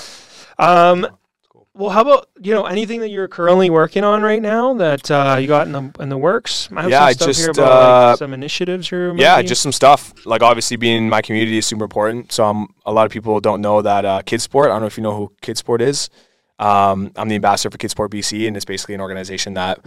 um 0.59 1.01
cool. 1.03 1.19
Well 1.73 1.89
how 1.89 2.01
about 2.01 2.27
you 2.41 2.53
know 2.53 2.65
anything 2.65 2.99
that 2.99 3.09
you're 3.09 3.27
currently 3.27 3.69
working 3.69 4.03
on 4.03 4.21
right 4.21 4.41
now 4.41 4.73
that 4.73 5.09
uh, 5.09 5.37
you 5.39 5.47
got 5.47 5.67
in 5.67 5.73
the 5.73 5.91
in 5.99 6.09
the 6.09 6.17
works 6.17 6.69
I 6.75 6.81
have 6.81 6.91
Yeah, 6.91 6.99
some 6.99 7.07
I 7.07 7.11
stuff 7.13 7.27
here 7.27 7.47
just, 7.47 7.59
about 7.59 7.69
like, 7.69 8.13
uh, 8.13 8.15
some 8.17 8.33
initiatives 8.33 8.91
you're 8.91 9.15
Yeah, 9.15 9.41
just 9.41 9.61
some 9.61 9.71
stuff. 9.71 10.13
Like 10.25 10.41
obviously 10.41 10.77
being 10.77 10.97
in 10.97 11.09
my 11.09 11.21
community 11.21 11.57
is 11.57 11.65
super 11.65 11.83
important. 11.83 12.31
So 12.31 12.45
um, 12.45 12.73
a 12.85 12.91
lot 12.91 13.05
of 13.05 13.11
people 13.11 13.39
don't 13.39 13.61
know 13.61 13.81
that 13.81 14.05
uh, 14.05 14.21
Kids 14.23 14.43
Sport. 14.43 14.67
I 14.67 14.73
don't 14.73 14.81
know 14.81 14.87
if 14.87 14.97
you 14.97 15.03
know 15.03 15.15
who 15.15 15.33
Kidsport 15.41 15.81
is. 15.81 16.09
Um, 16.59 17.11
I'm 17.15 17.27
the 17.27 17.35
ambassador 17.35 17.71
for 17.71 17.77
Kidsport 17.77 18.09
BC, 18.09 18.47
and 18.47 18.55
it's 18.55 18.65
basically 18.65 18.93
an 18.95 19.01
organization 19.01 19.55
that 19.55 19.79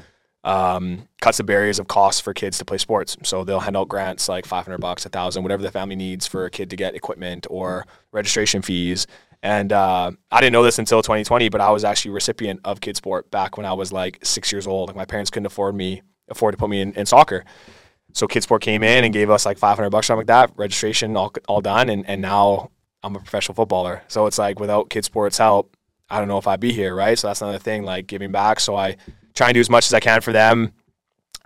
um, 0.43 1.09
cuts 1.21 1.39
the 1.39 1.45
barriers 1.45 1.79
of 1.79 1.89
costs 1.89 2.21
for 2.21 2.35
kids 2.35 2.59
to 2.59 2.65
play 2.65 2.79
sports. 2.79 3.17
So 3.23 3.45
they'll 3.45 3.61
hand 3.61 3.77
out 3.77 3.89
grants 3.89 4.29
like 4.29 4.45
500 4.45 4.79
bucks, 4.79 5.07
a 5.07 5.09
thousand, 5.09 5.43
whatever 5.43 5.63
the 5.63 5.71
family 5.71 5.97
needs 5.97 6.27
for 6.27 6.45
a 6.45 6.51
kid 6.51 6.69
to 6.71 6.77
get 6.77 6.95
equipment 6.95 7.47
or 7.49 7.87
registration 8.13 8.61
fees. 8.61 9.07
And 9.45 9.73
uh, 9.73 10.11
I 10.33 10.41
didn't 10.41 10.55
know 10.55 10.65
this 10.65 10.81
until 10.81 11.03
2020, 11.03 11.51
but 11.51 11.61
I 11.61 11.71
was 11.71 11.85
actually 11.85 12.13
a 12.13 12.15
recipient 12.15 12.61
of 12.65 12.81
Kids 12.81 12.97
Sport 12.97 13.31
back 13.31 13.57
when 13.57 13.67
I 13.67 13.75
was 13.75 13.93
like 13.93 14.19
six 14.25 14.51
years 14.51 14.67
old. 14.67 14.89
Like 14.89 14.97
my 14.97 15.05
parents 15.05 15.31
couldn't 15.31 15.47
afford 15.47 15.77
me 15.77 16.03
afford 16.29 16.55
to 16.55 16.59
put 16.59 16.71
me 16.71 16.81
in, 16.81 16.93
in 16.95 17.07
soccer. 17.07 17.45
So 18.13 18.27
Kidsport 18.27 18.61
came 18.61 18.83
in 18.83 19.05
and 19.05 19.13
gave 19.13 19.31
us 19.31 19.45
like 19.45 19.59
500 19.59 19.91
bucks, 19.91 20.07
or 20.07 20.09
something 20.09 20.27
like 20.27 20.27
that, 20.29 20.53
registration 20.57 21.17
all, 21.17 21.33
all 21.49 21.61
done. 21.61 21.89
And, 21.89 22.09
and 22.09 22.23
now 22.23 22.71
I'm 23.03 23.17
a 23.17 23.19
professional 23.19 23.55
footballer. 23.55 24.03
So 24.09 24.27
it's 24.27 24.39
like 24.39 24.61
without 24.61 24.89
Kidsport's 24.89 25.39
help, 25.39 25.77
I 26.09 26.19
don't 26.19 26.29
know 26.29 26.39
if 26.39 26.47
I'd 26.47 26.61
be 26.61 26.73
here, 26.73 26.95
right? 26.95 27.19
So 27.19 27.27
that's 27.27 27.43
another 27.43 27.59
thing, 27.59 27.83
like 27.83 28.07
giving 28.07 28.31
back. 28.31 28.61
So 28.61 28.77
I 28.77 28.97
try 29.35 29.49
and 29.49 29.55
do 29.55 29.61
as 29.61 29.71
much 29.71 29.87
as 29.87 29.95
I 29.95 30.01
can 30.01 30.21
for 30.21 30.33
them. 30.33 30.73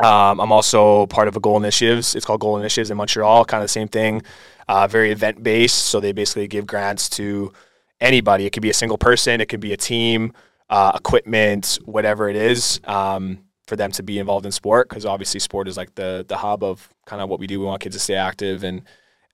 Um, 0.00 0.40
I'm 0.40 0.52
also 0.52 1.06
part 1.06 1.26
of 1.26 1.36
a 1.36 1.40
Goal 1.40 1.56
Initiatives. 1.56 2.14
It's 2.14 2.24
called 2.24 2.40
Goal 2.40 2.58
Initiatives 2.58 2.90
in 2.90 2.96
Montreal, 2.96 3.44
kind 3.46 3.62
of 3.62 3.64
the 3.64 3.72
same 3.72 3.88
thing, 3.88 4.22
uh, 4.68 4.86
very 4.86 5.10
event 5.10 5.42
based. 5.42 5.86
So 5.86 5.98
they 5.98 6.12
basically 6.12 6.46
give 6.46 6.66
grants 6.66 7.08
to 7.10 7.52
anybody. 8.00 8.46
It 8.46 8.50
could 8.52 8.62
be 8.62 8.70
a 8.70 8.74
single 8.74 8.98
person, 8.98 9.40
it 9.40 9.48
could 9.48 9.60
be 9.60 9.72
a 9.72 9.76
team, 9.76 10.32
uh, 10.70 10.92
equipment, 10.94 11.78
whatever 11.84 12.28
it 12.28 12.36
is, 12.36 12.80
um, 12.84 13.40
for 13.66 13.76
them 13.76 13.90
to 13.92 14.02
be 14.02 14.18
involved 14.18 14.46
in 14.46 14.52
sport. 14.52 14.88
Because 14.88 15.04
obviously, 15.06 15.40
sport 15.40 15.68
is 15.68 15.76
like 15.76 15.94
the 15.94 16.24
the 16.28 16.36
hub 16.36 16.62
of 16.62 16.88
kind 17.06 17.22
of 17.22 17.28
what 17.28 17.40
we 17.40 17.46
do. 17.46 17.58
We 17.60 17.66
want 17.66 17.80
kids 17.82 17.96
to 17.96 18.00
stay 18.00 18.14
active 18.14 18.64
and 18.64 18.82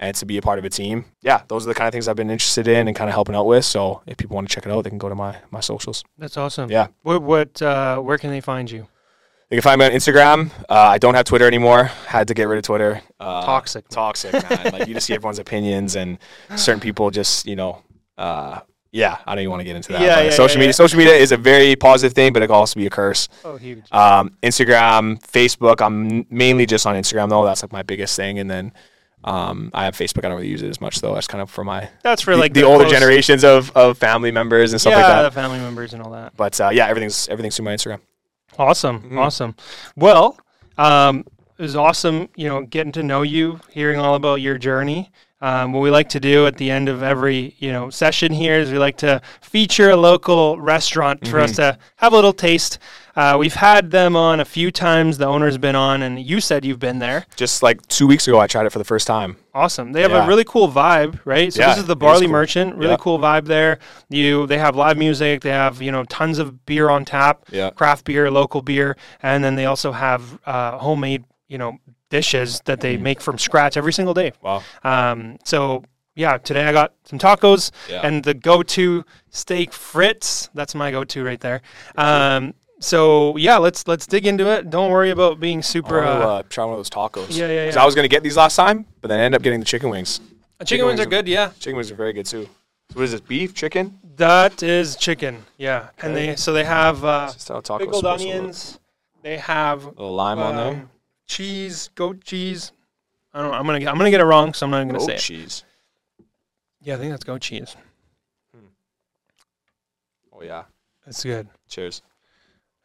and 0.00 0.14
to 0.16 0.26
be 0.26 0.36
a 0.36 0.42
part 0.42 0.58
of 0.58 0.64
a 0.64 0.68
team. 0.70 1.04
Yeah, 1.22 1.42
those 1.48 1.64
are 1.64 1.68
the 1.68 1.74
kind 1.74 1.86
of 1.86 1.92
things 1.92 2.08
I've 2.08 2.16
been 2.16 2.30
interested 2.30 2.66
in 2.66 2.88
and 2.88 2.96
kind 2.96 3.08
of 3.08 3.14
helping 3.14 3.36
out 3.36 3.46
with. 3.46 3.64
So 3.64 4.02
if 4.06 4.16
people 4.16 4.34
want 4.34 4.48
to 4.48 4.54
check 4.54 4.66
it 4.66 4.72
out, 4.72 4.82
they 4.82 4.90
can 4.90 4.98
go 4.98 5.08
to 5.08 5.14
my 5.14 5.36
my 5.52 5.60
socials. 5.60 6.02
that's 6.18 6.36
awesome 6.36 6.70
Yeah. 6.70 6.88
what 7.02 7.22
what 7.22 7.62
uh, 7.62 7.98
where 8.00 8.18
can 8.18 8.30
they 8.30 8.40
find 8.40 8.68
you 8.70 8.86
They 9.50 9.56
You 9.56 9.62
can 9.62 9.70
find 9.70 9.78
me 9.78 9.86
on 9.86 9.92
Instagram. 9.92 10.50
Uh, 10.68 10.74
I 10.94 10.98
don't 10.98 11.14
have 11.14 11.24
Twitter 11.26 11.46
anymore. 11.46 11.84
Had 12.06 12.26
to 12.28 12.34
get 12.34 12.48
rid 12.48 12.58
of 12.58 12.64
Twitter. 12.64 13.00
Uh, 13.20 13.44
Toxic. 13.44 13.86
Toxic, 13.88 14.32
man. 14.32 14.72
like 14.72 14.88
you 14.88 14.94
just 14.94 15.06
see 15.06 15.14
everyone's 15.14 15.38
opinions 15.38 15.94
and 15.96 16.18
certain 16.56 16.80
people 16.80 17.10
just, 17.12 17.46
you 17.46 17.54
know, 17.54 17.82
uh, 18.18 18.60
yeah, 18.92 19.18
I 19.26 19.34
don't 19.34 19.40
even 19.42 19.50
want 19.50 19.60
to 19.60 19.64
get 19.64 19.74
into 19.76 19.92
that. 19.92 20.00
Yeah, 20.02 20.20
yeah, 20.20 20.30
social 20.30 20.54
yeah, 20.56 20.60
media, 20.60 20.68
yeah. 20.68 20.72
social 20.72 20.98
media 20.98 21.14
is 21.14 21.32
a 21.32 21.36
very 21.36 21.74
positive 21.74 22.14
thing, 22.14 22.32
but 22.32 22.42
it 22.42 22.46
can 22.46 22.54
also 22.54 22.78
be 22.78 22.86
a 22.86 22.90
curse. 22.90 23.28
Oh, 23.44 23.56
huge. 23.56 23.84
Um, 23.90 24.36
Instagram, 24.42 25.20
Facebook. 25.22 25.80
I'm 25.84 26.24
mainly 26.30 26.64
just 26.66 26.86
on 26.86 26.94
Instagram 26.94 27.28
though. 27.28 27.44
That's 27.44 27.62
like 27.62 27.72
my 27.72 27.82
biggest 27.82 28.14
thing, 28.14 28.38
and 28.38 28.48
then 28.48 28.72
um, 29.24 29.70
I 29.74 29.84
have 29.86 29.96
Facebook. 29.96 30.18
I 30.24 30.28
don't 30.28 30.36
really 30.36 30.48
use 30.48 30.62
it 30.62 30.68
as 30.68 30.80
much 30.80 31.00
though. 31.00 31.14
That's 31.14 31.26
kind 31.26 31.42
of 31.42 31.50
for 31.50 31.64
my 31.64 31.88
That's 32.02 32.22
for 32.22 32.36
like 32.36 32.54
the 32.54 32.62
older 32.62 32.84
close- 32.84 32.92
generations 32.92 33.42
of, 33.42 33.70
of 33.76 33.98
family 33.98 34.30
members 34.30 34.72
and 34.72 34.80
stuff 34.80 34.92
yeah, 34.92 34.98
like 34.98 35.06
that. 35.06 35.16
Yeah, 35.16 35.22
the 35.22 35.30
family 35.32 35.58
members 35.58 35.92
and 35.92 36.00
all 36.02 36.10
that. 36.12 36.36
But 36.36 36.60
uh, 36.60 36.70
yeah, 36.72 36.86
everything's 36.86 37.28
everything's 37.28 37.56
through 37.56 37.64
my 37.64 37.74
Instagram. 37.74 38.00
Awesome, 38.58 39.00
Mm-hmm. 39.00 39.18
awesome. 39.18 39.56
Well, 39.96 40.38
um, 40.78 41.24
it 41.58 41.62
was 41.62 41.74
awesome, 41.74 42.28
you 42.36 42.48
know, 42.48 42.62
getting 42.62 42.92
to 42.92 43.02
know 43.02 43.22
you, 43.22 43.58
hearing 43.70 43.98
all 43.98 44.14
about 44.14 44.40
your 44.40 44.56
journey. 44.58 45.10
Um, 45.44 45.72
what 45.74 45.80
we 45.82 45.90
like 45.90 46.08
to 46.10 46.20
do 46.20 46.46
at 46.46 46.56
the 46.56 46.70
end 46.70 46.88
of 46.88 47.02
every, 47.02 47.54
you 47.58 47.70
know, 47.70 47.90
session 47.90 48.32
here 48.32 48.54
is 48.62 48.72
we 48.72 48.78
like 48.78 48.96
to 48.98 49.20
feature 49.42 49.90
a 49.90 49.96
local 49.96 50.58
restaurant 50.58 51.18
for 51.28 51.36
Mm-hmm. 51.36 51.44
us 51.44 51.56
to 51.56 51.78
have 51.96 52.12
a 52.14 52.16
little 52.16 52.32
taste. 52.32 52.78
Uh, 53.14 53.36
we've 53.38 53.54
had 53.70 53.90
them 53.90 54.16
on 54.16 54.40
a 54.40 54.44
few 54.44 54.70
times. 54.70 55.18
The 55.18 55.26
owner's 55.26 55.58
been 55.58 55.76
on, 55.76 56.00
and 56.02 56.18
you 56.18 56.40
said 56.40 56.64
you've 56.64 56.78
been 56.78 56.98
there. 56.98 57.26
Just 57.36 57.62
like 57.62 57.78
two 57.88 58.06
weeks 58.06 58.26
ago, 58.26 58.40
I 58.40 58.46
tried 58.46 58.64
it 58.66 58.70
for 58.72 58.78
the 58.78 58.84
first 58.94 59.06
time. 59.06 59.36
Awesome. 59.52 59.92
They 59.92 60.00
have 60.02 60.12
Yeah. 60.12 60.24
a 60.24 60.26
really 60.26 60.44
cool 60.44 60.68
vibe, 60.68 61.20
right? 61.26 61.52
So 61.52 61.60
Yeah, 61.60 61.68
this 61.68 61.78
is 61.78 61.84
the 61.84 61.92
it 61.92 61.98
is 61.98 62.00
Barley 62.00 62.26
cool. 62.26 62.32
Merchant. 62.32 62.74
Really 62.76 62.92
Yeah. 62.92 62.96
cool 63.06 63.18
vibe 63.18 63.44
there. 63.46 63.78
You 64.08 64.46
they 64.46 64.58
have 64.58 64.74
live 64.76 64.96
music. 64.96 65.42
They 65.42 65.50
have 65.50 65.82
you 65.82 65.92
know 65.92 66.04
tons 66.04 66.38
of 66.38 66.64
beer 66.64 66.88
on 66.88 67.04
tap. 67.04 67.44
Yeah. 67.50 67.68
Craft 67.70 68.06
beer, 68.06 68.30
local 68.30 68.62
beer, 68.62 68.96
and 69.22 69.44
then 69.44 69.54
they 69.56 69.66
also 69.66 69.92
have 69.92 70.22
uh, 70.46 70.78
homemade 70.78 71.24
you 71.48 71.58
know 71.58 71.76
dishes 72.10 72.60
that 72.64 72.80
they 72.80 72.96
make 72.96 73.20
from 73.20 73.38
scratch 73.38 73.76
every 73.76 73.92
single 73.92 74.14
day. 74.14 74.32
Wow. 74.42 74.62
Um, 74.82 75.38
so 75.44 75.84
yeah, 76.16 76.38
today 76.38 76.64
I 76.66 76.72
got 76.72 76.94
some 77.04 77.18
tacos 77.18 77.70
Yeah. 77.88 78.06
and 78.06 78.22
the 78.22 78.34
go-to 78.34 79.04
steak 79.30 79.72
frites. 79.72 80.48
That's 80.54 80.74
my 80.74 80.90
go-to 80.90 81.24
right 81.24 81.40
there. 81.40 81.60
Um, 81.96 82.54
so 82.80 83.36
yeah, 83.36 83.56
let's 83.56 83.86
let's 83.88 84.06
dig 84.06 84.26
into 84.26 84.46
it. 84.50 84.70
Don't 84.70 84.90
worry 84.90 85.10
about 85.10 85.40
being 85.40 85.62
super. 85.62 86.00
to 86.02 86.08
Uh, 86.08 86.26
uh, 86.26 86.42
try 86.48 86.64
one 86.64 86.74
of 86.74 86.78
those 86.78 86.90
tacos. 86.90 87.26
Yeah, 87.30 87.48
yeah, 87.48 87.70
yeah. 87.70 87.82
I 87.82 87.84
was 87.86 87.94
gonna 87.94 88.08
get 88.08 88.22
these 88.22 88.36
last 88.36 88.56
time, 88.56 88.84
but 89.00 89.08
then 89.08 89.20
I 89.20 89.24
ended 89.24 89.38
up 89.40 89.42
getting 89.42 89.60
the 89.60 89.66
chicken 89.66 89.88
wings. 89.90 90.20
chicken 90.64 90.86
wings 90.86 91.00
are 91.00 91.02
wings 91.02 91.06
are- 91.06 91.10
good. 91.10 91.28
Yeah. 91.28 91.50
Chicken 91.58 91.76
wings 91.76 91.90
are 91.90 91.94
very 91.96 92.12
good 92.12 92.26
too. 92.26 92.48
So 92.90 92.96
what 92.98 93.04
is 93.04 93.12
this? 93.12 93.20
Beef, 93.22 93.54
chicken? 93.54 93.98
That 94.16 94.62
is 94.62 94.94
chicken, 94.96 95.46
yeah. 95.56 95.88
And 96.02 96.12
Okay. 96.14 96.26
they 96.26 96.36
so 96.36 96.52
they 96.52 96.64
have 96.64 97.04
uh, 97.04 97.30
Just 97.32 97.48
how 97.48 97.60
tacos 97.60 97.78
pickled 97.78 97.96
supposed 97.96 98.22
to 98.22 98.28
look. 98.28 98.36
onions. 98.38 98.78
They 99.22 99.38
have 99.38 99.84
A 99.84 99.88
little 99.88 100.14
lime 100.14 100.38
on 100.38 100.56
there. 100.56 100.88
Cheese, 101.26 101.90
goat 101.94 102.24
cheese. 102.24 102.72
I 103.32 103.42
don't. 103.42 103.50
know. 103.50 103.56
I'm 103.56 103.66
gonna 103.66 103.80
get. 103.80 103.88
I'm 103.88 103.98
gonna 103.98 104.10
get 104.10 104.20
it 104.20 104.24
wrong, 104.24 104.52
so 104.54 104.66
I'm 104.66 104.70
not 104.70 104.78
even 104.78 104.88
gonna 104.88 104.98
Goat 105.00 105.06
say 105.06 105.12
it. 105.12 105.16
Goat 105.16 105.22
cheese. 105.22 105.64
Yeah, 106.82 106.94
I 106.94 106.98
think 106.98 107.10
that's 107.10 107.24
goat 107.24 107.40
cheese. 107.40 107.76
Oh 110.32 110.42
yeah. 110.42 110.64
That's 111.04 111.22
good. 111.22 111.48
Cheers. 111.68 112.02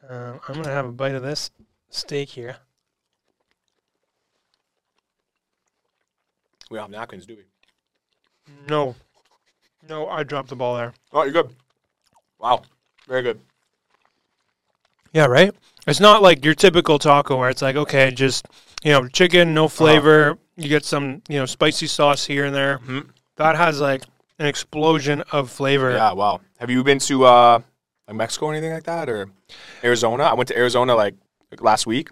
Um, 0.08 0.40
I'm 0.48 0.56
gonna 0.56 0.70
have 0.70 0.86
a 0.86 0.92
bite 0.92 1.16
of 1.16 1.24
this 1.24 1.52
steak 1.90 2.30
here. 2.30 2.58
We 6.70 6.78
don't 6.78 6.84
have 6.84 6.92
napkins, 6.92 7.26
do 7.26 7.36
we? 7.36 7.44
No, 8.70 8.96
no, 9.88 10.08
I 10.08 10.24
dropped 10.24 10.50
the 10.50 10.56
ball 10.56 10.78
there. 10.78 10.94
Oh, 11.12 11.24
you're 11.24 11.34
good. 11.34 11.56
Wow. 12.40 12.62
Very 13.08 13.24
good. 13.24 13.40
Yeah, 15.14 15.26
right. 15.26 15.54
It's 15.90 16.00
not 16.00 16.22
like 16.22 16.44
your 16.46 16.54
typical 16.56 17.00
taco 17.00 17.38
where 17.38 17.50
it's 17.50 17.62
like, 17.62 17.76
okay, 17.76 18.12
just 18.12 18.46
you 18.84 18.92
know, 18.92 19.08
chicken, 19.08 19.54
no 19.54 19.68
flavor. 19.68 20.38
You 20.56 20.70
get 20.70 20.86
some, 20.86 21.22
you 21.28 21.38
know, 21.40 21.46
spicy 21.46 21.88
sauce 21.88 22.26
here 22.26 22.46
and 22.46 22.56
there. 22.56 22.80
Mhm. 22.80 23.10
That 23.38 23.56
has 23.56 23.80
like 23.82 24.04
an 24.40 24.46
explosion 24.46 25.24
of 25.32 25.50
flavor. 25.50 25.92
Yeah. 25.92 26.12
Wow. 26.14 26.42
Have 26.60 26.70
you 26.70 26.84
been 26.84 27.00
to 27.00 27.26
uh, 27.26 27.60
like 28.08 28.18
Mexico 28.18 28.48
or 28.48 28.54
anything 28.54 28.74
like 28.74 28.84
that, 28.84 29.10
or 29.10 29.30
Arizona? 29.84 30.24
I 30.24 30.34
went 30.34 30.48
to 30.50 30.58
Arizona 30.58 30.96
like 30.96 31.16
last 31.60 31.86
week. 31.88 32.10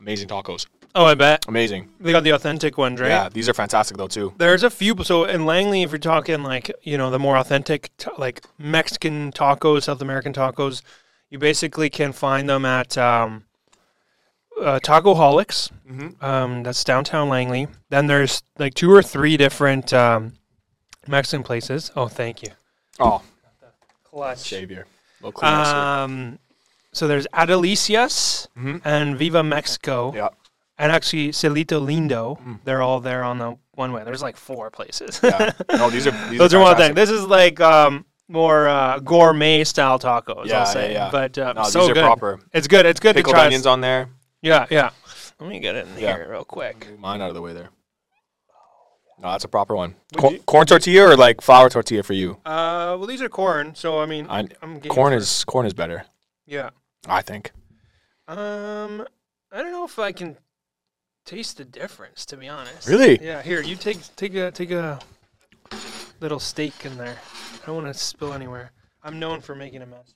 Amazing 0.00 0.28
tacos. 0.28 0.66
Oh, 0.94 1.04
I 1.04 1.14
bet 1.14 1.44
Amazing. 1.46 1.90
they 2.00 2.10
got 2.10 2.24
the 2.24 2.30
authentic 2.30 2.78
ones, 2.78 2.98
right? 3.00 3.08
Yeah, 3.08 3.28
these 3.28 3.50
are 3.50 3.54
fantastic 3.54 3.98
though 3.98 4.08
too. 4.08 4.32
There's 4.38 4.62
a 4.62 4.70
few. 4.70 4.96
So 5.04 5.24
in 5.24 5.44
Langley, 5.44 5.82
if 5.82 5.90
you're 5.90 5.98
talking 5.98 6.42
like 6.42 6.70
you 6.82 6.96
know 6.96 7.10
the 7.10 7.18
more 7.18 7.36
authentic, 7.36 7.90
t- 7.98 8.10
like 8.16 8.42
Mexican 8.58 9.30
tacos, 9.32 9.82
South 9.84 10.00
American 10.00 10.32
tacos, 10.32 10.80
you 11.30 11.38
basically 11.38 11.90
can 11.90 12.12
find 12.12 12.48
them 12.48 12.64
at 12.64 12.96
um, 12.98 13.44
uh, 14.60 14.78
Tacoholics. 14.82 15.70
Mhm. 15.88 16.22
Um, 16.22 16.62
that's 16.62 16.82
downtown 16.84 17.28
Langley. 17.28 17.68
Then 17.90 18.06
there's 18.06 18.42
like 18.58 18.74
two 18.74 18.90
or 18.92 19.02
three 19.02 19.36
different 19.36 19.92
um, 19.92 20.34
Mexican 21.06 21.42
places. 21.42 21.90
Oh, 21.96 22.08
thank 22.08 22.42
you. 22.42 22.50
Oh, 22.98 23.22
Clutch. 24.04 24.42
shave 24.42 24.70
here. 24.70 24.86
little. 25.22 25.44
Um, 25.44 26.38
so 26.92 27.06
there's 27.06 27.26
Adelicias 27.34 28.48
Mhm. 28.58 28.80
and 28.84 29.18
Viva 29.18 29.42
Mexico. 29.42 30.12
Yeah. 30.14 30.28
And 30.78 30.92
actually, 30.92 31.28
Cielito 31.30 31.80
Lindo, 31.80 32.58
they're 32.64 32.82
all 32.82 33.00
there 33.00 33.22
on 33.24 33.38
the 33.38 33.56
one 33.74 33.92
way. 33.92 34.04
There's 34.04 34.22
like 34.22 34.36
four 34.36 34.70
places. 34.70 35.20
Yeah. 35.22 35.52
No, 35.72 35.88
these 35.90 36.06
are 36.06 36.10
these 36.28 36.38
Those 36.38 36.52
are 36.54 36.58
are 36.58 36.62
one 36.62 36.76
thing. 36.76 36.94
fantastic. 36.94 36.94
This 36.96 37.10
is 37.10 37.24
like 37.26 37.60
um, 37.60 38.04
more 38.28 38.68
uh, 38.68 38.98
gourmet 39.00 39.64
style 39.64 39.98
tacos. 39.98 40.46
Yeah, 40.46 40.60
I'll 40.60 40.66
say, 40.66 40.92
yeah, 40.92 41.04
yeah. 41.06 41.10
but 41.10 41.38
uh, 41.38 41.52
No, 41.54 41.62
so 41.64 41.80
these 41.80 41.90
are 41.90 41.94
good. 41.94 42.04
proper. 42.04 42.40
It's 42.52 42.66
good. 42.66 42.86
It's 42.86 43.00
good 43.00 43.14
Pickled 43.16 43.34
to 43.34 43.38
try. 43.38 43.46
onions 43.46 43.66
on 43.66 43.80
there. 43.80 44.08
Yeah, 44.42 44.66
yeah. 44.70 44.90
Let 45.40 45.48
me 45.48 45.60
get 45.60 45.74
it 45.76 45.86
in 45.86 46.02
Yeah. 46.02 46.16
here 46.16 46.28
real 46.30 46.44
quick. 46.44 46.98
Mine 46.98 47.20
out 47.20 47.28
of 47.28 47.34
the 47.34 47.42
way 47.42 47.52
there. 47.52 47.68
No, 49.18 49.30
that's 49.32 49.44
a 49.44 49.48
proper 49.48 49.74
one. 49.74 49.94
Cor- 50.16 50.32
you- 50.32 50.40
corn 50.40 50.66
tortilla 50.66 51.08
or 51.10 51.16
like 51.16 51.40
flour 51.40 51.70
tortilla 51.70 52.02
for 52.02 52.12
you? 52.12 52.32
Uh, 52.44 52.96
well, 52.98 53.06
these 53.06 53.22
are 53.22 53.28
corn, 53.30 53.74
so 53.74 53.98
I 54.00 54.06
mean, 54.06 54.26
I, 54.28 54.44
I'm 54.60 54.80
corn 54.80 55.12
is 55.14 55.44
corn 55.44 55.64
is 55.66 55.72
better, 55.72 56.04
yeah. 56.46 56.70
I 57.08 57.22
think. 57.22 57.52
Um, 58.28 59.06
I 59.52 59.62
don't 59.62 59.70
know 59.72 59.84
if 59.84 59.98
I 59.98 60.12
can 60.12 60.36
taste 61.24 61.56
the 61.56 61.64
difference, 61.64 62.26
to 62.26 62.36
be 62.36 62.46
honest. 62.48 62.86
Really? 62.88 63.18
Yeah. 63.22 63.40
Here, 63.42 63.62
you 63.62 63.74
take 63.76 63.98
take 64.16 64.34
a 64.34 64.50
take 64.50 64.70
a 64.70 64.98
little 66.20 66.40
steak 66.40 66.84
in 66.84 66.96
there. 66.96 67.16
I 67.62 67.66
don't 67.66 67.82
want 67.82 67.88
to 67.88 67.94
spill 67.94 68.32
anywhere. 68.32 68.70
I'm 69.02 69.18
known 69.18 69.40
for 69.40 69.54
making 69.54 69.82
a 69.82 69.86
mess. 69.86 70.14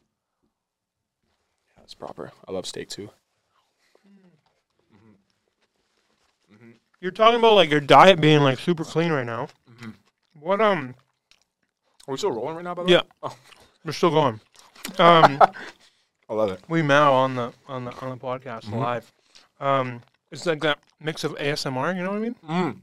Yeah, 1.76 1.80
that's 1.82 1.94
proper. 1.94 2.32
I 2.48 2.52
love 2.52 2.66
steak 2.66 2.88
too. 2.88 3.10
You're 7.00 7.12
talking 7.12 7.38
about 7.38 7.54
like 7.54 7.70
your 7.70 7.80
diet 7.80 8.20
being 8.20 8.40
like 8.42 8.58
super 8.58 8.84
clean 8.84 9.10
right 9.10 9.24
now. 9.24 9.48
Mm-hmm. 9.70 9.90
What 10.38 10.60
um? 10.60 10.94
Are 12.06 12.12
we 12.12 12.18
still 12.18 12.30
rolling 12.32 12.56
right 12.56 12.64
now? 12.64 12.74
By 12.74 12.82
the 12.82 12.90
Yeah. 12.90 12.98
way. 12.98 13.06
Oh, 13.22 13.36
We're 13.86 13.92
still 13.92 14.10
going. 14.10 14.38
Um, 14.98 15.40
I 16.28 16.34
love 16.34 16.50
it. 16.50 16.60
we 16.68 16.82
mow 16.82 17.14
on 17.14 17.36
the 17.36 17.52
on 17.68 17.86
the 17.86 17.92
on 18.00 18.10
the 18.10 18.16
podcast 18.18 18.64
Mm-hmm. 18.66 18.76
live. 18.78 19.12
Um, 19.60 20.02
it's 20.30 20.44
like 20.44 20.60
that 20.60 20.78
mix 21.00 21.24
of 21.24 21.32
ASMR. 21.36 21.96
You 21.96 22.02
know 22.02 22.10
what 22.10 22.16
I 22.16 22.20
mean? 22.20 22.36
Mm. 22.46 22.76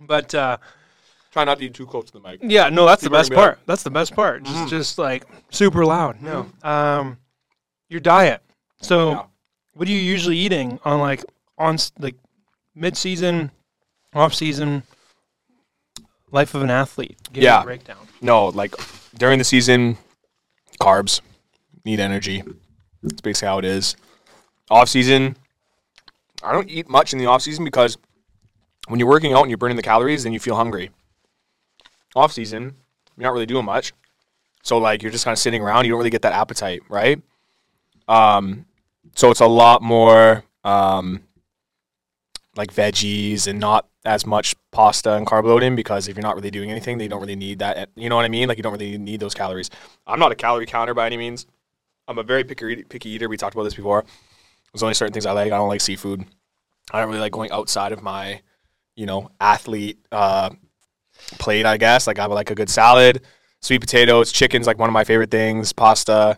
But 0.00 0.32
uh, 0.36 0.58
Try 1.30 1.44
not 1.44 1.58
to 1.58 1.64
eat 1.66 1.74
too 1.74 1.86
close 1.86 2.06
to 2.06 2.12
the 2.12 2.20
mic. 2.20 2.40
yeah, 2.42 2.68
no, 2.70 2.86
that's 2.86 3.02
the 3.02 3.08
Keep 3.08 3.12
best 3.18 3.30
up. 3.32 3.36
part. 3.36 3.58
That's 3.66 3.82
the 3.82 3.90
best 3.90 4.14
part. 4.14 4.42
Just 4.44 4.56
Mhm. 4.56 4.68
just 4.68 4.98
like 4.98 5.24
super 5.50 5.84
loud. 5.84 6.22
No. 6.22 6.50
Um, 6.62 7.18
your 7.88 8.00
diet. 8.00 8.42
So, 8.80 9.10
Yeah. 9.10 9.22
what 9.74 9.88
are 9.88 9.90
you 9.90 9.98
usually 9.98 10.38
eating 10.38 10.80
on 10.84 11.00
like 11.00 11.24
on 11.58 11.76
like 11.98 12.14
mid 12.74 12.96
season, 12.96 13.50
off 14.14 14.32
season? 14.34 14.82
Life 16.30 16.54
of 16.54 16.62
an 16.62 16.70
athlete. 16.70 17.16
Give 17.32 17.42
Yeah. 17.42 17.62
breakdown. 17.62 18.06
No, 18.20 18.46
like 18.46 18.74
during 19.16 19.38
the 19.38 19.44
season, 19.44 19.96
carbs, 20.80 21.20
need 21.84 22.00
energy. 22.00 22.42
That's 23.02 23.20
basically 23.20 23.48
how 23.48 23.58
it 23.58 23.64
is. 23.64 23.96
Off 24.70 24.88
season, 24.88 25.36
I 26.42 26.52
don't 26.52 26.68
eat 26.70 26.88
much 26.88 27.12
in 27.12 27.18
the 27.18 27.26
off 27.26 27.42
season 27.42 27.64
because 27.64 27.96
when 28.88 28.98
you're 29.00 29.08
working 29.08 29.32
out 29.32 29.42
and 29.42 29.50
you're 29.50 29.56
burning 29.58 29.76
the 29.76 29.82
calories, 29.82 30.24
then 30.24 30.32
you 30.32 30.40
feel 30.40 30.56
hungry. 30.56 30.90
Off 32.18 32.32
season, 32.32 32.74
you're 33.16 33.24
not 33.24 33.32
really 33.32 33.46
doing 33.46 33.64
much. 33.64 33.92
So 34.62 34.78
like 34.78 35.02
you're 35.02 35.12
just 35.12 35.24
kind 35.24 35.32
of 35.32 35.38
sitting 35.38 35.62
around, 35.62 35.84
you 35.84 35.92
don't 35.92 35.98
really 35.98 36.10
get 36.10 36.22
that 36.22 36.32
appetite, 36.32 36.82
right? 36.88 37.22
Um, 38.08 38.66
so 39.14 39.30
it's 39.30 39.40
a 39.40 39.46
lot 39.46 39.82
more 39.82 40.44
um, 40.64 41.22
like 42.56 42.74
veggies 42.74 43.46
and 43.46 43.60
not 43.60 43.88
as 44.04 44.26
much 44.26 44.54
pasta 44.72 45.14
and 45.14 45.26
carb 45.26 45.44
loading 45.44 45.76
because 45.76 46.08
if 46.08 46.16
you're 46.16 46.22
not 46.22 46.34
really 46.34 46.50
doing 46.50 46.70
anything, 46.70 46.98
they 46.98 47.08
don't 47.08 47.20
really 47.20 47.36
need 47.36 47.60
that. 47.60 47.90
You 47.94 48.08
know 48.08 48.16
what 48.16 48.24
I 48.24 48.28
mean? 48.28 48.48
Like 48.48 48.58
you 48.58 48.62
don't 48.62 48.72
really 48.72 48.98
need 48.98 49.20
those 49.20 49.34
calories. 49.34 49.70
I'm 50.06 50.18
not 50.18 50.32
a 50.32 50.34
calorie 50.34 50.66
counter 50.66 50.94
by 50.94 51.06
any 51.06 51.16
means. 51.16 51.46
I'm 52.08 52.18
a 52.18 52.22
very 52.22 52.42
picky 52.42 52.82
picky 52.84 53.10
eater. 53.10 53.28
We 53.28 53.36
talked 53.36 53.54
about 53.54 53.64
this 53.64 53.74
before. 53.74 54.04
There's 54.72 54.82
only 54.82 54.94
certain 54.94 55.12
things 55.12 55.26
I 55.26 55.32
like. 55.32 55.52
I 55.52 55.56
don't 55.56 55.68
like 55.68 55.80
seafood. 55.80 56.24
I 56.90 57.00
don't 57.00 57.08
really 57.08 57.20
like 57.20 57.32
going 57.32 57.50
outside 57.50 57.92
of 57.92 58.02
my, 58.02 58.40
you 58.96 59.06
know, 59.06 59.30
athlete 59.40 59.98
uh, 60.10 60.50
plate. 61.38 61.66
I 61.66 61.76
guess 61.76 62.06
like 62.06 62.18
I 62.18 62.26
would 62.26 62.34
like 62.34 62.50
a 62.50 62.54
good 62.54 62.70
salad, 62.70 63.22
sweet 63.60 63.80
potatoes, 63.80 64.32
chicken's 64.32 64.66
like 64.66 64.78
one 64.78 64.88
of 64.88 64.92
my 64.94 65.04
favorite 65.04 65.30
things. 65.30 65.72
Pasta. 65.72 66.36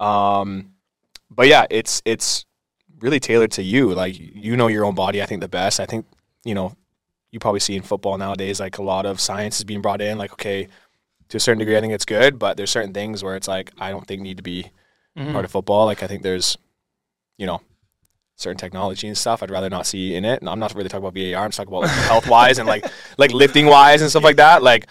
Um, 0.00 0.72
but 1.30 1.48
yeah, 1.48 1.66
it's 1.70 2.02
it's 2.04 2.44
really 3.00 3.20
tailored 3.20 3.50
to 3.52 3.62
you. 3.62 3.94
Like 3.94 4.18
you 4.18 4.56
know 4.56 4.68
your 4.68 4.84
own 4.84 4.94
body. 4.94 5.22
I 5.22 5.26
think 5.26 5.40
the 5.40 5.48
best. 5.48 5.80
I 5.80 5.86
think 5.86 6.06
you 6.44 6.54
know 6.54 6.74
you 7.32 7.38
probably 7.40 7.60
see 7.60 7.76
in 7.76 7.82
football 7.82 8.16
nowadays 8.18 8.60
like 8.60 8.78
a 8.78 8.82
lot 8.82 9.04
of 9.06 9.20
science 9.20 9.58
is 9.58 9.64
being 9.64 9.82
brought 9.82 10.00
in. 10.00 10.18
Like 10.18 10.32
okay, 10.32 10.68
to 11.28 11.36
a 11.36 11.40
certain 11.40 11.58
degree, 11.58 11.76
I 11.76 11.80
think 11.80 11.92
it's 11.92 12.04
good, 12.04 12.38
but 12.38 12.56
there's 12.56 12.70
certain 12.70 12.92
things 12.94 13.22
where 13.24 13.36
it's 13.36 13.48
like 13.48 13.72
I 13.78 13.90
don't 13.90 14.06
think 14.06 14.22
need 14.22 14.36
to 14.38 14.42
be 14.42 14.70
Mhm. 15.18 15.32
part 15.32 15.44
of 15.46 15.50
football. 15.50 15.86
Like 15.86 16.02
I 16.02 16.06
think 16.06 16.22
there's, 16.22 16.58
you 17.38 17.46
know, 17.46 17.62
certain 18.36 18.58
technology 18.58 19.08
and 19.08 19.16
stuff 19.16 19.42
I'd 19.42 19.50
rather 19.50 19.70
not 19.70 19.86
see 19.86 20.14
in 20.14 20.24
it. 20.26 20.40
And 20.40 20.48
I'm 20.48 20.58
not 20.58 20.74
really 20.74 20.88
talking 20.90 21.06
about 21.06 21.14
VAR. 21.18 21.44
I'm 21.44 21.50
talking 21.50 21.68
about 21.72 21.82
like, 21.82 21.90
health 22.12 22.28
wise 22.28 22.58
and 22.58 22.68
like 22.68 22.84
like 23.18 23.32
lifting 23.32 23.66
wise 23.66 24.02
and 24.02 24.10
stuff 24.10 24.22
like 24.24 24.36
that. 24.36 24.62
Like 24.62 24.86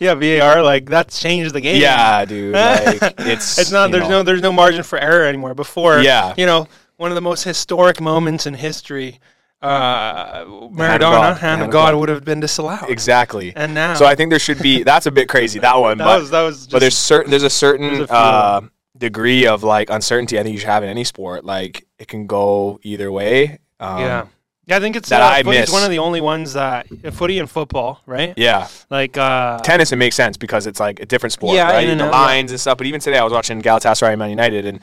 Yeah, 0.00 0.14
VAR 0.14 0.62
like 0.62 0.86
that's 0.88 1.20
changed 1.20 1.54
the 1.54 1.60
game. 1.60 1.80
yeah, 1.82 2.24
dude. 2.24 2.54
Like 2.54 3.14
it's 3.18 3.58
it's 3.58 3.72
not 3.72 3.90
there's 3.90 4.04
know, 4.04 4.18
no 4.18 4.22
there's 4.22 4.42
no 4.42 4.52
margin 4.52 4.82
for 4.84 4.98
error 4.98 5.24
anymore. 5.26 5.54
Before, 5.54 5.98
Yeah. 6.00 6.34
you 6.36 6.46
know, 6.46 6.68
one 6.96 7.10
of 7.10 7.16
the 7.16 7.20
most 7.20 7.42
historic 7.42 8.00
moments 8.00 8.46
in 8.46 8.54
history, 8.54 9.18
uh, 9.60 10.44
Maradona, 10.44 10.78
hand 10.78 11.00
God. 11.00 11.36
hand 11.38 11.62
of 11.62 11.70
God, 11.70 11.94
would 11.96 12.08
have 12.08 12.24
been 12.24 12.38
disallowed. 12.38 12.88
exactly. 12.90 13.52
And 13.56 13.74
now, 13.74 13.94
So 13.94 14.06
I 14.06 14.14
think 14.14 14.30
there 14.30 14.38
should 14.38 14.60
be. 14.60 14.84
That's 14.84 15.06
a 15.06 15.10
bit 15.10 15.28
crazy 15.28 15.58
that 15.58 15.76
one, 15.76 15.98
that 15.98 16.04
but 16.04 16.20
was 16.20 16.30
that 16.30 16.42
was. 16.42 16.68
But 16.68 16.78
there's 16.78 16.96
certain 16.96 17.30
there's 17.30 17.42
a 17.42 17.50
certain 17.50 17.94
There's 17.94 18.10
a 18.10 18.70
degree 18.96 19.46
of 19.46 19.62
like 19.62 19.90
uncertainty. 19.90 20.38
I 20.38 20.42
think 20.42 20.54
you 20.54 20.60
should 20.60 20.68
have 20.68 20.82
in 20.82 20.88
any 20.88 21.04
sport. 21.04 21.44
Like 21.44 21.86
it 21.98 22.08
can 22.08 22.26
go 22.26 22.78
either 22.82 23.10
way. 23.10 23.58
Um, 23.80 24.00
yeah. 24.00 24.26
Yeah, 24.66 24.78
I 24.78 24.80
think 24.80 24.96
it's 24.96 25.10
that 25.10 25.20
uh, 25.20 25.26
I 25.26 25.42
miss. 25.42 25.70
one 25.70 25.84
of 25.84 25.90
the 25.90 25.98
only 25.98 26.22
ones 26.22 26.54
that 26.54 26.86
footy 27.12 27.38
and 27.38 27.50
football, 27.50 28.00
right? 28.06 28.32
Yeah. 28.38 28.68
Like 28.88 29.18
uh, 29.18 29.58
tennis 29.58 29.92
it 29.92 29.96
makes 29.96 30.16
sense 30.16 30.38
because 30.38 30.66
it's 30.66 30.80
like 30.80 31.00
a 31.00 31.06
different 31.06 31.34
sport, 31.34 31.54
Yeah, 31.54 31.70
right? 31.70 31.86
and 31.86 32.00
the 32.00 32.04
yeah. 32.06 32.10
lines 32.10 32.50
and 32.50 32.58
stuff. 32.58 32.78
But 32.78 32.86
even 32.86 32.98
today, 32.98 33.18
I 33.18 33.24
was 33.24 33.32
watching 33.32 33.60
Galatasaray 33.60 34.16
Man 34.16 34.30
United, 34.30 34.64
and 34.64 34.80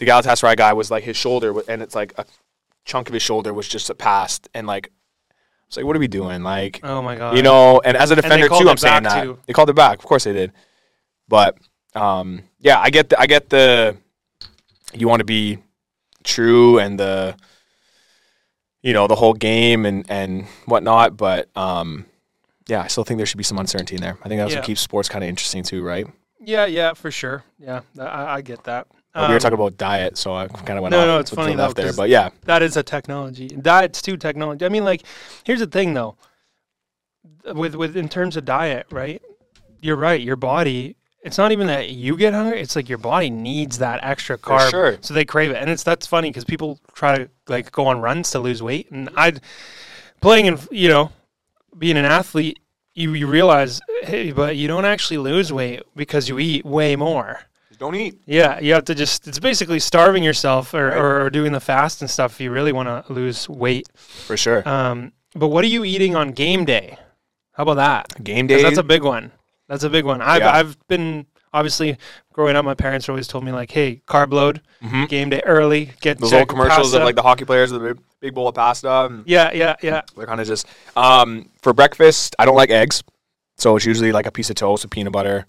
the 0.00 0.06
Galatasaray 0.06 0.56
guy 0.56 0.72
was 0.72 0.90
like 0.90 1.04
his 1.04 1.16
shoulder, 1.16 1.54
and 1.68 1.80
it's 1.80 1.94
like 1.94 2.12
a 2.18 2.24
chunk 2.84 3.08
of 3.08 3.14
his 3.14 3.22
shoulder 3.22 3.54
was 3.54 3.68
just 3.68 3.96
passed, 3.98 4.48
and 4.52 4.66
like 4.66 4.90
it's 5.68 5.76
like, 5.76 5.86
what 5.86 5.94
are 5.94 6.00
we 6.00 6.08
doing? 6.08 6.42
Like, 6.42 6.80
oh 6.82 7.00
my 7.00 7.14
god, 7.14 7.36
you 7.36 7.42
know, 7.44 7.80
and 7.84 7.96
as 7.96 8.10
a 8.10 8.16
defender 8.16 8.48
too, 8.48 8.68
I'm 8.68 8.76
saying 8.76 9.04
that 9.04 9.22
too. 9.22 9.38
they 9.46 9.52
called 9.52 9.70
it 9.70 9.76
back. 9.76 10.00
Of 10.00 10.04
course 10.06 10.24
they 10.24 10.32
did, 10.32 10.52
but 11.28 11.56
um, 11.94 12.42
yeah, 12.60 12.78
I 12.80 12.90
get 12.90 13.08
the, 13.10 13.20
I 13.20 13.26
get 13.26 13.48
the 13.50 13.96
you 14.92 15.08
want 15.08 15.20
to 15.20 15.24
be 15.24 15.58
true 16.22 16.78
and 16.78 16.98
the 16.98 17.36
you 18.82 18.92
know 18.92 19.06
the 19.06 19.14
whole 19.14 19.34
game 19.34 19.86
and 19.86 20.04
and 20.10 20.46
whatnot, 20.66 21.16
but 21.16 21.48
um, 21.56 22.06
yeah, 22.66 22.82
I 22.82 22.86
still 22.88 23.04
think 23.04 23.18
there 23.18 23.26
should 23.26 23.38
be 23.38 23.44
some 23.44 23.58
uncertainty 23.58 23.96
in 23.96 24.00
there. 24.02 24.18
I 24.24 24.28
think 24.28 24.40
that's 24.40 24.52
Yeah. 24.52 24.58
what 24.58 24.66
keeps 24.66 24.80
sports 24.80 25.08
kind 25.08 25.22
of 25.24 25.28
interesting 25.28 25.62
too, 25.62 25.82
right? 25.82 26.06
yeah, 26.40 26.66
yeah, 26.66 26.92
for 26.92 27.10
sure. 27.10 27.42
Yeah, 27.58 27.80
I, 27.98 28.34
I 28.36 28.40
get 28.42 28.64
that. 28.64 28.86
But 29.14 29.22
we 29.22 29.28
were 29.28 29.34
Um, 29.34 29.40
talking 29.40 29.54
about 29.54 29.76
diet, 29.78 30.18
so 30.18 30.34
I 30.34 30.46
kind 30.48 30.76
of 30.78 30.82
went 30.82 30.90
no, 30.90 31.00
off 31.00 31.06
no, 31.06 31.18
it's 31.18 31.30
funny 31.30 31.54
though, 31.54 31.72
there, 31.72 31.92
but 31.94 32.08
yeah, 32.10 32.30
that 32.44 32.62
is 32.62 32.76
a 32.76 32.82
technology. 32.82 33.48
Diet's 33.48 34.02
too 34.02 34.16
technology. 34.18 34.64
I 34.66 34.68
mean, 34.68 34.84
like, 34.84 35.02
here's 35.44 35.60
the 35.60 35.66
thing 35.66 35.94
though. 35.94 36.16
With 37.54 37.74
with 37.76 37.96
in 37.96 38.08
terms 38.08 38.36
of 38.36 38.44
diet, 38.44 38.86
right? 38.90 39.22
You're 39.80 39.96
right. 39.96 40.20
Your 40.20 40.36
body. 40.36 40.96
It's 41.24 41.38
not 41.38 41.50
even 41.52 41.66
that 41.68 41.88
you 41.88 42.16
get 42.16 42.34
hungry. 42.34 42.60
It's 42.60 42.76
like 42.76 42.88
your 42.88 42.98
body 42.98 43.30
needs 43.30 43.78
that 43.78 44.00
extra 44.04 44.36
carb, 44.38 44.70
sure. 44.70 44.98
so 45.00 45.14
they 45.14 45.24
crave 45.24 45.50
it. 45.50 45.56
And 45.56 45.70
it's 45.70 45.82
that's 45.82 46.06
funny 46.06 46.28
because 46.28 46.44
people 46.44 46.78
try 46.94 47.16
to 47.16 47.30
like 47.48 47.72
go 47.72 47.86
on 47.86 48.00
runs 48.00 48.30
to 48.32 48.38
lose 48.38 48.62
weight, 48.62 48.90
and 48.90 49.08
I, 49.16 49.32
playing 50.20 50.46
in 50.46 50.58
you 50.70 50.88
know, 50.88 51.10
being 51.76 51.96
an 51.96 52.04
athlete, 52.04 52.58
you 52.94 53.14
you 53.14 53.26
realize, 53.26 53.80
hey, 54.02 54.32
but 54.32 54.56
you 54.56 54.68
don't 54.68 54.84
actually 54.84 55.18
lose 55.18 55.50
weight 55.52 55.82
because 55.96 56.28
you 56.28 56.38
eat 56.38 56.64
way 56.64 56.94
more. 56.94 57.40
don't 57.78 57.94
eat. 57.94 58.20
Yeah, 58.26 58.60
you 58.60 58.72
have 58.74 58.84
to 58.84 58.94
just, 58.94 59.26
it's 59.26 59.40
basically 59.40 59.80
starving 59.80 60.22
yourself 60.22 60.74
or, 60.74 60.88
Right. 60.88 60.96
or, 60.96 61.30
doing 61.30 61.52
the 61.52 61.60
fast 61.60 62.02
and 62.02 62.08
stuff 62.10 62.32
if 62.34 62.40
you 62.40 62.52
really 62.52 62.72
want 62.72 62.88
to 62.88 63.12
lose 63.12 63.48
weight. 63.48 63.88
For 63.96 64.36
sure. 64.36 64.62
Um, 64.68 65.12
but 65.34 65.48
what 65.48 65.64
are 65.64 65.68
you 65.68 65.84
eating 65.84 66.14
on 66.14 66.30
game 66.30 66.64
day? 66.64 66.98
How 67.52 67.64
about 67.64 67.74
that? 67.76 68.22
Game 68.22 68.46
day. 68.46 68.62
that's 68.62 68.78
a 68.78 68.82
big 68.84 69.02
one. 69.02 69.32
That's 69.68 69.84
a 69.84 69.90
big 69.90 70.04
one. 70.04 70.20
I've, 70.20 70.42
Yeah. 70.42 70.52
I've 70.52 70.76
been, 70.88 71.26
obviously, 71.52 71.96
growing 72.32 72.56
up, 72.56 72.64
my 72.64 72.74
parents 72.74 73.08
always 73.08 73.26
told 73.26 73.44
me, 73.44 73.52
like, 73.52 73.70
hey, 73.70 74.02
carb 74.06 74.32
load, 74.32 74.60
Mhm. 74.82 75.08
game 75.08 75.30
day 75.30 75.40
early, 75.44 75.90
get 76.00 76.18
Those 76.18 76.32
old 76.32 76.48
commercials 76.48 76.88
pasta. 76.88 76.98
of 76.98 77.04
like 77.04 77.16
the 77.16 77.22
hockey 77.22 77.44
players 77.44 77.72
with 77.72 77.82
the 77.82 77.94
big, 77.94 78.02
big 78.20 78.34
bowl 78.34 78.48
of 78.48 78.54
pasta. 78.54 79.22
Yeah, 79.24 79.52
yeah, 79.52 79.76
yeah. 79.82 80.02
They're 80.16 80.26
kind 80.26 80.40
of 80.40 80.46
just 80.46 80.66
um, 80.96 81.48
for 81.62 81.72
breakfast. 81.72 82.36
I 82.38 82.44
don't 82.44 82.56
like 82.56 82.70
eggs, 82.70 83.02
so 83.56 83.74
it's 83.76 83.86
usually 83.86 84.12
like 84.12 84.26
a 84.26 84.32
piece 84.32 84.50
of 84.50 84.56
toast 84.56 84.84
with 84.84 84.90
peanut 84.90 85.12
butter, 85.12 85.46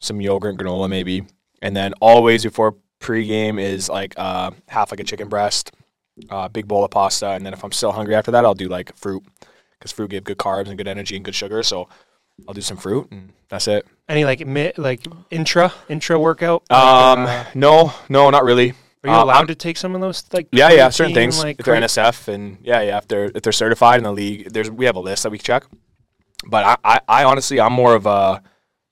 some 0.00 0.20
yogurt, 0.20 0.56
granola 0.56 0.88
maybe, 0.88 1.24
and 1.62 1.74
then 1.76 1.94
always 2.00 2.42
before 2.42 2.76
pregame 3.00 3.60
is 3.60 3.88
like 3.88 4.14
uh, 4.18 4.50
half 4.68 4.90
like 4.90 5.00
a 5.00 5.04
chicken 5.04 5.28
breast, 5.28 5.72
uh, 6.30 6.48
big 6.48 6.66
bowl 6.68 6.84
of 6.84 6.90
pasta, 6.90 7.28
and 7.30 7.44
then 7.46 7.52
if 7.54 7.64
I'm 7.64 7.72
still 7.72 7.92
hungry 7.92 8.14
after 8.14 8.30
that, 8.32 8.44
I'll 8.44 8.54
do 8.54 8.68
like 8.68 8.94
fruit 8.96 9.22
because 9.78 9.92
fruit 9.92 10.10
give 10.10 10.24
good 10.24 10.38
carbs 10.38 10.68
and 10.68 10.76
good 10.76 10.88
energy 10.88 11.16
and 11.16 11.24
good 11.24 11.34
sugar. 11.34 11.62
So 11.62 11.88
I'll 12.48 12.54
do 12.54 12.60
some 12.60 12.76
fruit 12.76 13.08
and 13.10 13.32
that's 13.48 13.68
it. 13.68 13.86
Any 14.08 14.24
like 14.24 14.46
mi- 14.46 14.72
like 14.76 15.00
intra 15.30 15.72
intra 15.88 16.18
workout? 16.18 16.62
Like, 16.70 16.78
Um, 16.82 17.26
uh, 17.26 17.44
no, 17.54 17.92
no, 18.08 18.30
not 18.30 18.44
really. 18.44 18.70
are 19.04 19.08
you 19.08 19.12
uh, 19.12 19.24
allowed 19.24 19.48
to 19.48 19.54
take 19.54 19.76
some 19.76 19.94
of 19.94 20.00
those 20.00 20.24
like 20.32 20.48
Yeah, 20.52 20.70
yeah, 20.70 20.88
certain 20.90 21.14
things. 21.14 21.38
like 21.42 21.58
if 21.60 21.64
they're 21.64 21.74
NSF 21.80 22.28
and 22.28 22.58
yeah, 22.62 22.80
yeah, 22.82 22.98
if 22.98 23.08
they're 23.08 23.30
if 23.34 23.42
they're 23.42 23.52
certified 23.52 23.98
in 23.98 24.04
the 24.04 24.12
league, 24.12 24.52
there's 24.52 24.70
we 24.70 24.84
have 24.86 24.96
a 24.96 25.00
list 25.00 25.22
that 25.22 25.30
we 25.30 25.38
check. 25.38 25.64
But 26.46 26.64
I, 26.64 26.76
I, 26.84 27.00
I 27.20 27.24
honestly, 27.24 27.58
I'm 27.60 27.72
more 27.72 27.94
of 27.94 28.04
a 28.06 28.42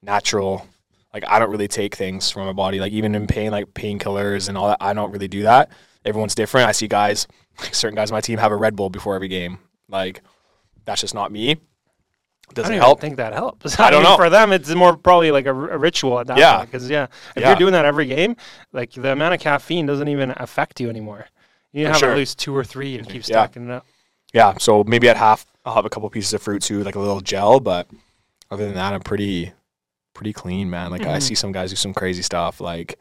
natural. 0.03 0.67
Like 1.13 1.25
I 1.29 1.39
don't 1.39 1.51
really 1.51 1.69
take 1.69 1.95
things 1.95 2.31
from 2.31 2.47
my 2.47 2.53
body. 2.55 2.81
Like 2.81 2.93
even 2.93 3.15
in 3.15 3.27
pain, 3.27 3.51
like 3.51 3.67
painkillers 3.75 4.49
and 4.49 4.57
all 4.57 4.69
that, 4.69 4.79
I 4.81 4.95
don't 4.95 5.11
really 5.13 5.29
do 5.29 5.43
that. 5.43 5.69
Everyone's 6.05 6.35
different. 6.35 6.69
I 6.69 6.73
see 6.73 6.89
guys, 6.89 7.27
like 7.61 7.75
certain 7.83 7.97
guys 7.97 8.11
on 8.11 8.17
my 8.17 8.21
team 8.23 8.39
have 8.39 8.53
a 8.53 8.57
Red 8.57 8.77
Bull 8.77 8.89
before 8.89 9.15
every 9.15 9.29
game. 9.29 9.59
Like 9.89 10.23
that's 10.87 11.01
just 11.03 11.15
not 11.15 11.31
me. 11.31 11.57
I 12.53 12.55
Does 12.55 12.65
don't 12.67 12.75
it 12.77 12.81
help? 12.81 13.01
think 13.01 13.17
that 13.17 13.33
helps. 13.33 13.79
I 13.81 13.91
don't 13.91 14.03
mean, 14.03 14.11
know. 14.13 14.17
For 14.17 14.31
them, 14.31 14.53
it's 14.53 14.69
more 14.75 14.97
probably 14.97 15.31
like 15.31 15.47
a 15.47 15.53
ritual 15.53 16.21
at 16.21 16.27
that 16.29 16.39
Yeah. 16.39 16.59
point. 16.59 16.71
Because 16.71 16.89
yeah, 16.91 17.05
if 17.37 17.43
Yeah. 17.43 17.49
you're 17.49 17.57
doing 17.59 17.73
that 17.73 17.85
every 17.85 18.07
game, 18.07 18.37
like 18.73 18.93
the 18.93 19.13
amount 19.13 19.35
of 19.35 19.41
caffeine 19.41 19.87
doesn't 19.87 20.09
even 20.09 20.33
affect 20.37 20.81
you 20.81 20.89
anymore. 20.91 21.27
You 21.73 21.87
have 21.87 21.97
sure. 21.97 22.11
at 22.11 22.17
least 22.17 22.39
two 22.39 22.55
or 22.57 22.65
three 22.65 22.97
and 22.99 23.07
keep 23.07 23.23
Yeah. 23.27 23.45
stacking 23.47 23.65
it 23.69 23.71
up. 23.73 23.87
Yeah. 24.33 24.55
So 24.59 24.85
maybe 24.85 25.09
at 25.09 25.17
half, 25.17 25.47
I'll 25.65 25.75
have 25.75 25.85
a 25.87 25.91
couple 25.91 26.09
pieces 26.11 26.33
of 26.35 26.43
fruit 26.43 26.63
too, 26.63 26.83
like 26.85 26.95
a 26.95 27.01
little 27.01 27.21
gel. 27.21 27.61
But 27.61 27.89
other 28.51 28.65
than 28.67 28.75
that, 28.75 28.93
I'm 28.93 29.01
pretty, 29.01 29.53
pretty 30.15 30.33
clean, 30.33 30.69
man. 30.69 30.91
Like 30.91 31.07
I 31.07 31.17
Mhm. 31.19 31.23
see 31.23 31.35
some 31.35 31.53
guys 31.53 31.71
do 31.71 31.77
some 31.77 31.95
crazy 31.95 32.23
stuff. 32.23 32.61
Like 32.61 32.99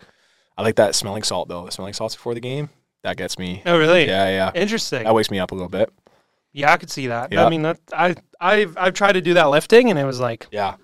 I 0.57 0.61
like 0.63 0.75
that 0.75 0.95
smelling 0.95 1.23
salt 1.23 1.47
though. 1.49 1.65
The 1.65 1.71
smelling 1.71 1.93
salts 1.93 2.15
before 2.15 2.33
the 2.33 2.39
game, 2.39 2.69
that 3.03 3.17
gets 3.17 3.37
me. 3.39 3.61
Oh, 3.65 3.77
really? 3.77 4.05
Yeah, 4.07 4.29
yeah. 4.29 4.51
Interesting. 4.53 5.03
That 5.03 5.13
wakes 5.15 5.31
me 5.31 5.39
up 5.39 5.51
a 5.51 5.55
little 5.55 5.69
bit. 5.69 5.91
Yeah, 6.53 6.73
I 6.73 6.77
could 6.77 6.91
see 6.91 7.07
that. 7.07 7.31
Yeah. 7.31 7.45
I 7.45 7.49
mean, 7.49 7.61
that 7.63 7.79
I 7.93 8.15
I've 8.39 8.77
I've 8.77 8.93
tried 8.93 9.13
to 9.13 9.21
do 9.21 9.33
that 9.35 9.45
lifting, 9.49 9.89
and 9.89 9.97
it 9.99 10.05
was 10.05 10.19
like 10.19 10.47
Yeah. 10.51 10.75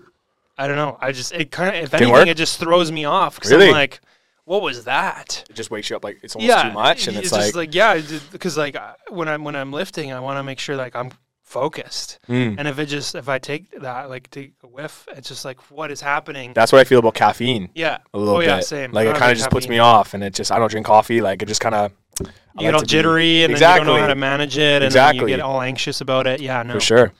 I 0.56 0.66
don't 0.66 0.76
know. 0.76 0.98
I 1.00 1.12
just 1.12 1.32
it 1.32 1.50
kind 1.50 1.68
of 1.68 1.74
if 1.76 1.90
Didn't 1.90 2.02
anything, 2.02 2.12
work? 2.14 2.28
it 2.28 2.36
just 2.36 2.58
throws 2.58 2.90
me 2.90 3.04
off 3.04 3.36
because 3.36 3.50
Really? 3.52 3.66
I'm 3.66 3.72
like, 3.72 4.00
what 4.44 4.62
was 4.62 4.84
that? 4.84 5.44
It 5.50 5.54
just 5.54 5.70
wakes 5.70 5.88
you 5.90 5.96
up 5.96 6.02
like 6.04 6.18
it's 6.22 6.34
almost 6.34 6.48
yeah, 6.48 6.68
too 6.68 6.74
much, 6.74 7.06
and 7.06 7.16
it's, 7.16 7.30
like, 7.32 7.40
just 7.42 7.54
like 7.54 7.74
yeah, 7.74 8.00
because 8.32 8.56
like 8.56 8.76
when 9.10 9.28
I'm 9.28 9.44
when 9.44 9.54
I'm 9.54 9.72
lifting, 9.72 10.12
I 10.12 10.20
want 10.20 10.38
to 10.38 10.42
make 10.42 10.58
sure 10.58 10.74
like 10.74 10.96
I'm 10.96 11.10
focused. 11.44 12.18
mm. 12.28 12.54
And 12.58 12.68
if 12.68 12.78
it 12.78 12.86
just 12.86 13.14
if 13.14 13.28
I 13.28 13.38
take 13.38 13.70
that 13.80 14.10
like 14.10 14.30
take 14.30 14.52
a 14.62 14.66
whiff, 14.66 15.06
it's 15.16 15.28
just 15.28 15.44
like 15.44 15.60
what 15.70 15.90
is 15.90 16.00
happening? 16.00 16.52
that's 16.54 16.72
what 16.72 16.80
I 16.80 16.84
feel 16.84 16.98
about 16.98 17.14
caffeine 17.14 17.70
yeah, 17.74 17.98
a 18.12 18.18
little 18.18 18.36
Oh, 18.36 18.40
bit. 18.40 18.46
yeah, 18.46 18.60
same. 18.60 18.92
Like 18.92 19.06
it 19.08 19.16
kind 19.16 19.32
of 19.32 19.38
just 19.38 19.50
puts 19.50 19.68
me 19.68 19.78
off, 19.78 20.14
and 20.14 20.22
it 20.24 20.34
just 20.34 20.50
I 20.52 20.58
don't 20.58 20.70
drink 20.70 20.86
coffee. 20.86 21.20
Like 21.20 21.42
it 21.42 21.46
just 21.46 21.60
kind 21.60 21.74
of 21.74 21.92
you 22.20 22.28
get 22.60 22.74
all 22.74 22.82
jittery 22.82 23.44
and 23.44 23.54
then 23.54 23.60
you 23.72 23.76
don't 23.78 23.86
know 23.86 23.98
how 24.00 24.06
to 24.08 24.14
manage 24.14 24.58
it, 24.58 24.82
and 24.82 24.92
then 24.92 25.14
you 25.16 25.26
get 25.26 25.40
all 25.40 25.60
anxious 25.60 26.00
about 26.00 26.26
it. 26.26 26.40
Yeah, 26.40 26.62
no, 26.62 26.74
for 26.74 26.80
sure. 26.80 27.12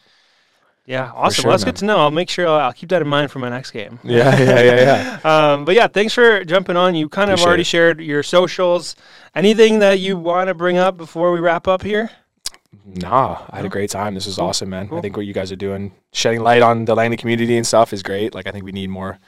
yeah, 0.86 1.12
awesome. 1.14 1.42
sure, 1.42 1.48
well, 1.48 1.52
that's 1.52 1.64
man. 1.64 1.74
good 1.74 1.78
to 1.80 1.84
know. 1.84 1.98
I'll 1.98 2.10
make 2.10 2.30
sure 2.30 2.46
I'll, 2.48 2.60
I'll 2.60 2.72
keep 2.72 2.88
that 2.90 3.02
in 3.02 3.08
mind 3.08 3.30
for 3.30 3.38
my 3.38 3.48
next 3.48 3.70
game. 3.72 3.98
Yeah, 4.02 4.36
yeah, 4.38 4.60
yeah, 4.62 4.74
yeah. 5.22 5.52
Um, 5.52 5.64
but 5.64 5.74
yeah, 5.74 5.86
thanks 5.86 6.14
for 6.14 6.44
jumping 6.44 6.76
on. 6.76 6.94
You 6.94 7.08
kind 7.08 7.30
of 7.30 7.34
Appreciate 7.34 7.46
already 7.48 7.60
it. 7.62 7.66
shared 7.66 8.00
your 8.00 8.22
socials. 8.22 8.96
Anything 9.34 9.78
that 9.80 9.98
you 10.00 10.16
want 10.16 10.48
to 10.48 10.54
bring 10.54 10.76
up 10.78 10.96
before 10.96 11.30
we 11.32 11.40
wrap 11.40 11.68
up 11.68 11.82
here? 11.82 12.10
Nah, 12.84 13.44
I 13.50 13.56
had 13.56 13.64
a 13.66 13.68
great 13.70 13.90
time. 13.90 14.14
This 14.14 14.26
was 14.26 14.36
Cool, 14.36 14.46
awesome, 14.48 14.70
man. 14.70 14.88
cool. 14.88 14.98
I 14.98 15.00
think 15.00 15.16
what 15.16 15.26
you 15.26 15.32
guys 15.34 15.52
are 15.52 15.56
doing, 15.56 15.92
shedding 16.12 16.40
light 16.40 16.62
on 16.62 16.84
the 16.84 16.94
Langley 16.94 17.16
community 17.16 17.56
and 17.56 17.66
stuff, 17.66 17.92
is 17.92 18.02
great. 18.02 18.34
Like 18.34 18.46
I 18.46 18.50
think 18.50 18.64
we 18.64 18.72
need 18.72 18.90
more, 18.90 19.18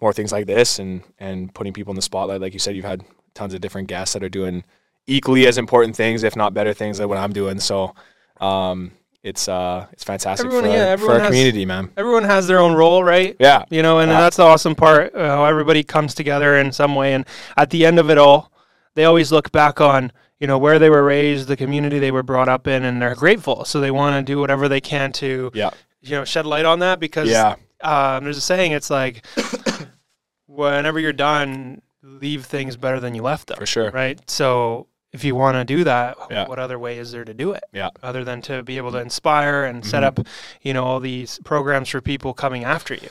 more 0.00 0.12
things 0.12 0.30
like 0.32 0.46
this, 0.46 0.78
and 0.78 1.02
and 1.18 1.52
putting 1.54 1.72
people 1.72 1.92
in 1.92 1.96
the 1.96 2.02
spotlight. 2.02 2.40
Like 2.40 2.52
you 2.52 2.58
said, 2.58 2.76
you've 2.76 2.84
had 2.84 3.04
tons 3.34 3.54
of 3.54 3.60
different 3.60 3.88
guests 3.88 4.14
that 4.14 4.22
are 4.24 4.28
doing 4.28 4.64
equally 5.08 5.46
as 5.46 5.58
important 5.58 5.96
things, 5.96 6.22
if 6.22 6.36
not 6.36 6.54
better 6.54 6.72
things, 6.72 6.98
than 6.98 7.08
what 7.08 7.18
I'm 7.18 7.32
doing. 7.32 7.58
So, 7.58 7.94
um, 8.40 8.92
it's 9.24 9.48
uh, 9.48 9.86
it's 9.92 10.04
fantastic 10.04 10.46
Everyone- 10.46 10.70
for, 10.70 10.76
yeah, 10.76 10.90
our, 10.90 10.98
for 10.98 11.12
our 11.14 11.18
has- 11.18 11.28
community, 11.28 11.64
man. 11.66 11.90
Everyone 11.96 12.22
has 12.24 12.46
their 12.46 12.60
own 12.60 12.74
role, 12.74 13.02
right? 13.02 13.34
Yeah, 13.40 13.64
You 13.70 13.82
know, 13.82 13.98
and 13.98 14.10
Yeah. 14.10 14.20
that's 14.20 14.36
the 14.36 14.44
awesome 14.44 14.76
part. 14.76 15.12
Uh, 15.14 15.26
how 15.36 15.44
everybody 15.44 15.82
comes 15.82 16.14
together 16.14 16.56
in 16.56 16.70
some 16.70 16.94
way, 16.94 17.14
and 17.14 17.24
at 17.56 17.70
the 17.70 17.84
end 17.84 17.98
of 17.98 18.10
it 18.10 18.16
all, 18.18 18.52
they 18.94 19.04
always 19.04 19.32
look 19.32 19.50
back 19.50 19.80
on 19.80 20.12
you 20.38 20.46
know 20.46 20.56
where 20.56 20.78
they 20.78 20.88
were 20.88 21.02
raised, 21.02 21.48
the 21.48 21.56
community 21.56 21.98
they 21.98 22.12
were 22.12 22.22
brought 22.22 22.48
up 22.48 22.68
in, 22.68 22.84
and 22.84 23.02
they're 23.02 23.16
grateful. 23.16 23.64
So 23.64 23.80
they 23.80 23.90
want 23.90 24.14
to 24.14 24.22
do 24.32 24.38
whatever 24.38 24.68
they 24.68 24.80
can 24.80 25.10
to 25.14 25.50
yeah, 25.52 25.70
you 26.00 26.12
know 26.12 26.24
shed 26.24 26.46
light 26.46 26.64
on 26.64 26.78
that 26.78 27.00
because 27.00 27.28
yeah, 27.28 27.56
um, 27.82 28.22
there's 28.22 28.36
a 28.38 28.40
saying 28.40 28.70
it's 28.70 28.88
like 28.88 29.26
whenever 30.46 30.98
you're 31.00 31.12
done 31.12 31.82
leave 32.02 32.46
things 32.46 32.76
better 32.76 33.00
than 33.00 33.14
you 33.14 33.22
left 33.22 33.48
them 33.48 33.58
for 33.58 33.66
sure. 33.66 33.90
right 33.90 34.18
so 34.30 34.86
if 35.12 35.24
you 35.24 35.34
want 35.34 35.54
to 35.56 35.64
do 35.64 35.84
that, 35.84 36.16
Yeah. 36.30 36.46
what 36.48 36.58
other 36.58 36.78
way 36.78 36.98
is 36.98 37.12
there 37.12 37.24
to 37.24 37.32
do 37.34 37.52
it? 37.52 37.64
Yeah. 37.72 37.88
Other 38.02 38.24
than 38.24 38.42
to 38.42 38.62
be 38.62 38.76
able 38.76 38.92
to 38.92 38.98
inspire 38.98 39.64
and 39.64 39.84
set 39.84 40.02
Mhm. 40.02 40.06
up, 40.06 40.20
you 40.62 40.72
know, 40.74 40.84
all 40.84 41.00
these 41.00 41.40
programs 41.44 41.88
for 41.88 42.00
people 42.00 42.34
coming 42.34 42.64
after 42.64 42.94
you. 42.94 43.08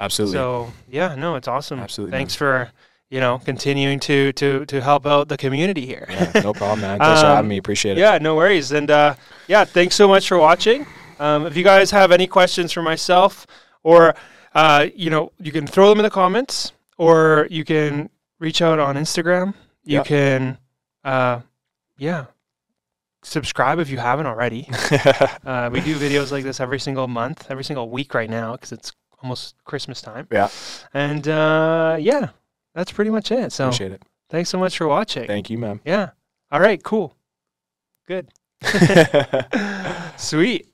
Absolutely. 0.00 0.34
So 0.36 0.72
yeah, 0.88 1.14
no, 1.16 1.36
it's 1.36 1.48
awesome. 1.48 1.80
Absolutely, 1.80 2.16
Thanks 2.16 2.34
for 2.34 2.70
you 3.10 3.20
know 3.20 3.40
continuing 3.44 3.98
to 4.00 4.32
to 4.34 4.66
to 4.66 4.80
help 4.80 5.06
out 5.06 5.28
the 5.28 5.36
community 5.36 5.86
here. 5.86 6.06
yeah, 6.10 6.30
no 6.42 6.52
problem, 6.60 6.80
man. 6.82 6.98
Thanks 6.98 7.20
for 7.20 7.26
Um, 7.26 7.36
having 7.36 7.48
me. 7.48 7.56
Appreciate 7.58 7.98
it. 7.98 8.00
Yeah, 8.00 8.18
no 8.18 8.34
worries. 8.36 8.70
And 8.72 8.90
uh, 8.90 9.14
yeah, 9.48 9.64
thanks 9.64 9.94
so 9.94 10.06
much 10.08 10.28
for 10.28 10.38
watching. 10.38 10.86
Um, 11.20 11.46
if 11.46 11.56
you 11.56 11.64
guys 11.64 11.90
have 11.90 12.12
any 12.12 12.26
questions 12.28 12.72
for 12.72 12.82
myself, 12.82 13.46
or 13.82 14.14
uh, 14.54 14.86
you 14.94 15.10
know, 15.10 15.32
you 15.40 15.50
can 15.52 15.66
throw 15.66 15.88
them 15.88 15.98
in 15.98 16.04
the 16.04 16.10
comments, 16.10 16.72
or 16.96 17.46
you 17.50 17.64
can 17.64 18.08
reach 18.38 18.60
out 18.62 18.78
on 18.78 18.96
Instagram. 18.96 19.54
You 19.84 19.98
Yeah. 19.98 20.02
can, 20.04 20.58
uh, 21.08 21.40
yeah, 21.96 22.26
subscribe 23.22 23.78
if 23.78 23.90
you 23.90 23.98
haven't 23.98 24.26
already. 24.26 24.68
Uh, 25.48 25.70
we 25.72 25.80
do 25.80 25.96
videos 25.96 26.30
like 26.30 26.44
this 26.44 26.60
every 26.60 26.78
single 26.78 27.08
month, 27.08 27.46
every 27.50 27.64
single 27.64 27.88
week 27.88 28.12
right 28.12 28.28
now 28.28 28.52
because 28.52 28.70
it's 28.72 28.92
almost 29.22 29.54
Christmas 29.64 30.02
time. 30.02 30.26
Yeah. 30.30 30.48
And 30.92 31.26
uh, 31.26 31.96
yeah, 31.98 32.28
that's 32.74 32.92
pretty 32.92 33.10
much 33.10 33.32
it. 33.32 33.50
So 33.52 33.64
Appreciate 33.68 33.92
it. 33.92 34.02
thanks 34.28 34.50
so 34.50 34.58
much 34.58 34.76
for 34.76 34.86
watching. 34.86 35.26
Thank 35.26 35.48
you, 35.48 35.56
man. 35.56 35.80
yeah. 35.86 36.10
All 36.52 36.60
right. 36.60 36.82
Cool. 36.82 37.14
Good. 38.06 38.28
Sweet. 40.18 40.68